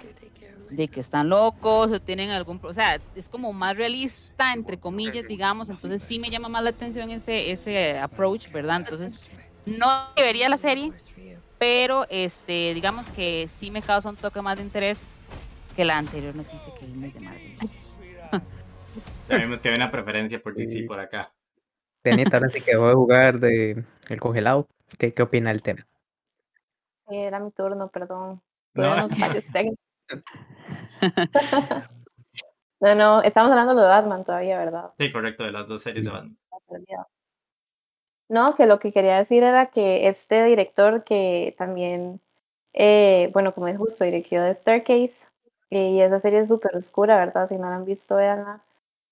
[0.69, 5.27] de que están locos o tienen algún, o sea, es como más realista, entre comillas,
[5.27, 8.81] digamos, entonces sí me llama más la atención ese, ese approach, ¿verdad?
[8.81, 9.19] Entonces,
[9.65, 10.93] no vería la serie,
[11.57, 15.15] pero este, digamos que sí me causa un toque más de interés
[15.75, 17.57] que la anterior noticia que vimos de Marvel.
[19.27, 21.33] Sabemos que hay una preferencia por sí por acá.
[22.03, 24.67] Tenita, ahora sí que voy a jugar de el congelado.
[24.99, 25.87] ¿Qué, qué opina del tema?
[27.07, 28.41] Sí, era mi turno, perdón.
[28.73, 29.07] No.
[32.81, 34.91] no, no, estamos hablando de Batman todavía, ¿verdad?
[34.99, 36.37] Sí, correcto, de las dos series de Batman.
[38.27, 42.19] No, que lo que quería decir era que este director que también,
[42.73, 45.29] eh, bueno, como es justo, dirigió de Staircase,
[45.69, 47.47] y esa serie es súper oscura, ¿verdad?
[47.47, 48.61] Si no la han visto, veanla,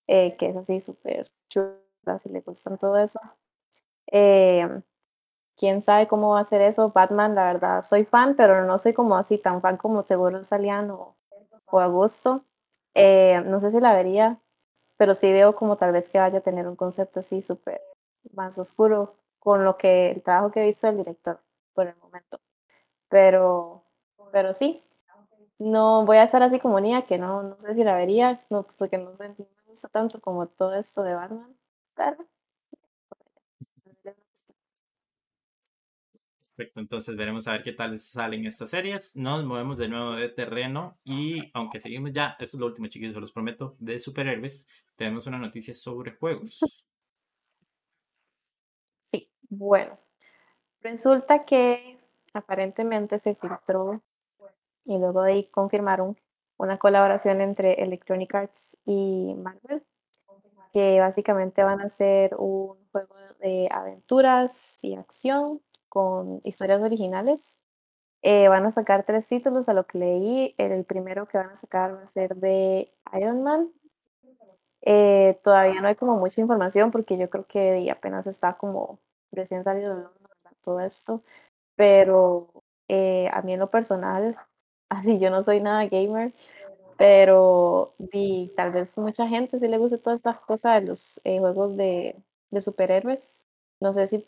[0.07, 1.80] eh, que es así súper chula
[2.19, 3.19] si le gustan todo eso.
[4.07, 4.67] Eh,
[5.55, 6.91] quién sabe cómo va a ser eso.
[6.91, 10.91] Batman, la verdad, soy fan, pero no soy como así tan fan como Seguro Salían
[10.91, 11.15] o,
[11.65, 12.45] o Agosto.
[12.93, 14.39] Eh, no sé si la vería,
[14.97, 17.81] pero sí veo como tal vez que vaya a tener un concepto así súper
[18.33, 21.39] más oscuro con lo que el trabajo que he visto del director
[21.73, 22.39] por el momento.
[23.09, 23.83] Pero,
[24.31, 24.83] pero sí,
[25.59, 28.63] no voy a estar así como niña que no, no sé si la vería, no,
[28.77, 31.55] porque no, sé, no me gusta tanto como todo esto de Batman.
[36.55, 39.15] Perfecto, entonces veremos a ver qué tal salen estas series.
[39.15, 43.15] Nos movemos de nuevo de terreno y aunque seguimos ya, esto es lo último chiquillos,
[43.15, 46.59] se los prometo, de superhéroes, tenemos una noticia sobre juegos.
[49.01, 49.97] Sí, bueno,
[50.81, 51.97] resulta que
[52.33, 54.01] aparentemente se filtró
[54.85, 56.17] y luego de ahí confirmaron
[56.57, 59.83] una colaboración entre Electronic Arts y Marvel
[60.71, 67.59] que básicamente van a ser un juego de aventuras y acción con historias originales.
[68.23, 70.55] Eh, van a sacar tres títulos a lo que leí.
[70.57, 73.71] El primero que van a sacar va a ser de Iron Man.
[74.83, 78.99] Eh, todavía no hay como mucha información porque yo creo que apenas está como
[79.31, 80.11] recién salido
[80.61, 81.23] todo esto.
[81.75, 84.37] Pero eh, a mí en lo personal,
[84.89, 86.33] así yo no soy nada gamer,
[87.01, 91.39] pero vi, tal vez mucha gente sí le guste todas estas cosas de los eh,
[91.39, 92.15] juegos de,
[92.51, 93.43] de, superhéroes.
[93.79, 94.23] No sé si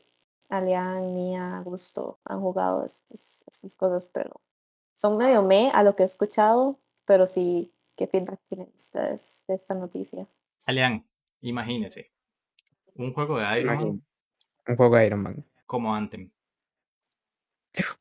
[0.50, 4.42] Alian ni a Gusto han jugado estas, estas cosas, pero
[4.96, 9.54] son medio me a lo que he escuchado, pero sí, ¿qué feedback tienen ustedes de
[9.54, 10.26] esta noticia?
[10.66, 11.06] Alian,
[11.42, 12.10] imagínese,
[12.96, 14.04] un juego de Iron Man.
[14.68, 15.46] Un juego de Iron Man.
[15.68, 16.32] Como Anthem.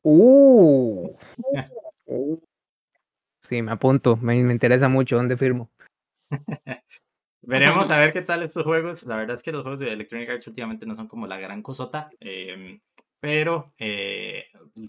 [0.01, 1.15] Uh.
[2.07, 2.41] uh.
[3.43, 5.69] Sí, me apunto, me, interesa mucho, ¿dónde firmo?
[7.41, 9.05] Veremos a ver qué tal estos juegos.
[9.05, 11.61] La verdad es que los juegos de Electronic Arts últimamente no son como la gran
[11.61, 12.79] cosota, em,
[13.19, 14.45] pero eh,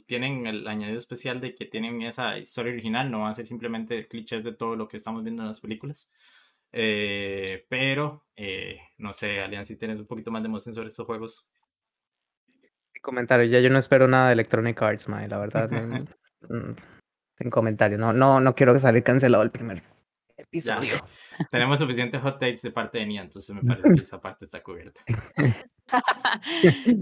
[0.07, 4.07] tienen el añadido especial de que tienen esa historia original, no va a ser simplemente
[4.07, 6.12] clichés de todo lo que estamos viendo en las películas.
[6.70, 11.07] Eh, pero, eh, no sé, Alian, si tienes un poquito más de emoción sobre estos
[11.07, 11.44] juegos.
[13.02, 15.68] Comentario, ya yo no espero nada de Electronic Arts, mae, la verdad.
[16.48, 16.76] no-
[17.35, 19.85] mm, sin comentario, no, no, no quiero salir cancelado el primer Ya,
[20.37, 20.95] episodio.
[21.51, 24.62] tenemos suficientes hot takes de parte de Nia, entonces me parece que esa parte está
[24.62, 25.01] cubierta.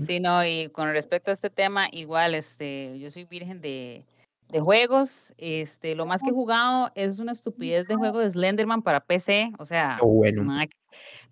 [0.06, 4.04] Sí, no, y con respecto a este tema, igual, este, yo soy virgen de,
[4.48, 5.32] de juegos.
[5.38, 9.52] Este, lo más que he jugado es una estupidez de juego de Slenderman para PC,
[9.58, 10.44] o sea, bueno.
[10.68, 10.76] que-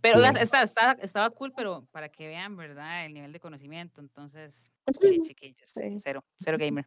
[0.01, 0.39] pero bueno.
[0.39, 3.05] está, está- estaba cool, pero para que vean, ¿verdad?
[3.05, 4.71] El nivel de conocimiento, entonces,
[5.35, 5.99] chiquillos, Sí.
[5.99, 6.87] cero, cero gamer.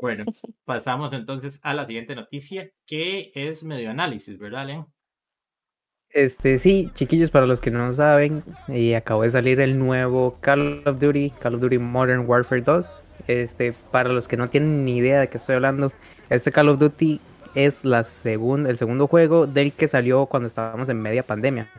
[0.00, 0.24] Bueno,
[0.64, 4.86] pasamos entonces a la siguiente noticia, que es medio análisis, ¿verdad, Alian?
[6.10, 10.82] Este, sí, chiquillos, para los que no saben, y acabó de salir el nuevo Call
[10.86, 13.04] of Duty, Call of Duty Modern Warfare 2.
[13.26, 15.92] Este, para los que no tienen ni idea de qué estoy hablando,
[16.30, 17.20] este Call of Duty
[17.54, 21.70] es la segun- el segundo juego del que salió cuando estábamos en media pandemia,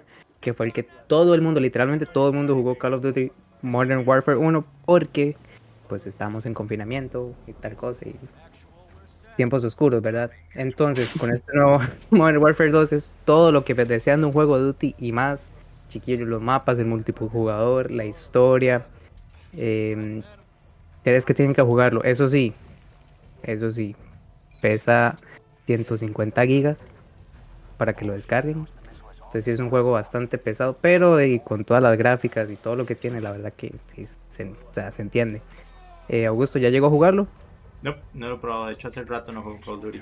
[0.42, 3.32] que fue el que todo el mundo, literalmente todo el mundo jugó Call of Duty
[3.64, 5.36] Modern Warfare 1 porque
[5.90, 8.16] pues estábamos en confinamiento y tal cosa y
[9.36, 10.32] tiempos oscuros, ¿verdad?
[10.54, 11.80] Entonces, con este nuevo
[12.12, 15.48] Modern Warfare 2 es todo lo que desean de un juego de Duty y más.
[15.90, 18.86] Chiquillos, los mapas, el multijugador, la historia.
[19.54, 20.22] Eh,
[21.04, 22.04] que tienen que jugarlo.
[22.04, 22.54] Eso sí,
[23.42, 23.96] eso sí,
[24.62, 25.18] pesa
[25.66, 26.88] 150 gigas
[27.78, 28.68] para que lo descarguen.
[29.16, 32.76] Entonces sí es un juego bastante pesado, pero y con todas las gráficas y todo
[32.76, 33.74] lo que tiene, la verdad que
[34.30, 35.42] se entiende.
[36.10, 37.28] Eh, Augusto, ¿ya llegó a jugarlo?
[37.82, 40.02] No, no lo he probado, de hecho hace rato no juego Call of Duty.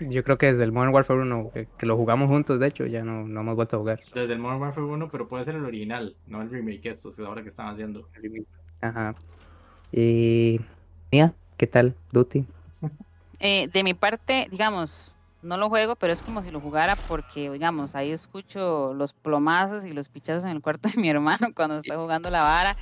[0.00, 2.86] Yo creo que desde el Modern Warfare 1, que, que lo jugamos juntos, de hecho,
[2.86, 4.00] ya no, no hemos vuelto a jugar.
[4.14, 7.22] Desde el Modern Warfare 1, pero puede ser el original, no el remake estos, que
[7.22, 8.08] es ahora que están haciendo.
[8.80, 9.14] Ajá.
[9.92, 10.60] Y...
[11.12, 12.44] Mía, ¿qué tal, Duty?
[13.44, 17.50] Eh, de mi parte, digamos, no lo juego, pero es como si lo jugara porque,
[17.50, 21.78] digamos, ahí escucho los plomazos y los pichazos en el cuarto de mi hermano cuando
[21.78, 22.76] está jugando la vara.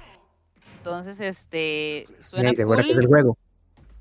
[0.80, 2.86] Entonces, este, suena Mía, ¿Segura cool.
[2.86, 3.36] que es el juego?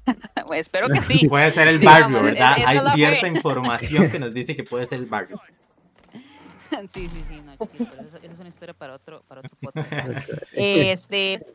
[0.54, 1.28] Espero que sí.
[1.28, 2.56] Puede ser el barrio, e- ¿verdad?
[2.66, 3.28] Hay cierta fe.
[3.28, 5.42] información que nos dice que puede ser el barrio.
[6.90, 10.30] Sí, sí, sí, no, eso, eso es una historia para otro, para otro podcast.
[10.54, 11.46] Este,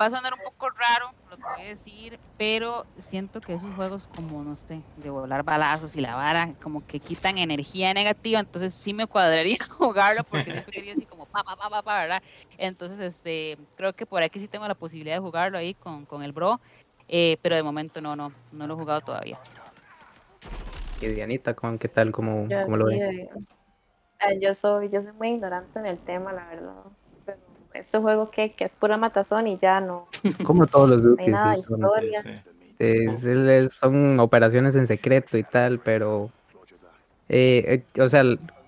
[0.00, 3.74] va a sonar un poco raro lo que voy a decir, pero siento que esos
[3.74, 8.40] juegos como, no sé, de volar balazos y la vara, como que quitan energía negativa,
[8.40, 12.00] entonces sí me cuadraría jugarlo porque siempre quería así como pa, pa, pa, pa, pa,
[12.00, 12.22] ¿verdad?
[12.58, 16.22] Entonces, este, creo que por aquí sí tengo la posibilidad de jugarlo ahí con, con
[16.22, 16.60] el bro,
[17.08, 19.38] eh, pero de momento no, no, no lo he jugado todavía.
[21.00, 22.10] Y Dianita, ¿cómo- ¿qué tal?
[22.12, 23.28] ¿Cómo, Yo, cómo lo sí, eh,
[24.40, 26.82] yo soy, yo soy muy ignorante en el tema, la verdad.
[27.78, 30.08] Este juego que, que es pura matazón y ya no,
[30.44, 32.22] Como todos los no Duty, hay nada historia.
[32.22, 32.52] Sí, sí.
[32.78, 36.30] es- el- son operaciones en secreto y tal, pero...
[37.28, 38.22] eh, eh, o sea,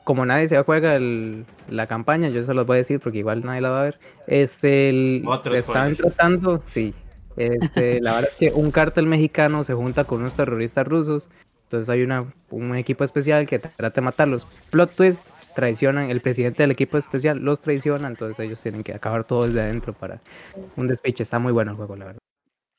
[0.04, 3.44] como nadie se juega el- la campaña, yo se los voy a decir porque igual
[3.44, 3.98] nadie la va a ver.
[4.26, 5.96] Este, el, estaban spoiler.
[5.96, 6.94] tratando, sí.
[7.36, 11.30] Este, la verdad es que un cártel mexicano se junta con unos terroristas rusos.
[11.64, 14.46] Entonces hay una, un equipo especial que trata de matarlos.
[14.70, 15.26] Plot twist,
[15.58, 19.60] traicionan, el presidente del equipo especial los traiciona, entonces ellos tienen que acabar todo desde
[19.60, 20.20] adentro para
[20.76, 21.24] un despiche.
[21.24, 22.20] Está muy bueno el juego, la verdad.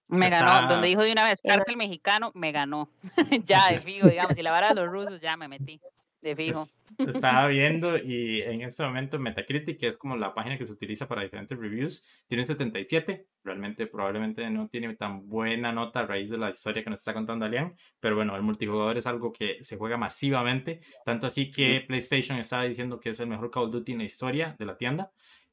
[0.08, 2.88] Me Está- ganó, donde dijo de una vez, cártel mexicano, me ganó.
[3.46, 5.82] ya, de fijo, digamos, si la vara de los rusos, ya me metí,
[6.22, 6.64] de fijo.
[6.64, 6.82] Es-
[7.16, 11.08] Estaba viendo y en este momento Metacritic, que es como la página que se utiliza
[11.08, 13.26] para diferentes reviews, tiene un 77.
[13.44, 17.14] Realmente probablemente no tiene tan buena nota a raíz de la historia que nos está
[17.14, 21.86] contando Alian, pero bueno, el multijugador es algo que se juega masivamente, tanto así que
[21.88, 24.78] PlayStation estaba diciendo que es el mejor Call of Duty en la historia de la
[24.78, 25.12] tienda.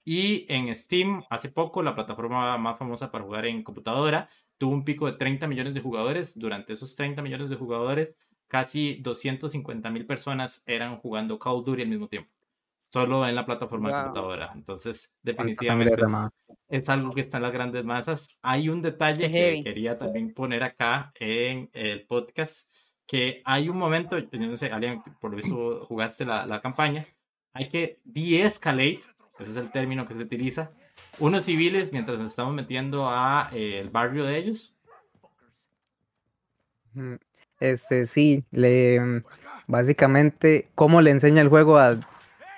[0.08, 4.84] Y en Steam, hace poco, la plataforma más famosa para jugar en computadora, tuvo un
[4.84, 6.38] pico de 30 millones de jugadores.
[6.38, 8.14] Durante esos 30 millones de jugadores,
[8.48, 12.30] casi 250 mil personas eran jugando Call of Duty al mismo tiempo.
[12.92, 14.02] Solo en la plataforma de Wow.
[14.04, 14.52] computadora.
[14.54, 18.38] Entonces, definitivamente es, es algo que está en las grandes masas.
[18.42, 22.70] Hay un detalle que quería también poner acá en el podcast,
[23.06, 27.06] que hay un momento, yo no sé, Alian, por eso jugaste la, la campaña,
[27.52, 29.00] hay que de-escalate,
[29.38, 30.72] ese es el término que se utiliza,
[31.18, 34.74] unos civiles mientras nos estamos metiendo a eh, el barrio de ellos.
[36.94, 37.16] Mm,
[37.60, 39.24] Este, sí, le mm,
[39.66, 41.98] básicamente cómo le enseña el juego a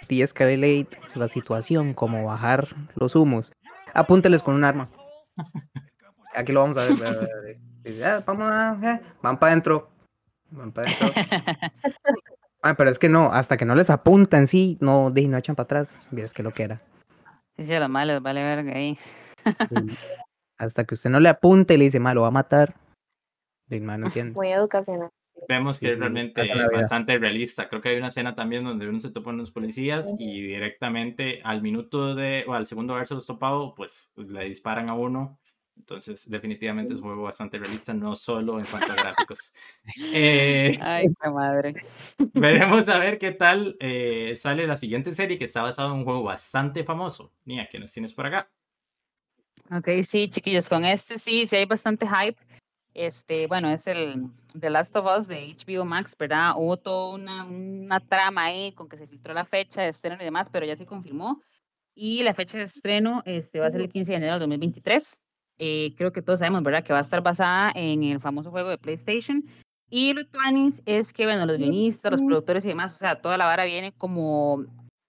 [0.09, 3.53] de-escalate la situación, cómo bajar los humos.
[3.95, 4.89] Apúnteles con un arma.
[6.35, 7.59] Aquí lo vamos a ver.
[7.85, 9.91] Dice, "Ah, vamos a, eh", van para adentro.
[10.51, 11.13] Van para adentro.
[12.61, 15.55] Ah, pero es que no, hasta que no les apuntan, sí, no, di, no echan
[15.55, 15.97] para atrás.
[16.11, 16.83] Vieras que lo que era.
[17.57, 18.99] Sí, sí, a los males, vale verga ahí.
[19.45, 19.97] Sí.
[20.59, 22.75] Hasta que usted no le apunte y le dice, ma, lo va a matar.
[23.69, 24.35] Di, ma, no entiende.
[24.37, 25.11] Muy educacional.
[25.49, 27.69] vemos que Sí, es sí, realmente bastante realista.
[27.69, 31.41] Creo que hay una escena también donde uno se topa con los policías y directamente
[31.45, 35.39] al minuto de, o al segundo de haberse los topado, pues le disparan a uno.
[35.77, 39.55] Entonces, definitivamente es un juego bastante realista, no solo en cuanto a gráficos.
[40.13, 41.75] Eh, Ay, qué madre.
[42.35, 46.05] veremos a ver qué tal eh, sale la siguiente serie que está basada en un
[46.05, 47.33] juego bastante famoso.
[47.45, 48.51] Nia, ¿qué nos tienes por acá?
[49.71, 52.41] Ok, sí, chiquillos, con este sí, sí hay bastante hype.
[52.99, 54.25] Este, bueno, es el
[54.59, 56.55] The Last of Us de HBO Max, ¿verdad?
[56.57, 60.25] Hubo toda una, una trama ahí con que se filtró la fecha de estreno y
[60.25, 61.41] demás, pero ya se confirmó.
[61.95, 65.17] Y la fecha de estreno este, va a ser el 15 de enero del 2023.
[65.59, 66.83] Eh, creo que todos sabemos, ¿verdad?
[66.83, 69.45] Que va a estar basada en el famoso juego de PlayStation.
[69.89, 73.39] Y lo tuanis es que, bueno, los guionistas, los productores y demás, o sea, toda
[73.39, 74.65] la vara viene como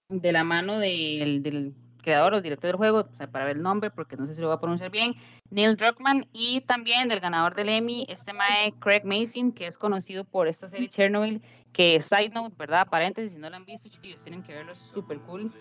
[0.09, 4.15] de la mano del, del creador o director del juego, para ver el nombre, porque
[4.15, 5.15] no sé si lo voy a pronunciar bien,
[5.49, 10.23] Neil Druckmann, y también del ganador del Emmy, este mae Craig Mason, que es conocido
[10.23, 11.41] por esta serie Chernobyl,
[11.73, 12.87] que side note, ¿verdad?
[12.87, 15.51] Paréntesis, si no la han visto, chiquillos, tienen que verlo, es súper cool.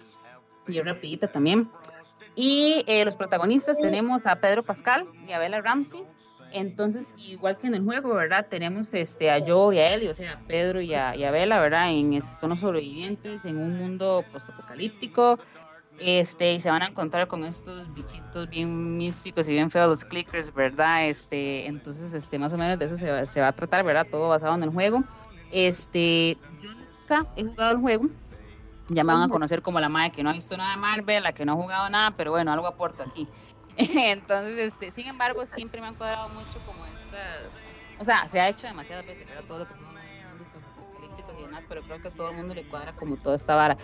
[0.67, 1.71] Y es rapidita también.
[2.35, 6.05] Y eh, los protagonistas tenemos a Pedro Pascal y a Bella Ramsey.
[6.53, 8.47] Entonces, igual que en el juego, ¿verdad?
[8.49, 11.61] Tenemos este, a Joel y a Ellie, o sea, a Pedro y a, y Bella,
[11.61, 11.91] ¿verdad?
[11.91, 15.39] En, son los sobrevivientes en un mundo postapocalíptico.
[16.01, 20.05] Este, y se van a encontrar con estos bichitos bien místicos y bien feos, los
[20.05, 21.09] clickers, ¿verdad?
[21.09, 24.07] Este, entonces, este, más o menos de eso se va, se va a tratar, ¿verdad?
[24.09, 25.03] Todo basado en el juego.
[25.51, 28.07] Este, yo nunca he jugado el juego.
[28.91, 31.23] Ya me van a conocer como la madre que no ha visto nada de Marvel,
[31.23, 33.29] la que no ha jugado nada, pero bueno, algo aporto aquí.
[33.77, 37.75] Entonces, este, sin embargo, siempre me han cuadrado mucho como estas.
[37.99, 39.45] O sea, se ha hecho demasiadas veces, ¿verdad?
[39.47, 42.55] Todo lo que son mundos apocalípticos y demás, pero creo que a todo el mundo
[42.55, 43.77] le cuadra como toda esta vara,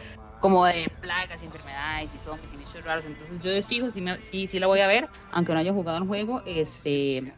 [0.44, 3.06] como de plagas, enfermedades y zombies y bichos raros.
[3.06, 5.72] Entonces, yo de fijo sí, me- sí, sí la voy a ver, aunque no haya
[5.72, 6.42] jugado el juego.
[6.44, 7.32] Este,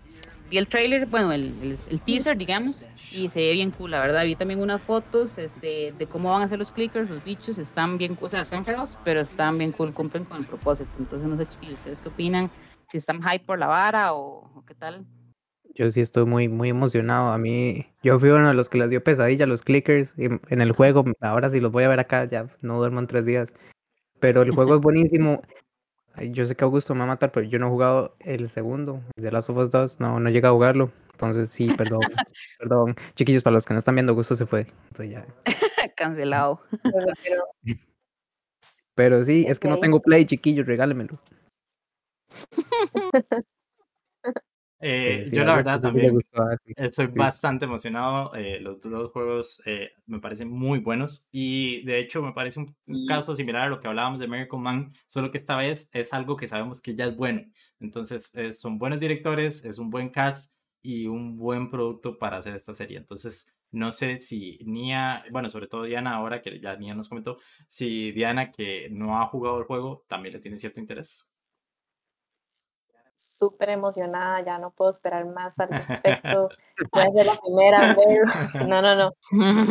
[0.50, 1.54] vi el trailer, bueno, el,
[1.88, 4.24] el, teaser, digamos, y se ve bien cool, la verdad.
[4.24, 7.96] Vi también unas fotos este, de cómo van a ser los clickers, los bichos, están
[7.96, 10.90] bien, o sea, están feos, pero están bien cool, cumplen con el propósito.
[10.98, 12.50] Entonces, no sé, chiquillos, ¿ustedes qué opinan?
[12.88, 15.07] Si están hype por la vara o qué tal.
[15.77, 17.33] Yo sí estoy muy, muy emocionado.
[17.33, 20.72] A mí, yo fui uno de los que les dio pesadilla los clickers en el
[20.72, 21.05] juego.
[21.20, 23.55] Ahora sí los voy a ver acá, ya no duermo en tres días.
[24.18, 25.43] Pero el juego es buenísimo.
[26.18, 29.03] Yo sé que Augusto me va a matar, pero yo no he jugado el segundo,
[29.16, 30.91] el de Last of Us 2, no, no llegué a jugarlo.
[31.12, 32.01] Entonces sí, perdón,
[32.59, 32.97] perdón.
[33.14, 34.66] Chiquillos, para los que no están viendo, Augusto se fue.
[34.89, 35.27] Entonces ya.
[35.95, 36.62] Cancelado.
[38.95, 41.20] Pero- sí, es que no tengo play, chiquillos, regálemelo.
[44.79, 46.43] Eh, Sí, yo la verdad también gustó.
[46.77, 47.12] Estoy Sí.
[47.16, 48.35] bastante emocionado.
[48.35, 52.77] eh, los dos juegos eh, me parecen muy buenos y de hecho me parece un,
[52.87, 56.12] un caso similar a lo que hablábamos de Miracle Man, solo que esta vez es
[56.12, 57.43] algo que sabemos que ya es bueno.
[57.81, 60.53] Entonces eh, son buenos directores, es un buen cast
[60.83, 62.99] y un buen producto para hacer esta serie.
[62.99, 67.39] Entonces no sé si Nia, bueno, sobre todo Diana ahora que ya Nia nos comentó,
[67.68, 71.27] si Diana que no ha jugado el juego también le tiene cierto interés.
[73.16, 76.50] Súper emocionada, ya no puedo esperar más al respecto.
[76.92, 78.32] Voy a ser la primera verlo.
[78.68, 79.12] No, no, no.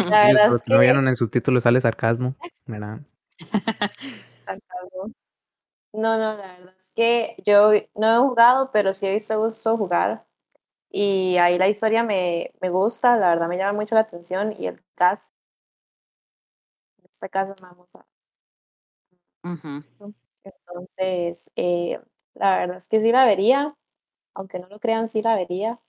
[0.10, 2.36] La verdad es que no vieron en subtítulos sale sarcasmo,
[2.66, 3.00] ¿verdad?
[4.46, 5.12] sarcasmo.
[5.94, 9.78] No, no, la verdad es que yo no he jugado, pero sí he visto Gusto
[9.78, 10.26] jugar.
[10.90, 14.54] Y ahí la historia me, me gusta, la verdad me llama mucho la atención.
[14.58, 15.34] Y el cast,
[17.00, 18.06] en esta casa vamos a
[19.44, 19.84] Ujú.
[20.44, 22.00] Entonces, eh,
[22.36, 23.76] la verdad es que sí la vería,
[24.34, 25.80] aunque no lo crean, sí la vería.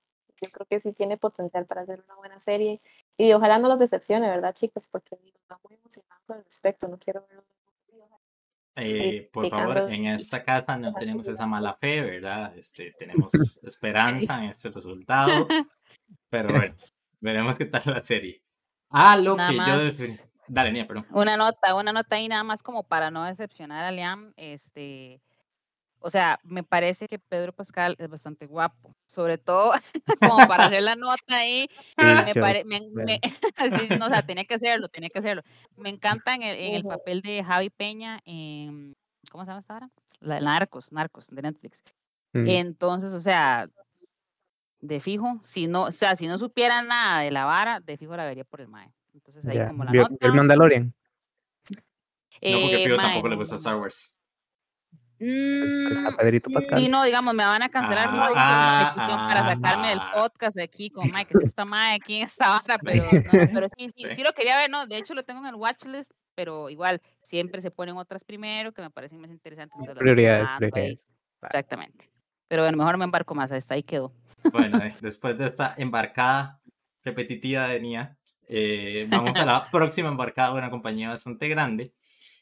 [0.40, 2.80] Yo creo que sí tiene potencial para hacer una buena serie.
[3.16, 4.86] Y ojalá no los decepcione, ¿verdad, chicos?
[4.88, 6.88] Porque están muy emocionados al respecto.
[6.88, 7.44] No quiero verlos.
[8.78, 12.55] Eh, por favor, en esta casa no tenemos esa mala fe, ¿verdad?
[12.59, 13.32] Este, tenemos
[13.62, 15.49] esperanza en este resultado,
[16.28, 16.74] pero bueno,
[17.20, 18.42] veremos qué tal la serie.
[18.90, 19.62] Ah, lo Nada que yo...
[19.62, 19.82] más.
[19.82, 21.07] defin- Dale, Nia, perdón.
[21.11, 25.22] Una nota, una nota ahí nada más como para no decepcionar a Liam, este,
[26.07, 29.72] o sea, me parece que Pedro Pascal es bastante guapo, sobre todo
[30.20, 33.04] como para hacer la nota ahí, me pare- me- bueno.
[33.04, 33.20] me-
[33.88, 35.42] sí, no, o sea, tenía que hacerlo, tenía que hacerlo.
[35.76, 36.90] Me encanta en el, en el Ujú.
[36.90, 38.94] papel de Javi Peña en,
[39.30, 39.90] ¿cómo se llama esta hora?
[40.20, 41.82] La, Narcos, Narcos, de Netflix.
[42.32, 43.68] Mm, Entonces, o sea,
[44.80, 48.16] de fijo, si no, o sea, si no supiera nada de la vara, de fijo
[48.16, 48.92] la vería por el mae.
[49.12, 50.26] Entonces ahí como la ¿Vio- nota.
[50.26, 50.94] el Mandalorian?
[52.42, 53.76] No, porque eh, Fido mae, tampoco le gusta Star.
[53.76, 54.16] Wars.
[55.19, 56.81] Es- Está Mm, Pedrito Pascal.
[56.81, 60.11] Sí, no, digamos, me van a cancelar Ah, fijo, petición para ah, sacarme del ah.
[60.14, 63.21] podcast de aquí, como, Mike, que es esta mae aquí en esta vara, pero, no,
[63.55, 64.14] pero sí, sí, Sí.
[64.17, 64.87] sí lo quería ver, ¿no?
[64.87, 68.83] De hecho, lo tengo en el watchlist, pero igual, siempre se ponen otras primero que
[68.83, 69.79] me parecen más interesantes.
[69.97, 71.07] Prioridades, prioridades.
[71.43, 72.11] Exactamente.
[72.49, 74.12] Pero bueno, mejor me embarco más, hasta ahí quedó.
[74.53, 76.61] Bueno, eh, después de esta embarcada,
[77.03, 78.17] repetitiva de Nia,
[78.49, 81.93] eh, vamos a la próxima embarcada de una compañía bastante grande.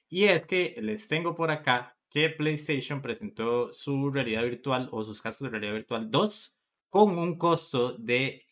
[0.08, 5.20] Y es que les tengo por acá que PlayStation presentó su realidad virtual o sus
[5.20, 6.56] cascos de realidad virtual 2
[6.88, 8.44] con un costo de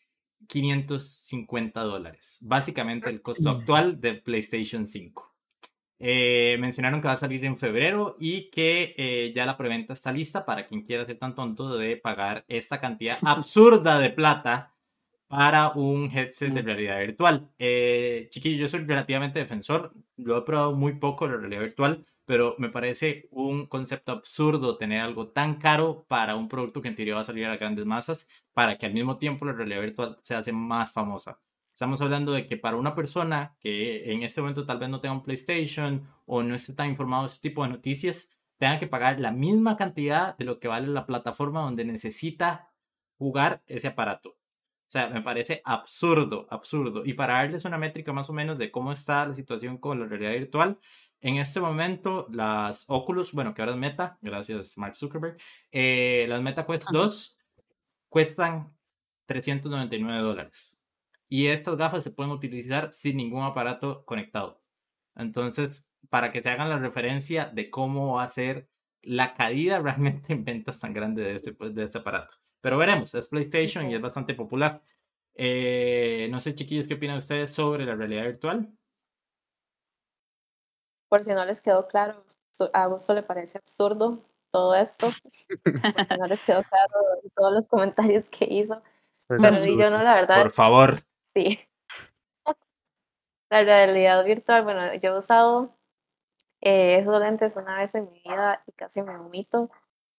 [0.49, 2.39] 550 dólares.
[2.41, 5.33] Básicamente el costo actual de PlayStation 5.
[5.97, 10.11] Eh, mencionaron que va a salir en febrero y que eh, ya la preventa está
[10.11, 14.73] lista para quien quiera ser tan tonto de pagar esta cantidad absurda de plata
[15.29, 17.49] para un headset de realidad virtual.
[17.57, 22.55] Eh, chiquillo, yo soy relativamente defensor, lo he probado muy poco la realidad virtual, pero
[22.57, 27.15] me parece un concepto absurdo tener algo tan caro para un producto que en teoría
[27.15, 30.35] va a salir a grandes masas, para que al mismo tiempo la realidad virtual se
[30.35, 31.39] hace más famosa.
[31.73, 35.15] Estamos hablando de que para una persona que en este momento tal vez no tenga
[35.15, 39.19] un PlayStation o no esté tan informado de este tipo de noticias, tenga que pagar
[39.19, 42.71] la misma cantidad de lo que vale la plataforma donde necesita
[43.17, 44.29] jugar ese aparato.
[44.29, 47.03] O sea, me parece absurdo, absurdo.
[47.03, 50.05] Y para darles una métrica más o menos de cómo está la situación con la
[50.05, 50.77] realidad virtual,
[51.23, 55.37] en este momento las Oculus, bueno, que ahora es Meta, gracias Mark Zuckerberg,
[55.71, 57.37] eh, las Meta Quest 2
[58.09, 58.75] cuestan
[59.25, 60.77] 399 dólares
[61.29, 64.61] y estas gafas se pueden utilizar sin ningún aparato conectado.
[65.15, 68.67] Entonces, para que se hagan la referencia de cómo va a ser
[69.01, 72.35] la caída realmente en ventas tan grande de este, de este aparato.
[72.59, 74.81] Pero veremos, es PlayStation y es bastante popular.
[75.35, 78.69] Eh, no sé, chiquillos, ¿qué opinan ustedes sobre la realidad virtual?
[81.13, 82.25] Por si no les quedó claro,
[82.73, 85.11] a Augusto le parece absurdo todo esto.
[86.19, 86.91] No les quedó claro
[87.35, 88.81] todos los comentarios que hizo.
[89.27, 90.41] Pero yo no, la verdad.
[90.41, 91.01] Por favor.
[91.31, 91.59] Sí.
[93.51, 95.77] La realidad virtual, bueno, yo he usado
[96.61, 99.69] eh, esos lentes una vez en mi vida y casi me vomito.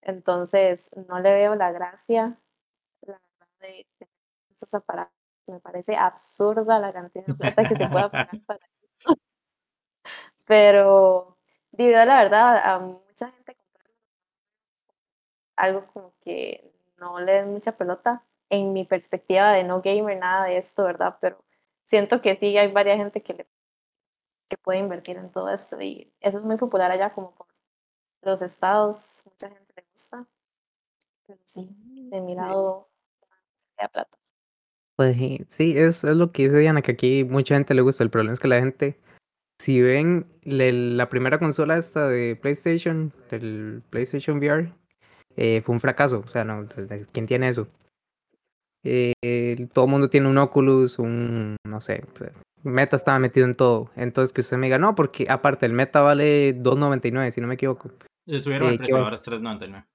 [0.01, 2.39] Entonces, no le veo la gracia,
[3.01, 3.85] la verdad, de,
[4.49, 5.13] estos aparatos.
[5.45, 8.59] Me parece absurda la cantidad de plata que se puede pagar para
[8.97, 9.19] eso.
[10.45, 11.37] Pero,
[11.71, 13.57] debido a la verdad, a mucha gente
[15.55, 20.45] algo como que no le den mucha pelota en mi perspectiva de no gamer, nada
[20.45, 21.17] de esto, ¿verdad?
[21.19, 21.43] Pero
[21.83, 23.47] siento que sí hay varias gente que, le,
[24.47, 27.47] que puede invertir en todo esto y eso es muy popular allá como por
[28.21, 30.27] los estados, mucha gente le gusta.
[31.27, 31.67] Pero sí,
[32.09, 32.89] de mi lado,
[33.79, 34.17] de plata.
[34.95, 35.17] Pues
[35.49, 38.03] sí, es, es lo que dice Diana, que aquí mucha gente le gusta.
[38.03, 38.99] El problema es que la gente,
[39.59, 44.73] si ven la primera consola esta de PlayStation, el PlayStation VR,
[45.37, 46.23] eh, fue un fracaso.
[46.25, 46.67] O sea, no,
[47.11, 47.67] ¿quién tiene eso?
[48.83, 49.13] Eh,
[49.73, 52.03] todo el mundo tiene un Oculus, un, no sé,
[52.63, 53.91] Meta estaba metido en todo.
[53.95, 57.55] Entonces que usted me diga, no, porque aparte el Meta vale 2.99, si no me
[57.55, 57.91] equivoco.
[58.25, 59.85] Le subieron el eh, precio, ahora es 3.99.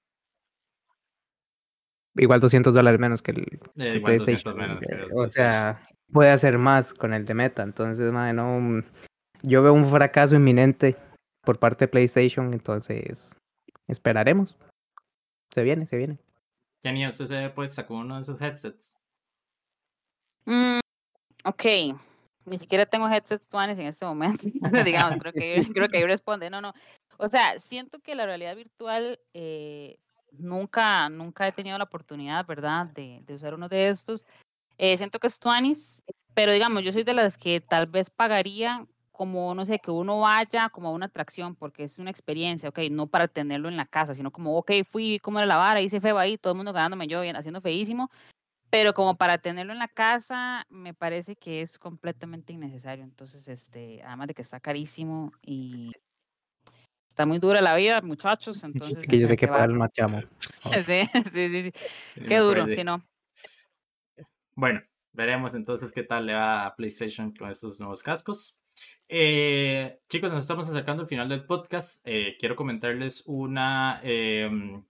[2.15, 4.79] Igual 200 dólares menos que el, eh, igual 200 menos
[5.13, 5.81] o sea,
[6.11, 7.63] puede hacer más con el de Meta.
[7.63, 8.83] Entonces, madre, no,
[9.43, 10.95] yo veo un fracaso inminente
[11.43, 13.35] por parte de PlayStation, entonces
[13.87, 14.55] esperaremos.
[15.53, 16.17] Se viene, se viene.
[16.83, 18.95] Kenny, usted se pues sacó uno de sus headsets.
[20.45, 20.79] Mm,
[21.43, 21.65] ok.
[22.45, 24.43] Ni siquiera tengo headsets tuanes en este momento.
[24.85, 26.49] Digamos, creo que, creo que ahí responde.
[26.49, 26.73] No, no.
[27.17, 29.99] O sea, siento que la realidad virtual eh,
[30.31, 34.25] nunca, nunca he tenido la oportunidad, ¿verdad?, de, de usar uno de estos.
[34.77, 38.87] Eh, siento que es tuanis, pero digamos, yo soy de las que tal vez pagaría
[39.11, 42.79] como, no sé, que uno vaya como a una atracción, porque es una experiencia, ok,
[42.91, 46.01] no para tenerlo en la casa, sino como, ok, fui, como era la vara, hice
[46.01, 48.09] feo ahí, todo el mundo ganándome yo, bien, haciendo feísimo,
[48.71, 53.03] pero como para tenerlo en la casa, me parece que es completamente innecesario.
[53.03, 55.91] Entonces, este, además de que está carísimo y
[57.07, 59.07] está muy dura la vida, muchachos, entonces...
[59.07, 60.21] que yo sé que para el machamo.
[60.85, 61.01] Sí,
[61.31, 61.71] sí, sí, sí.
[62.27, 63.03] Qué duro, si no.
[64.55, 64.81] Bueno,
[65.11, 68.60] veremos entonces qué tal le va a PlayStation con estos nuevos cascos.
[69.07, 72.01] Eh, chicos, nos estamos acercando al final del podcast.
[72.05, 74.83] Eh, quiero comentarles una, em,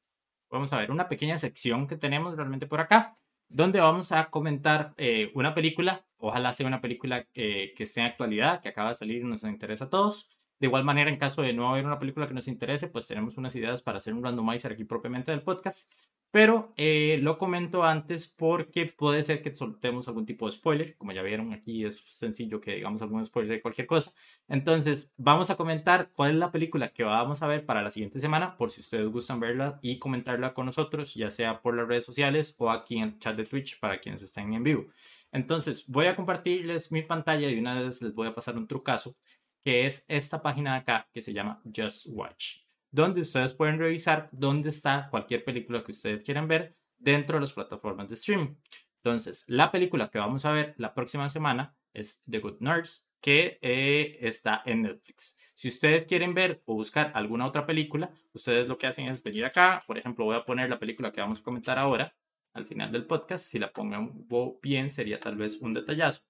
[0.49, 3.17] vamos a ver, una pequeña sección que tenemos realmente por acá,
[3.47, 8.61] donde vamos a comentar eh, una película, ojalá sea una película que esté en actualidad,
[8.61, 10.29] que acaba de salir y nos interesa a todos.
[10.61, 13.35] De igual manera, en caso de no haber una película que nos interese, pues tenemos
[13.35, 15.91] unas ideas para hacer un randomizer aquí propiamente del podcast.
[16.29, 20.95] Pero eh, lo comento antes porque puede ser que soltemos algún tipo de spoiler.
[20.97, 24.11] Como ya vieron aquí, es sencillo que digamos algún spoiler de cualquier cosa.
[24.47, 28.19] Entonces, vamos a comentar cuál es la película que vamos a ver para la siguiente
[28.19, 32.05] semana, por si ustedes gustan verla y comentarla con nosotros, ya sea por las redes
[32.05, 34.85] sociales o aquí en el chat de Twitch para quienes estén en vivo.
[35.31, 39.15] Entonces, voy a compartirles mi pantalla y una vez les voy a pasar un trucazo,
[39.63, 44.29] que es esta página de acá que se llama Just Watch donde ustedes pueden revisar
[44.31, 48.55] dónde está cualquier película que ustedes quieran ver dentro de las plataformas de streaming.
[48.97, 53.57] Entonces, la película que vamos a ver la próxima semana es The Good Nurse, que
[53.61, 55.37] eh, está en Netflix.
[55.53, 59.45] Si ustedes quieren ver o buscar alguna otra película, ustedes lo que hacen es venir
[59.45, 59.83] acá.
[59.87, 62.15] Por ejemplo, voy a poner la película que vamos a comentar ahora
[62.53, 63.45] al final del podcast.
[63.45, 64.27] Si la pongan
[64.61, 66.23] bien, sería tal vez un detallazo.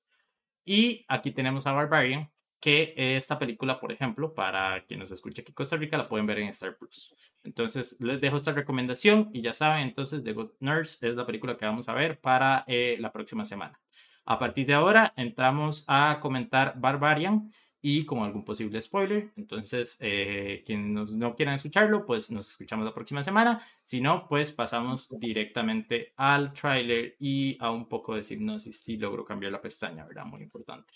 [0.63, 2.31] Y aquí tenemos a Barbarian,
[2.61, 6.27] que esta película, por ejemplo, para quien nos escuche aquí en Costa Rica, la pueden
[6.27, 7.13] ver en Star Plus.
[7.43, 11.57] Entonces, les dejo esta recomendación y ya saben, entonces, The Good Nurse es la película
[11.57, 13.79] que vamos a ver para eh, la próxima semana.
[14.25, 17.51] A partir de ahora, entramos a comentar Barbarian
[17.81, 19.31] y con algún posible spoiler.
[19.35, 23.59] Entonces, eh, quienes no quieran escucharlo, pues nos escuchamos la próxima semana.
[23.83, 29.25] Si no, pues pasamos directamente al tráiler y a un poco de hipnosis si logro
[29.25, 30.25] cambiar la pestaña, ¿verdad?
[30.25, 30.93] Muy importante.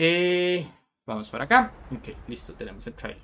[0.00, 0.64] Eh,
[1.04, 1.72] vamos para acá.
[1.90, 3.20] Ok, listo, tenemos el trailer.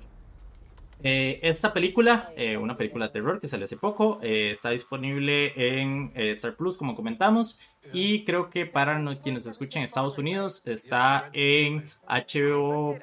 [1.01, 6.11] Eh, esta película, eh, una película de terror que salió hace poco, está disponible en
[6.15, 7.61] Star Plus, como comentamos,
[7.93, 12.99] y creo que para quienes escuchen en Estados Unidos está en HBO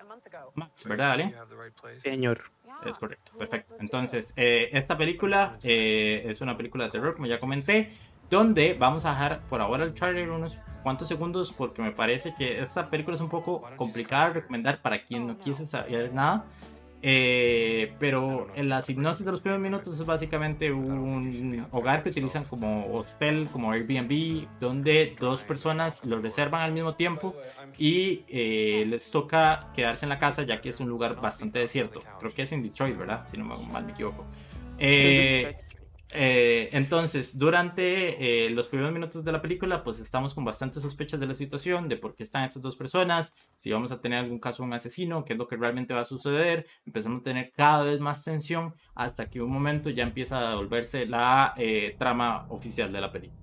[0.54, 1.34] Max, ¿verdad, Ale?
[1.96, 2.42] Señor.
[2.84, 3.74] Es correcto, perfecto.
[3.80, 7.90] Entonces, esta película es una película de terror, como ya comenté,
[8.32, 12.60] donde vamos a dejar por ahora el trailer unos cuantos segundos porque me parece que
[12.60, 16.46] esta película es un poco complicada de recomendar para quien no quise saber nada.
[17.04, 22.44] Eh, pero en la hipnosis de los primeros minutos es básicamente un hogar que utilizan
[22.44, 27.34] como hostel, como Airbnb, donde dos personas lo reservan al mismo tiempo
[27.76, 32.02] y eh, les toca quedarse en la casa ya que es un lugar bastante desierto.
[32.18, 33.26] Creo que es en Detroit, ¿verdad?
[33.28, 34.24] Si no mal me equivoco.
[34.78, 35.56] Eh,
[36.14, 41.18] eh, entonces, durante eh, los primeros minutos de la película, pues estamos con bastantes sospechas
[41.18, 44.38] de la situación, de por qué están estas dos personas, si vamos a tener algún
[44.38, 46.66] caso de un asesino, qué es lo que realmente va a suceder.
[46.86, 51.06] Empezamos a tener cada vez más tensión hasta que un momento ya empieza a volverse
[51.06, 53.40] la eh, trama oficial de la película.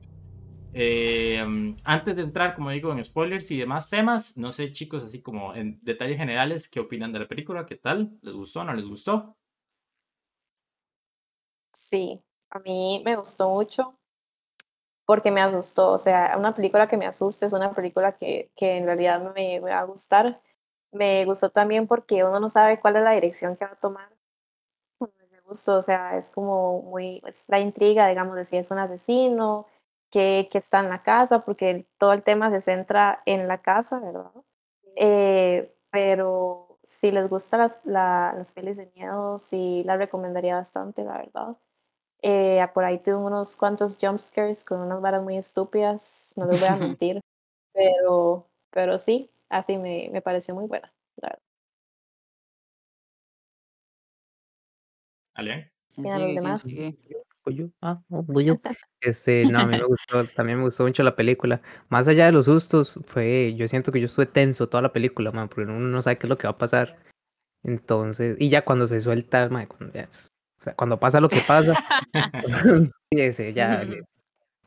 [1.84, 5.56] antes de entrar, como digo, en spoilers y demás temas, no sé chicos, así como
[5.56, 7.66] en detalles generales, ¿qué opinan de la película?
[7.66, 8.18] ¿Qué tal?
[8.22, 8.64] ¿Les gustó?
[8.64, 9.36] ¿No les gustó?
[11.74, 13.96] Sí, a mí me gustó mucho
[15.06, 15.94] porque me asustó.
[15.94, 19.60] O sea, una película que me asuste es una película que, que en realidad me,
[19.60, 20.40] va a gustar.
[20.92, 24.10] Me gustó también porque uno no sabe cuál es la dirección que va a tomar.
[25.00, 28.78] Me gustó, o sea, es como muy, es la intriga, digamos, de si es un
[28.80, 29.66] asesino,
[30.12, 34.00] que, que está en la casa, porque todo el tema se centra en la casa,
[34.00, 34.32] ¿verdad?
[34.96, 41.18] Eh, pero si les gustan las, las pelis de miedo, sí las recomendaría bastante, la
[41.18, 41.58] verdad.
[42.22, 46.70] Eh, por ahí tuve unos cuantos jumpscares con unas varas muy estúpidas, no les voy
[46.70, 47.22] a mentir,
[47.74, 50.92] pero, pero sí, así me, me pareció muy buena,
[51.22, 51.42] la verdad.
[55.36, 55.72] ¿Alien?
[55.98, 56.64] los demás?
[57.82, 58.26] Ah, oh,
[59.02, 61.62] Este, no, a mí me gustó, también me gustó mucho la película.
[61.88, 65.32] Más allá de los sustos, fue, yo siento que yo estuve tenso toda la película,
[65.32, 66.98] man, porque uno no sabe qué es lo que va a pasar.
[67.64, 70.10] Entonces, y ya cuando se suelta, man, cuando ya,
[70.60, 71.74] o sea, cuando pasa lo que pasa,
[73.56, 73.84] ya,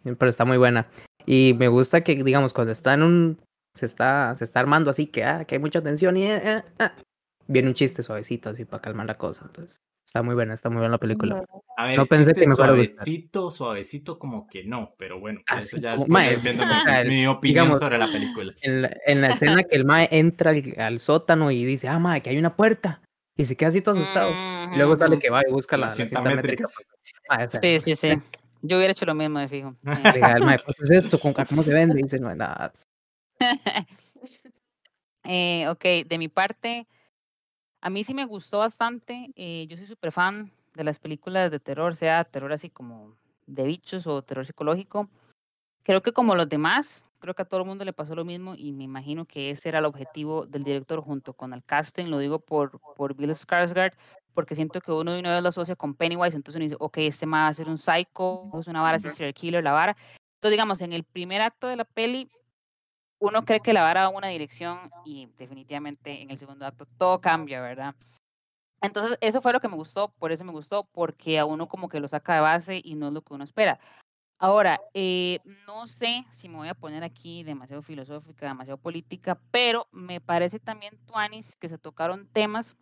[0.05, 0.89] pero está muy buena.
[1.27, 3.39] Y me gusta que, digamos, cuando está en un,
[3.75, 6.63] se está, se está armando así, que, ah, que hay mucha tensión y eh, eh,
[6.79, 6.93] ah,
[7.47, 9.45] viene un chiste suavecito así para calmar la cosa.
[9.47, 11.45] Entonces, está muy buena, está muy buena la película.
[11.77, 15.95] A ver, no pensé que me suavecito, suavecito como que no, pero bueno, eso ya
[15.95, 16.65] es viendo
[17.07, 18.53] mi, opinión sobre la película.
[18.63, 22.23] En la, en la escena que el mae entra al, sótano y dice, ah, mae,
[22.23, 23.03] que hay una puerta.
[23.37, 24.31] Y se queda así todo asustado.
[24.73, 26.65] Y luego sale que va y busca la, cinta, métrica.
[26.65, 26.87] Pues.
[27.29, 28.21] Ah, sí, sí, sí.
[28.63, 29.75] Yo hubiera hecho lo mismo, me fijo.
[29.85, 31.19] ¿qué es esto?
[31.19, 31.99] ¿Cómo se vende?
[31.99, 32.73] Y dice, no es nada.
[35.25, 36.87] eh, ok, de mi parte,
[37.81, 39.33] a mí sí me gustó bastante.
[39.35, 43.65] Eh, yo soy súper fan de las películas de terror, sea terror así como de
[43.65, 45.11] bichos o terror psicológico.
[45.85, 48.55] Creo que como los demás, creo que a todo el mundo le pasó lo mismo
[48.57, 52.19] y me imagino que ese era el objetivo del director junto con el casting, lo
[52.19, 53.93] digo por, por Bill Skarsgård,
[54.33, 56.99] porque siento que uno de una vez lo asocia con Pennywise, entonces uno dice, ok,
[56.99, 59.97] este va a ser un psycho, es una vara, serial killer, la vara.
[60.37, 62.31] Entonces, digamos, en el primer acto de la peli,
[63.19, 66.87] uno cree que la vara va a una dirección y definitivamente en el segundo acto
[66.97, 67.95] todo cambia, ¿verdad?
[68.81, 71.89] Entonces, eso fue lo que me gustó, por eso me gustó, porque a uno como
[71.89, 73.79] que lo saca de base y no es lo que uno espera.
[74.43, 75.39] Ahora, eh,
[75.69, 80.59] no sé si me voy a poner aquí demasiado filosófica, demasiado política, pero me parece
[80.59, 82.77] también, Tuanis, que se tocaron temas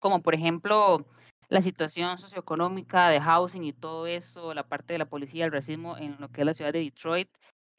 [0.00, 1.06] como, por ejemplo,
[1.48, 5.96] la situación socioeconómica de housing y todo eso, la parte de la policía, el racismo
[5.98, 7.28] en lo que es la ciudad de Detroit.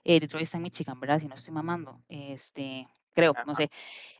[0.06, 1.20] Eh, Detroit está en Michigan, ¿verdad?
[1.20, 2.02] Si no estoy mamando.
[2.08, 3.69] Este, creo, no sé.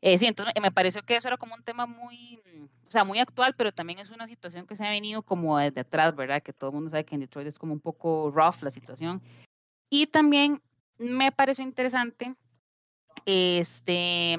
[0.02, 2.40] Eh, sí, entonces me pareció que eso era como un tema muy,
[2.88, 5.82] o sea, muy actual, pero también es una situación que se ha venido como desde
[5.82, 6.42] atrás, ¿verdad?
[6.42, 9.22] Que todo el mundo sabe que en Detroit es como un poco rough la situación.
[9.90, 10.62] Y también
[10.98, 12.36] me pareció interesante,
[13.26, 14.38] este,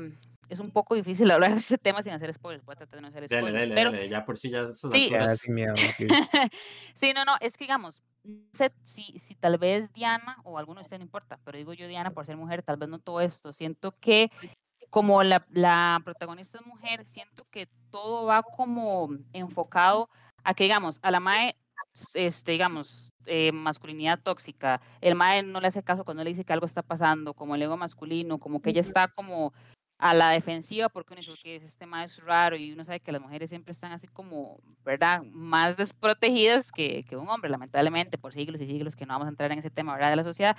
[0.49, 3.03] es un poco difícil hablar de ese tema sin hacer spoilers, voy a tratar de
[3.03, 3.53] no hacer spoilers.
[3.53, 5.75] Dale, dale, pero, dale, ya por si ya sí, sin miedo,
[6.95, 10.81] sí, no, no, es que digamos, no sé si, si tal vez Diana o alguno
[10.81, 13.21] de ustedes no importa, pero digo yo Diana por ser mujer, tal vez no todo
[13.21, 14.31] esto, siento que
[14.91, 20.09] como la, la protagonista es mujer, siento que todo va como enfocado
[20.45, 21.57] a que digamos, a la MAE
[22.15, 26.53] este, digamos, eh, masculinidad tóxica, el mae no le hace caso cuando le dice que
[26.53, 29.53] algo está pasando, como el ego masculino, como que ella está como
[29.99, 33.12] a la defensiva porque uno dice que este mae es raro y uno sabe que
[33.12, 35.23] las mujeres siempre están así como, ¿verdad?
[35.25, 39.31] Más desprotegidas que, que un hombre, lamentablemente, por siglos y siglos que no vamos a
[39.31, 40.11] entrar en ese tema, ¿verdad?
[40.11, 40.57] De la sociedad.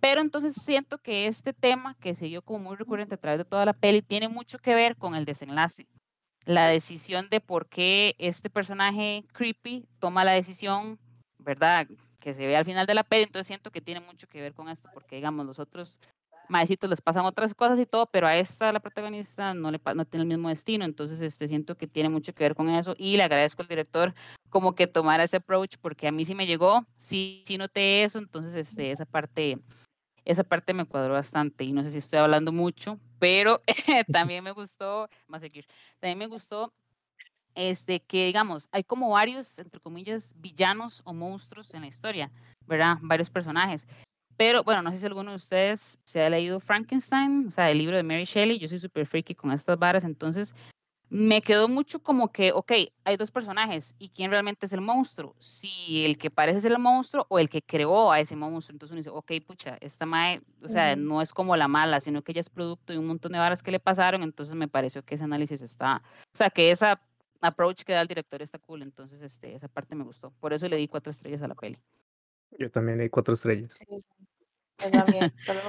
[0.00, 3.44] Pero entonces siento que este tema que se dio como muy recurrente a través de
[3.44, 5.88] toda la peli tiene mucho que ver con el desenlace
[6.44, 10.98] la decisión de por qué este personaje creepy toma la decisión,
[11.38, 11.86] ¿verdad?
[12.20, 14.54] Que se ve al final de la peli, entonces siento que tiene mucho que ver
[14.54, 15.98] con esto, porque digamos, los otros
[16.48, 20.04] maecitos les pasan otras cosas y todo, pero a esta, la protagonista, no, le, no
[20.04, 23.16] tiene el mismo destino, entonces este, siento que tiene mucho que ver con eso y
[23.16, 24.14] le agradezco al director
[24.50, 28.18] como que tomara ese approach, porque a mí sí me llegó, sí, sí noté eso,
[28.18, 29.58] entonces este, esa parte
[30.24, 33.60] esa parte me cuadró bastante y no sé si estoy hablando mucho, pero
[34.12, 35.66] también me gustó, más seguir,
[36.00, 36.72] también me gustó
[37.54, 42.30] este, que digamos, hay como varios, entre comillas, villanos o monstruos en la historia,
[42.66, 42.96] ¿verdad?
[43.00, 43.86] Varios personajes.
[44.36, 47.78] Pero bueno, no sé si alguno de ustedes se ha leído Frankenstein, o sea, el
[47.78, 48.58] libro de Mary Shelley.
[48.58, 50.54] Yo soy súper freaky con estas varas, entonces
[51.10, 52.72] me quedó mucho como que, ok,
[53.04, 56.78] hay dos personajes y quién realmente es el monstruo, si el que parece ser el
[56.78, 58.74] monstruo o el que creó a ese monstruo.
[58.74, 62.22] Entonces uno dice, ok, pucha, esta mae, o sea, no es como la mala, sino
[62.22, 65.04] que ella es producto de un montón de varas que le pasaron, entonces me pareció
[65.04, 66.02] que ese análisis está,
[66.32, 67.00] o sea, que esa
[67.42, 70.32] approach que da el director está cool, entonces este, esa parte me gustó.
[70.40, 71.78] Por eso le di cuatro estrellas a la peli.
[72.58, 73.74] Yo también le di cuatro estrellas.
[73.74, 73.86] Sí,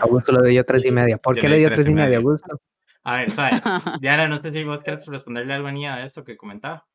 [0.01, 1.17] Augusto le dio tres y media.
[1.17, 2.59] ¿Por qué le dio tres y media, Augusto?
[3.03, 3.61] A ver, ¿sabes?
[4.01, 6.87] Diana, no sé si vos quieres responderle algo a esto que comentaba.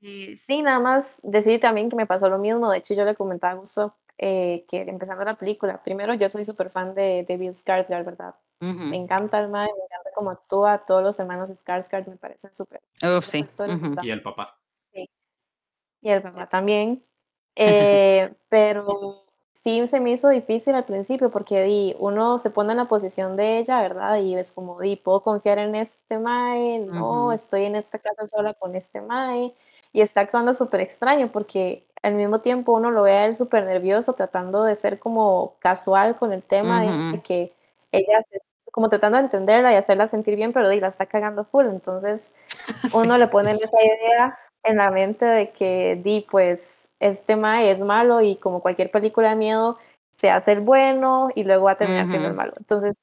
[0.00, 2.70] Sí, nada más decir también que me pasó lo mismo.
[2.70, 6.44] De hecho, yo le comentaba a Gusto eh, que empezando la película, primero yo soy
[6.44, 8.34] súper fan de, de, Bill Skarsgård, ¿verdad?
[8.60, 12.80] Me encanta el man, me encanta cómo actúa, todos los hermanos Skarsgård me parecen súper
[13.22, 13.46] sí.
[14.02, 14.58] Y el papá.
[14.92, 15.10] Sí.
[16.02, 17.02] Y el papá también.
[17.56, 22.78] Eh, pero sí se me hizo difícil al principio porque di, uno se pone en
[22.78, 24.18] la posición de ella, ¿verdad?
[24.18, 28.54] Y es como, di, puedo confiar en este Mae, no, estoy en esta casa sola
[28.54, 29.54] con este Mae.
[29.92, 33.64] Y está actuando súper extraño porque al mismo tiempo uno lo ve a él súper
[33.64, 36.82] nervioso, tratando de ser como casual con el tema
[37.12, 37.54] de que
[37.92, 38.20] ella,
[38.70, 41.66] como tratando de entenderla y hacerla sentir bien, pero di, la está cagando full.
[41.66, 42.34] Entonces
[42.94, 47.80] uno le pone esa idea en la mente de que di, pues este Mae es
[47.80, 49.78] malo y como cualquier película de miedo,
[50.16, 52.54] se hace el bueno y luego va a terminar siendo el malo.
[52.56, 53.02] Entonces,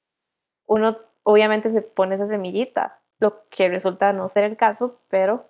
[0.65, 5.45] uno obviamente se pone esa semillita, lo que resulta no ser el caso, pero,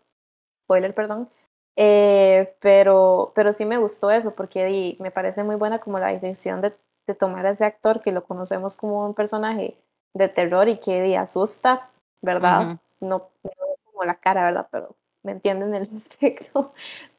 [0.65, 1.29] spoiler, perdón,
[1.77, 6.07] eh, pero, pero sí me gustó eso porque di, me parece muy buena como la
[6.07, 6.73] decisión de,
[7.07, 9.77] de, tomar a ese actor que lo conocemos como un personaje
[10.13, 11.89] de terror y que di, asusta,
[12.21, 12.79] ¿verdad?
[12.99, 14.67] no, no como la cara, ¿verdad?
[14.69, 16.73] Pero me entienden en ese aspecto.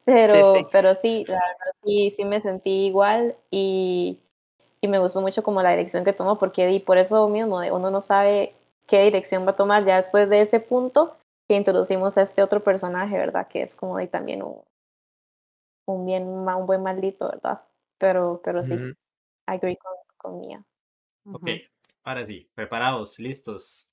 [0.05, 4.19] Pero sí, pero sí, la verdad sí, sí me sentí igual y,
[4.81, 7.91] y, me gustó mucho como la dirección que tomó, porque y por eso mismo uno
[7.91, 8.55] no sabe
[8.87, 11.17] qué dirección va a tomar ya después de ese punto
[11.49, 13.47] que introducimos a este otro personaje, ¿verdad?
[13.47, 14.61] Que es como de también un,
[15.87, 17.63] un bien, un buen maldito, ¿verdad?
[17.99, 18.77] Pero, pero sí,
[19.47, 20.65] agree con, con Mía.
[21.25, 21.49] Ok,
[22.03, 23.92] ahora sí, preparados, listos.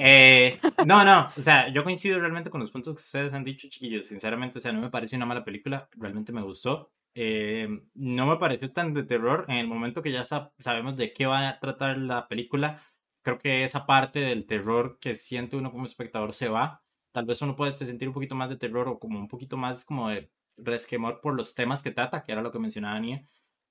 [0.00, 3.68] Eh, no, no, o sea, yo coincido realmente con los puntos que ustedes han dicho,
[3.68, 4.06] chiquillos.
[4.06, 6.90] Sinceramente, o sea, no me parece una mala película, realmente me gustó.
[7.14, 11.26] Eh, no me pareció tan de terror en el momento que ya sabemos de qué
[11.26, 12.80] va a tratar la película.
[13.22, 16.82] Creo que esa parte del terror que siente uno como espectador se va.
[17.12, 19.84] Tal vez uno puede sentir un poquito más de terror o como un poquito más
[19.84, 23.26] como de resquemor por los temas que trata, que era lo que mencionaba Nia.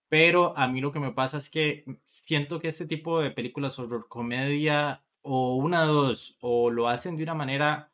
[0.10, 3.78] Pero a mí lo que me pasa es que siento que este tipo de películas
[3.80, 7.92] horror comedia o una de dos, o lo hacen de una manera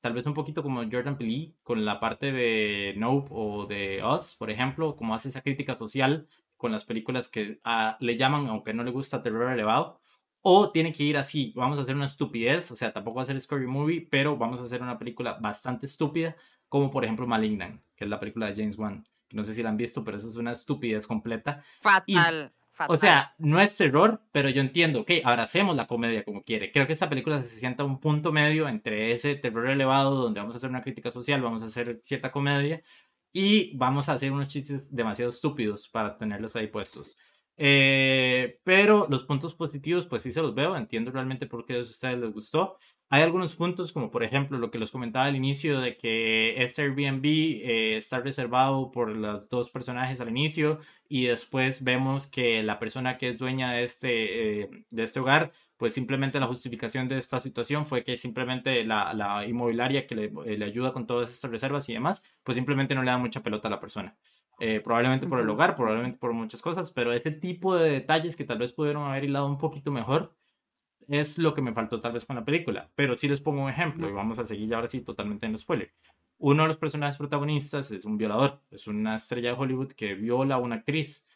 [0.00, 4.34] tal vez un poquito como Jordan Peele con la parte de Nope o de Us,
[4.34, 6.28] por ejemplo, como hace esa crítica social
[6.58, 10.00] con las películas que ah, le llaman, aunque no le gusta terror elevado,
[10.42, 13.24] o tiene que ir así, vamos a hacer una estupidez, o sea, tampoco va a
[13.24, 16.36] ser Scary Movie, pero vamos a hacer una película bastante estúpida,
[16.68, 19.08] como por ejemplo Malignant, que es la película de James Wan.
[19.32, 21.62] No sé si la han visto, pero eso es una estupidez completa.
[21.80, 22.52] Fatal.
[22.88, 26.72] O sea, no es terror, pero yo entiendo, ok, hacemos la comedia como quiere.
[26.72, 30.54] Creo que esta película se sienta un punto medio entre ese terror elevado donde vamos
[30.54, 32.82] a hacer una crítica social, vamos a hacer cierta comedia,
[33.32, 37.18] y vamos a hacer unos chistes demasiado estúpidos para tenerlos ahí puestos.
[37.56, 41.80] Eh, pero los puntos positivos, pues sí se los veo, entiendo realmente por qué a
[41.80, 42.78] ustedes les gustó.
[43.10, 46.82] Hay algunos puntos, como por ejemplo lo que les comentaba al inicio, de que este
[46.82, 52.80] Airbnb eh, está reservado por los dos personajes al inicio y después vemos que la
[52.80, 57.18] persona que es dueña de este, eh, de este hogar, pues simplemente la justificación de
[57.18, 61.50] esta situación fue que simplemente la, la inmobiliaria que le, le ayuda con todas estas
[61.52, 64.16] reservas y demás, pues simplemente no le da mucha pelota a la persona.
[64.60, 68.44] Eh, probablemente por el hogar, probablemente por muchas cosas, pero ese tipo de detalles que
[68.44, 70.32] tal vez pudieron haber hilado un poquito mejor
[71.08, 72.90] es lo que me faltó tal vez con la película.
[72.94, 75.52] Pero sí les pongo un ejemplo y vamos a seguir ya ahora sí totalmente en
[75.52, 75.92] el spoiler.
[76.38, 80.56] Uno de los personajes protagonistas es un violador, es una estrella de Hollywood que viola
[80.56, 81.26] a una actriz.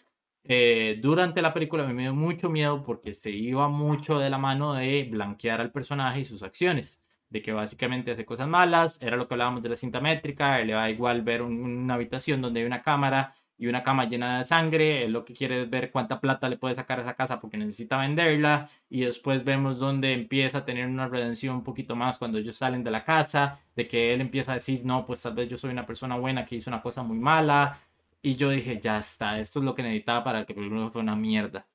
[0.44, 4.74] Eh, durante la película me dio mucho miedo porque se iba mucho de la mano
[4.74, 9.28] de blanquear al personaje y sus acciones de que básicamente hace cosas malas, era lo
[9.28, 12.82] que hablábamos de la cinta métrica, le va igual ver una habitación donde hay una
[12.82, 16.48] cámara y una cama llena de sangre, él lo que quiere es ver cuánta plata
[16.48, 20.64] le puede sacar a esa casa porque necesita venderla y después vemos donde empieza a
[20.64, 24.20] tener una redención un poquito más cuando ellos salen de la casa, de que él
[24.20, 26.80] empieza a decir, no, pues tal vez yo soy una persona buena que hizo una
[26.80, 27.80] cosa muy mala
[28.22, 31.16] y yo dije, ya está, esto es lo que necesitaba para que primero fue una
[31.16, 31.66] mierda.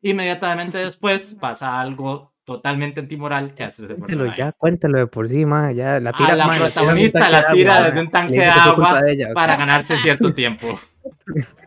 [0.00, 4.38] Inmediatamente después pasa algo totalmente antimoral que hace ese personaje.
[4.38, 5.42] Ya, cuéntalo de por sí,
[5.74, 6.32] ya la tira.
[6.32, 9.02] A la protagonista la tira desde un tanque de agua
[9.34, 10.78] para ganarse cierto tiempo.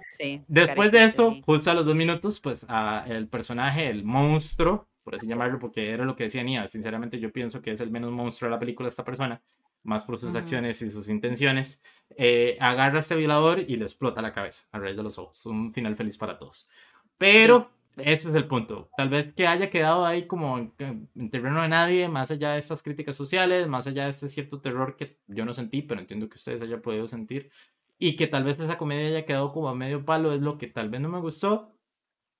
[0.10, 2.66] Sí, Después de esto, justo a los dos minutos, pues
[3.08, 7.32] el personaje, el monstruo, por así llamarlo, porque era lo que decía Nia, sinceramente yo
[7.32, 9.42] pienso que es el menos monstruo de la película esta persona,
[9.84, 11.84] más por sus acciones y sus intenciones,
[12.18, 15.46] eh, agarra a este violador y le explota la cabeza a raíz de los ojos.
[15.46, 16.70] Un final feliz para todos.
[17.18, 18.90] Pero ese es el punto.
[18.98, 22.84] Tal vez que haya quedado ahí como en, terreno de nadie, más allá de estas
[22.84, 26.36] críticas sociales, más allá de este cierto terror que yo no sentí, pero entiendo que
[26.36, 27.52] ustedes hayan podido sentir,
[27.98, 30.68] y que tal vez esa comedia haya quedado como a medio palo, es lo que
[30.68, 31.76] tal vez no me gustó,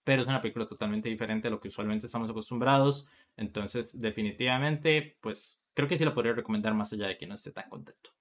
[0.04, 3.08] pero es una película totalmente diferente a lo que usualmente estamos acostumbrados.
[3.38, 7.52] Entonces, definitivamente, pues creo que sí la podría recomendar más allá de que no esté
[7.52, 8.12] tan contento.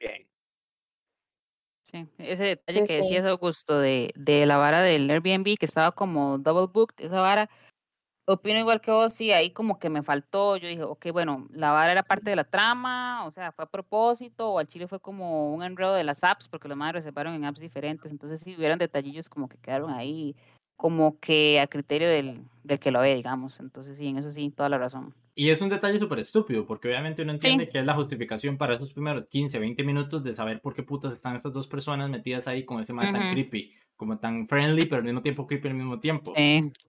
[0.00, 0.29] Bien.
[1.90, 6.38] Sí, ese detalle que decías, Augusto, de, de la vara del Airbnb, que estaba como
[6.38, 7.50] double booked, esa vara,
[8.26, 11.72] opino igual que vos, sí, ahí como que me faltó, yo dije, ok, bueno, la
[11.72, 15.00] vara era parte de la trama, o sea, fue a propósito, o al chile fue
[15.00, 18.54] como un enredo de las apps, porque los madres reservaron en apps diferentes, entonces sí
[18.56, 20.36] hubieran detallillos como que quedaron ahí,
[20.80, 24.48] como que a criterio del, del que lo ve, digamos, entonces sí, en eso sí,
[24.48, 25.14] toda la razón.
[25.34, 28.76] Y es un detalle súper estúpido, porque obviamente uno entiende que es la justificación para
[28.76, 32.48] esos primeros 15, 20 minutos de saber por qué putas están estas dos personas metidas
[32.48, 35.74] ahí con ese man tan creepy, como tan friendly, pero al mismo tiempo creepy al
[35.74, 36.32] mismo tiempo.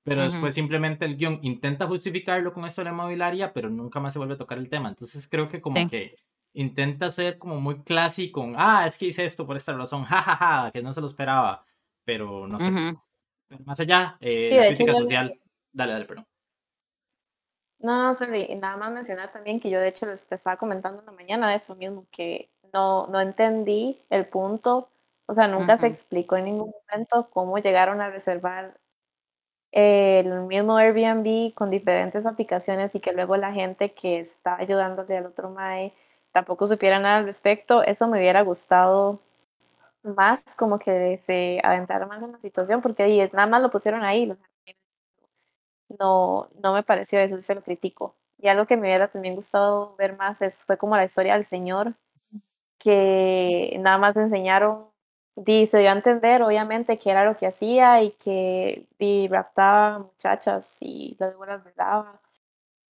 [0.06, 4.14] Pero después simplemente el guion intenta justificarlo con esto de la mobiliaria, pero nunca más
[4.14, 4.88] se vuelve a tocar el tema.
[4.88, 6.16] Entonces creo que como que
[6.54, 10.62] intenta ser como muy clásico, ah, es que hice esto por esta razón, jajaja, ja,
[10.64, 11.66] ja, que no se lo esperaba,
[12.06, 12.96] pero no sé.
[13.52, 15.38] Pero más allá, eh, la crítica social,
[15.74, 16.26] dale, dale, perdón.
[17.80, 18.48] No, no, sorry.
[18.56, 21.76] Nada más mencionar también que yo de hecho te estaba comentando en la mañana eso
[21.76, 24.88] mismo, que no, no entendí el punto,
[25.26, 28.80] o sea, nunca se explicó en ningún momento cómo llegaron a reservar
[29.74, 35.26] el mismo Airbnb con diferentes aplicaciones y que luego la gente que está ayudándole al
[35.26, 35.94] otro MAE
[36.32, 37.84] tampoco supiera nada al respecto.
[37.84, 39.20] Eso me hubiera gustado
[40.04, 44.28] más, como que se adentrara más en la situación, porque nada más lo pusieron ahí,
[46.00, 48.16] no, no me pareció eso, se lo critico.
[48.38, 51.44] Y algo que me hubiera también gustado ver más es, fue como la historia del
[51.44, 51.96] Señor,
[52.80, 54.88] que nada más enseñaron,
[55.46, 60.00] y se dio a entender obviamente que era lo que hacía y que y raptaba
[60.00, 62.22] muchachas y las las velaba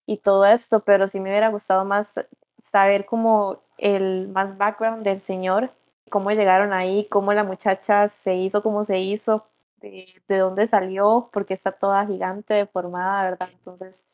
[0.08, 2.20] y todo esto, pero sí me hubiera gustado más
[2.58, 5.72] saber como el más background del Señor,
[6.12, 9.48] cómo llegaron ahí, cómo la muchacha se hizo como se hizo,
[9.78, 13.50] de, dónde salió, porque está toda gigante, deformada, ¿verdad?
[13.52, 14.06] Entonces,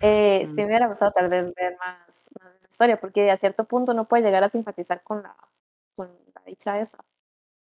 [0.00, 3.64] eh, sí me hubiera gustado tal vez ver más, más esa historia, porque a cierto
[3.64, 5.34] punto no puede llegar a simpatizar con la,
[5.96, 6.98] con la dicha esa,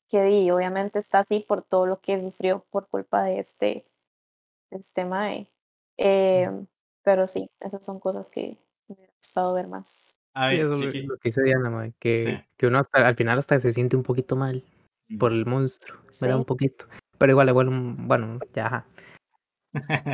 [0.09, 3.85] que di, obviamente está así por todo lo que sufrió por culpa de este,
[4.71, 5.51] de este mae.
[5.97, 6.49] Eh,
[7.03, 8.57] pero sí, esas son cosas que
[8.87, 10.16] me hubiera gustado ver más.
[10.39, 13.95] A ver, lo que dice Diana, que, que uno hasta, al final hasta se siente
[13.95, 14.63] un poquito mal
[15.17, 16.85] por el monstruo, me da un poquito.
[17.17, 18.85] Pero igual, igual, bueno, ya.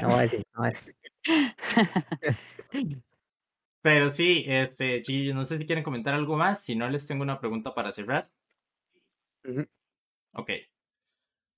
[0.01, 0.95] No voy a decir, no voy a decir.
[3.81, 5.01] Pero sí, este,
[5.33, 6.63] no sé si quieren comentar algo más.
[6.63, 8.31] Si no, les tengo una pregunta para cerrar.
[10.31, 10.51] Ok.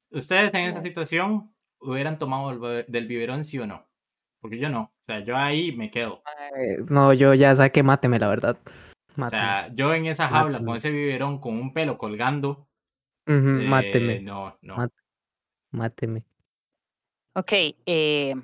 [0.09, 3.87] ¿Ustedes en esa situación hubieran tomado el, del biberón, sí o no?
[4.45, 4.81] Porque yo no.
[4.81, 6.21] O sea, yo ahí me quedo.
[6.87, 8.59] no, yo ya saqué máteme, la verdad.
[9.17, 12.67] O sea, yo en esa jaula con ese biberón con un pelo colgando.
[13.25, 14.21] máteme.
[14.21, 14.87] No, no.
[15.71, 16.23] Máteme.
[17.33, 17.53] Ok,
[17.87, 18.35] eh,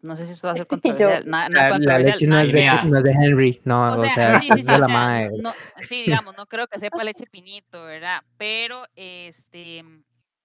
[0.00, 1.22] no sé si esto va a ser controversial.
[1.26, 5.32] la, leche no es, de, Henry, no, o sea, sí, sí, sí, de la madre.
[5.80, 8.22] sí, digamos, no creo que sepa leche pinito, ¿verdad?
[8.38, 9.84] Pero, este,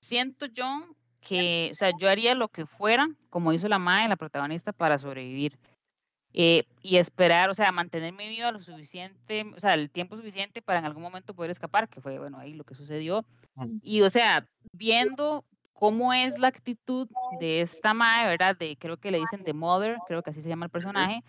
[0.01, 0.65] siento yo
[1.21, 4.97] que, o sea, yo haría lo que fuera, como hizo la madre, la protagonista, para
[4.97, 5.57] sobrevivir.
[6.33, 10.79] Eh, y esperar, o sea, mantenerme viva lo suficiente, o sea, el tiempo suficiente para
[10.79, 13.25] en algún momento poder escapar, que fue, bueno, ahí lo que sucedió.
[13.81, 18.55] Y, o sea, viendo cómo es la actitud de esta madre, ¿verdad?
[18.55, 21.21] De, creo que le dicen The Mother, creo que así se llama el personaje.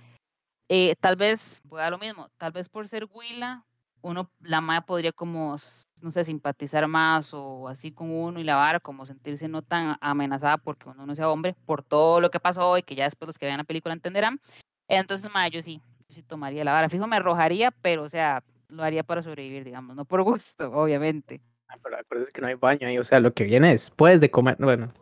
[0.68, 3.64] Eh, tal vez, voy a lo mismo, tal vez por ser Willa,
[4.02, 5.56] uno, la madre podría como,
[6.02, 9.96] no sé, simpatizar más o así con uno y la vara, como sentirse no tan
[10.00, 13.26] amenazada porque uno no sea hombre, por todo lo que pasó y que ya después
[13.26, 14.40] los que vean la película entenderán.
[14.88, 16.88] Entonces, madre, yo sí, yo sí tomaría la vara.
[16.88, 21.40] Fijo, me arrojaría, pero, o sea, lo haría para sobrevivir, digamos, no por gusto, obviamente.
[21.68, 24.30] Ah, pero acuérdense que no hay baño ahí, o sea, lo que viene después de
[24.30, 24.92] comer, bueno.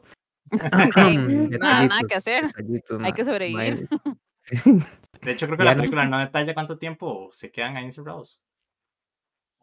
[0.51, 2.45] nada, nada que hacer,
[3.03, 3.89] hay que sobrevivir.
[5.23, 8.41] De hecho, creo que la película no detalla cuánto tiempo se quedan ahí encerrados.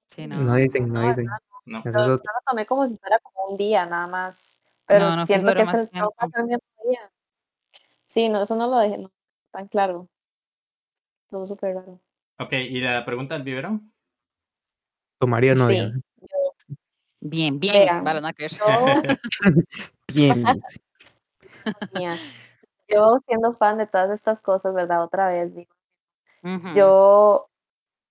[0.08, 0.38] Sí, no.
[0.38, 1.28] no dicen, no dicen.
[1.66, 1.84] No.
[1.84, 5.74] Yo, lo tomé como si fuera como un día nada más, pero siento que es
[5.74, 7.12] el mismo día.
[8.06, 9.12] Sí, no, eso no lo dejé no,
[9.52, 10.08] tan claro.
[11.28, 12.00] Todo súper raro.
[12.40, 13.92] Ok, ¿y la pregunta del biberón?
[15.20, 15.68] ¿Tomaría o no?
[15.68, 15.92] Sí,
[17.20, 18.30] Bien, bien, para no
[20.08, 20.46] bien.
[22.88, 25.04] Yo siendo fan de todas estas cosas, ¿verdad?
[25.04, 25.76] Otra vez digo,
[26.74, 27.50] yo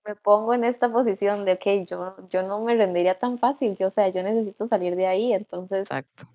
[0.07, 3.89] me pongo en esta posición de, que yo, yo no me rendiría tan fácil, yo,
[3.89, 6.29] o sea, yo necesito salir de ahí, entonces, Exacto.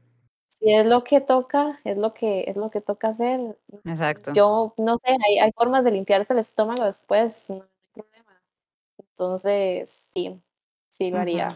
[0.48, 3.58] si es lo que toca, es lo que, es lo que toca hacer.
[3.86, 4.34] Exacto.
[4.34, 7.62] Yo, no sé, hay, hay formas de limpiarse el estómago después, no hay
[7.94, 8.42] problema.
[8.98, 10.40] Entonces, sí,
[10.90, 11.56] sí lo haría.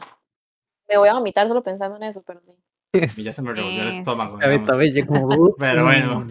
[0.88, 2.54] Me voy a vomitar solo pensando en eso, pero sí.
[3.18, 4.38] Y ya se me revolvió el estómago.
[5.60, 6.28] Pero bueno,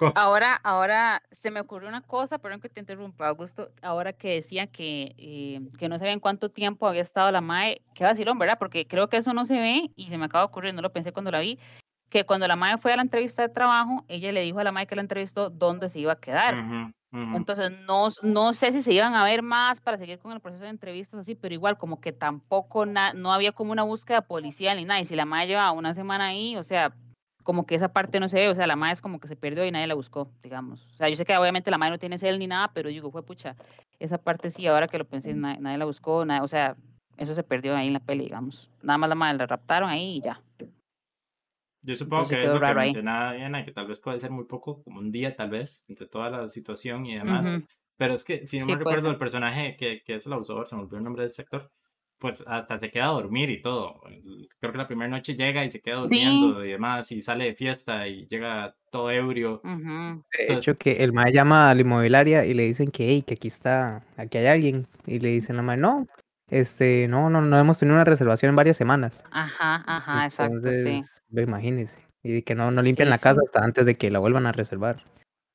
[0.14, 4.66] Ahora, ahora se me ocurrió una cosa, perdón que te interrumpa, Augusto, ahora que decía
[4.66, 8.58] que, eh, que no sabían cuánto tiempo había estado la MAE, qué vacilón, ¿verdad?
[8.58, 10.92] Porque creo que eso no se ve y se me acaba de ocurrir, no lo
[10.92, 11.58] pensé cuando la vi,
[12.08, 14.72] que cuando la MAE fue a la entrevista de trabajo, ella le dijo a la
[14.72, 16.54] MAE que la entrevistó dónde se iba a quedar.
[17.12, 20.64] Entonces, no, no sé si se iban a ver más para seguir con el proceso
[20.64, 24.84] de entrevistas así, pero igual como que tampoco no había como una búsqueda policial ni
[24.84, 25.00] nada.
[25.00, 26.94] Y si la MAE lleva una semana ahí, o sea,
[27.50, 29.34] como que esa parte no se ve, o sea, la madre es como que se
[29.34, 30.86] perdió y nadie la buscó, digamos.
[30.94, 33.10] O sea, yo sé que obviamente la madre no tiene cel ni nada, pero digo,
[33.10, 33.56] fue pucha,
[33.98, 36.76] esa parte sí, ahora que lo pensé, nadie, la buscó, o sea,
[37.16, 38.70] eso se perdió ahí en la peli, digamos.
[38.82, 40.40] Nada más la madre la raptaron ahí y ya.
[41.82, 44.84] Yo supongo que es lo que mencionaba Diana, que tal vez puede ser muy poco,
[44.84, 47.52] como un día tal vez, entre toda la situación y demás.
[47.96, 50.76] Pero es que, si no me recuerdo, el personaje que, que es el abusador, se
[50.76, 51.72] me olvidó el nombre del sector,
[52.20, 54.00] pues hasta se queda a dormir y todo.
[54.60, 57.54] Creo que la primera noche llega y se queda durmiendo y demás, y sale de
[57.54, 59.62] fiesta y llega todo ebrio.
[59.64, 63.34] De hecho, que el mae llama a la inmobiliaria y le dicen que, hey, que
[63.34, 64.86] aquí está, aquí hay alguien.
[65.06, 66.06] Y le dicen la mae, no,
[66.50, 69.24] este, no, no, no hemos tenido una reservación en varias semanas.
[69.30, 71.00] Ajá, ajá, exacto, sí.
[71.32, 71.98] Imagínense.
[72.22, 75.02] Y que no, no limpian la casa hasta antes de que la vuelvan a reservar.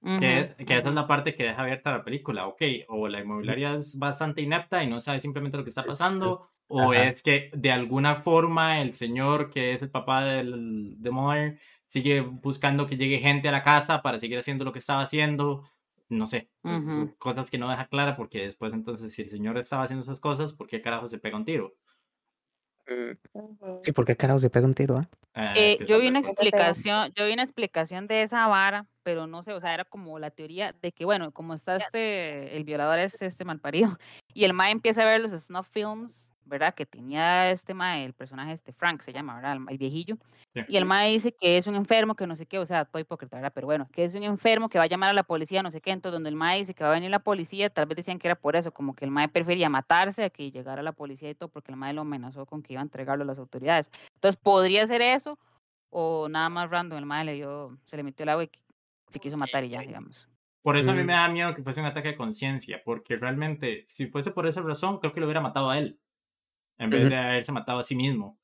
[0.05, 3.73] Que, que, esa es la parte que deja abierta la película, ok, o la inmobiliaria
[3.73, 7.71] es bastante inepta y no sabe simplemente lo que está pasando, o es que de
[7.71, 13.17] alguna forma el señor que es el papá del, de Mother sigue buscando que llegue
[13.17, 15.63] gente a la casa para seguir haciendo lo que estaba haciendo,
[16.07, 16.51] no sé,
[17.17, 20.53] cosas que no deja clara porque después entonces si el señor estaba haciendo esas cosas,
[20.53, 21.73] ¿por qué carajo se pega un tiro?
[23.81, 25.05] Sí, ¿por qué carajo se pega un tiro?
[25.33, 29.43] Ah, eh, yo vi una explicación, yo vi una explicación de esa vara, pero no
[29.43, 32.99] sé, o sea, era como la teoría de que, bueno, como está este, el violador
[32.99, 33.97] es este malparido,
[34.33, 36.73] y el ma empieza a ver los snuff films, ¿verdad?
[36.73, 39.57] Que tenía este ma, el personaje este, Frank se llama, ¿verdad?
[39.69, 40.17] El, viejillo,
[40.67, 42.99] y el ma dice que es un enfermo, que no sé qué, o sea, todo
[42.99, 43.51] hipócrita, ¿verdad?
[43.53, 45.81] Pero bueno, que es un enfermo que va a llamar a la policía, no sé
[45.81, 48.19] qué, entonces donde el ma dice que va a venir la policía, tal vez decían
[48.19, 51.29] que era por eso, como que el ma prefería matarse a que llegara la policía
[51.29, 53.89] y todo, porque el ma lo amenazó con que iba a entregarlo a las autoridades.
[54.15, 55.37] Entonces, podría ser eso,
[55.89, 58.51] o nada más random, el mae le dio, se le metió el agua y
[59.09, 60.29] se quiso matar y ya, digamos.
[60.65, 63.85] Por eso a mí me da miedo que fuese un ataque de conciencia, porque realmente,
[63.87, 65.99] si fuese por esa razón, creo que lo hubiera matado a él,
[66.77, 68.39] en vez de haberse matado a sí mismo.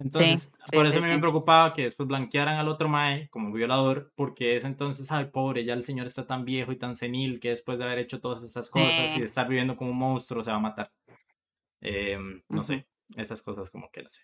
[0.00, 4.12] Entonces, por eso a mí me preocupaba que después blanquearan al otro Mae como violador,
[4.14, 7.50] porque es entonces, ay, pobre, ya el señor está tan viejo y tan senil que
[7.50, 10.52] después de haber hecho todas esas cosas y de estar viviendo como un monstruo se
[10.52, 10.92] va a matar.
[11.80, 12.86] Em, no sé,
[13.16, 14.22] esas cosas como que no sé.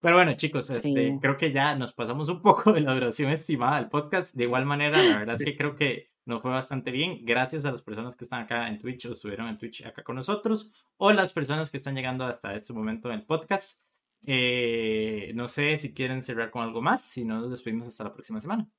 [0.00, 3.76] Pero bueno, chicos, este, creo que ya nos pasamos un poco de la duración estimada
[3.76, 4.34] del podcast.
[4.34, 7.18] De igual manera, la verdad es que creo que nos fue bastante bien.
[7.24, 10.16] Gracias a las personas que están acá en Twitch o estuvieron en Twitch acá con
[10.16, 13.82] nosotros o las personas que están llegando hasta este momento en el podcast.
[14.26, 18.12] Eh, no sé si quieren cerrar con algo más, si no nos despedimos hasta la
[18.12, 18.70] próxima semana.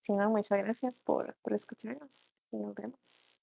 [0.00, 3.42] Sí, no, muchas gracias por, por escucharnos y nos vemos.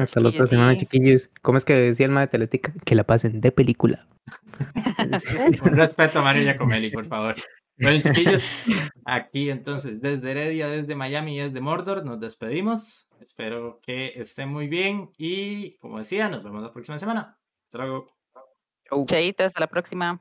[0.00, 1.30] Hasta la otra semana, chiquillos.
[1.42, 2.72] ¿Cómo es que decía el ma de Teletica?
[2.84, 4.08] Que la pasen de película.
[5.64, 7.34] Un respeto a Mario Giacomelli, por favor.
[7.76, 8.56] Bueno, chiquillos,
[9.04, 13.08] aquí entonces desde Heredia, desde Miami y desde Mordor, nos despedimos.
[13.20, 17.38] Espero que estén muy bien y, como decía, nos vemos la próxima semana.
[17.64, 18.06] Hasta luego.
[19.06, 20.20] Chaito, hasta la próxima.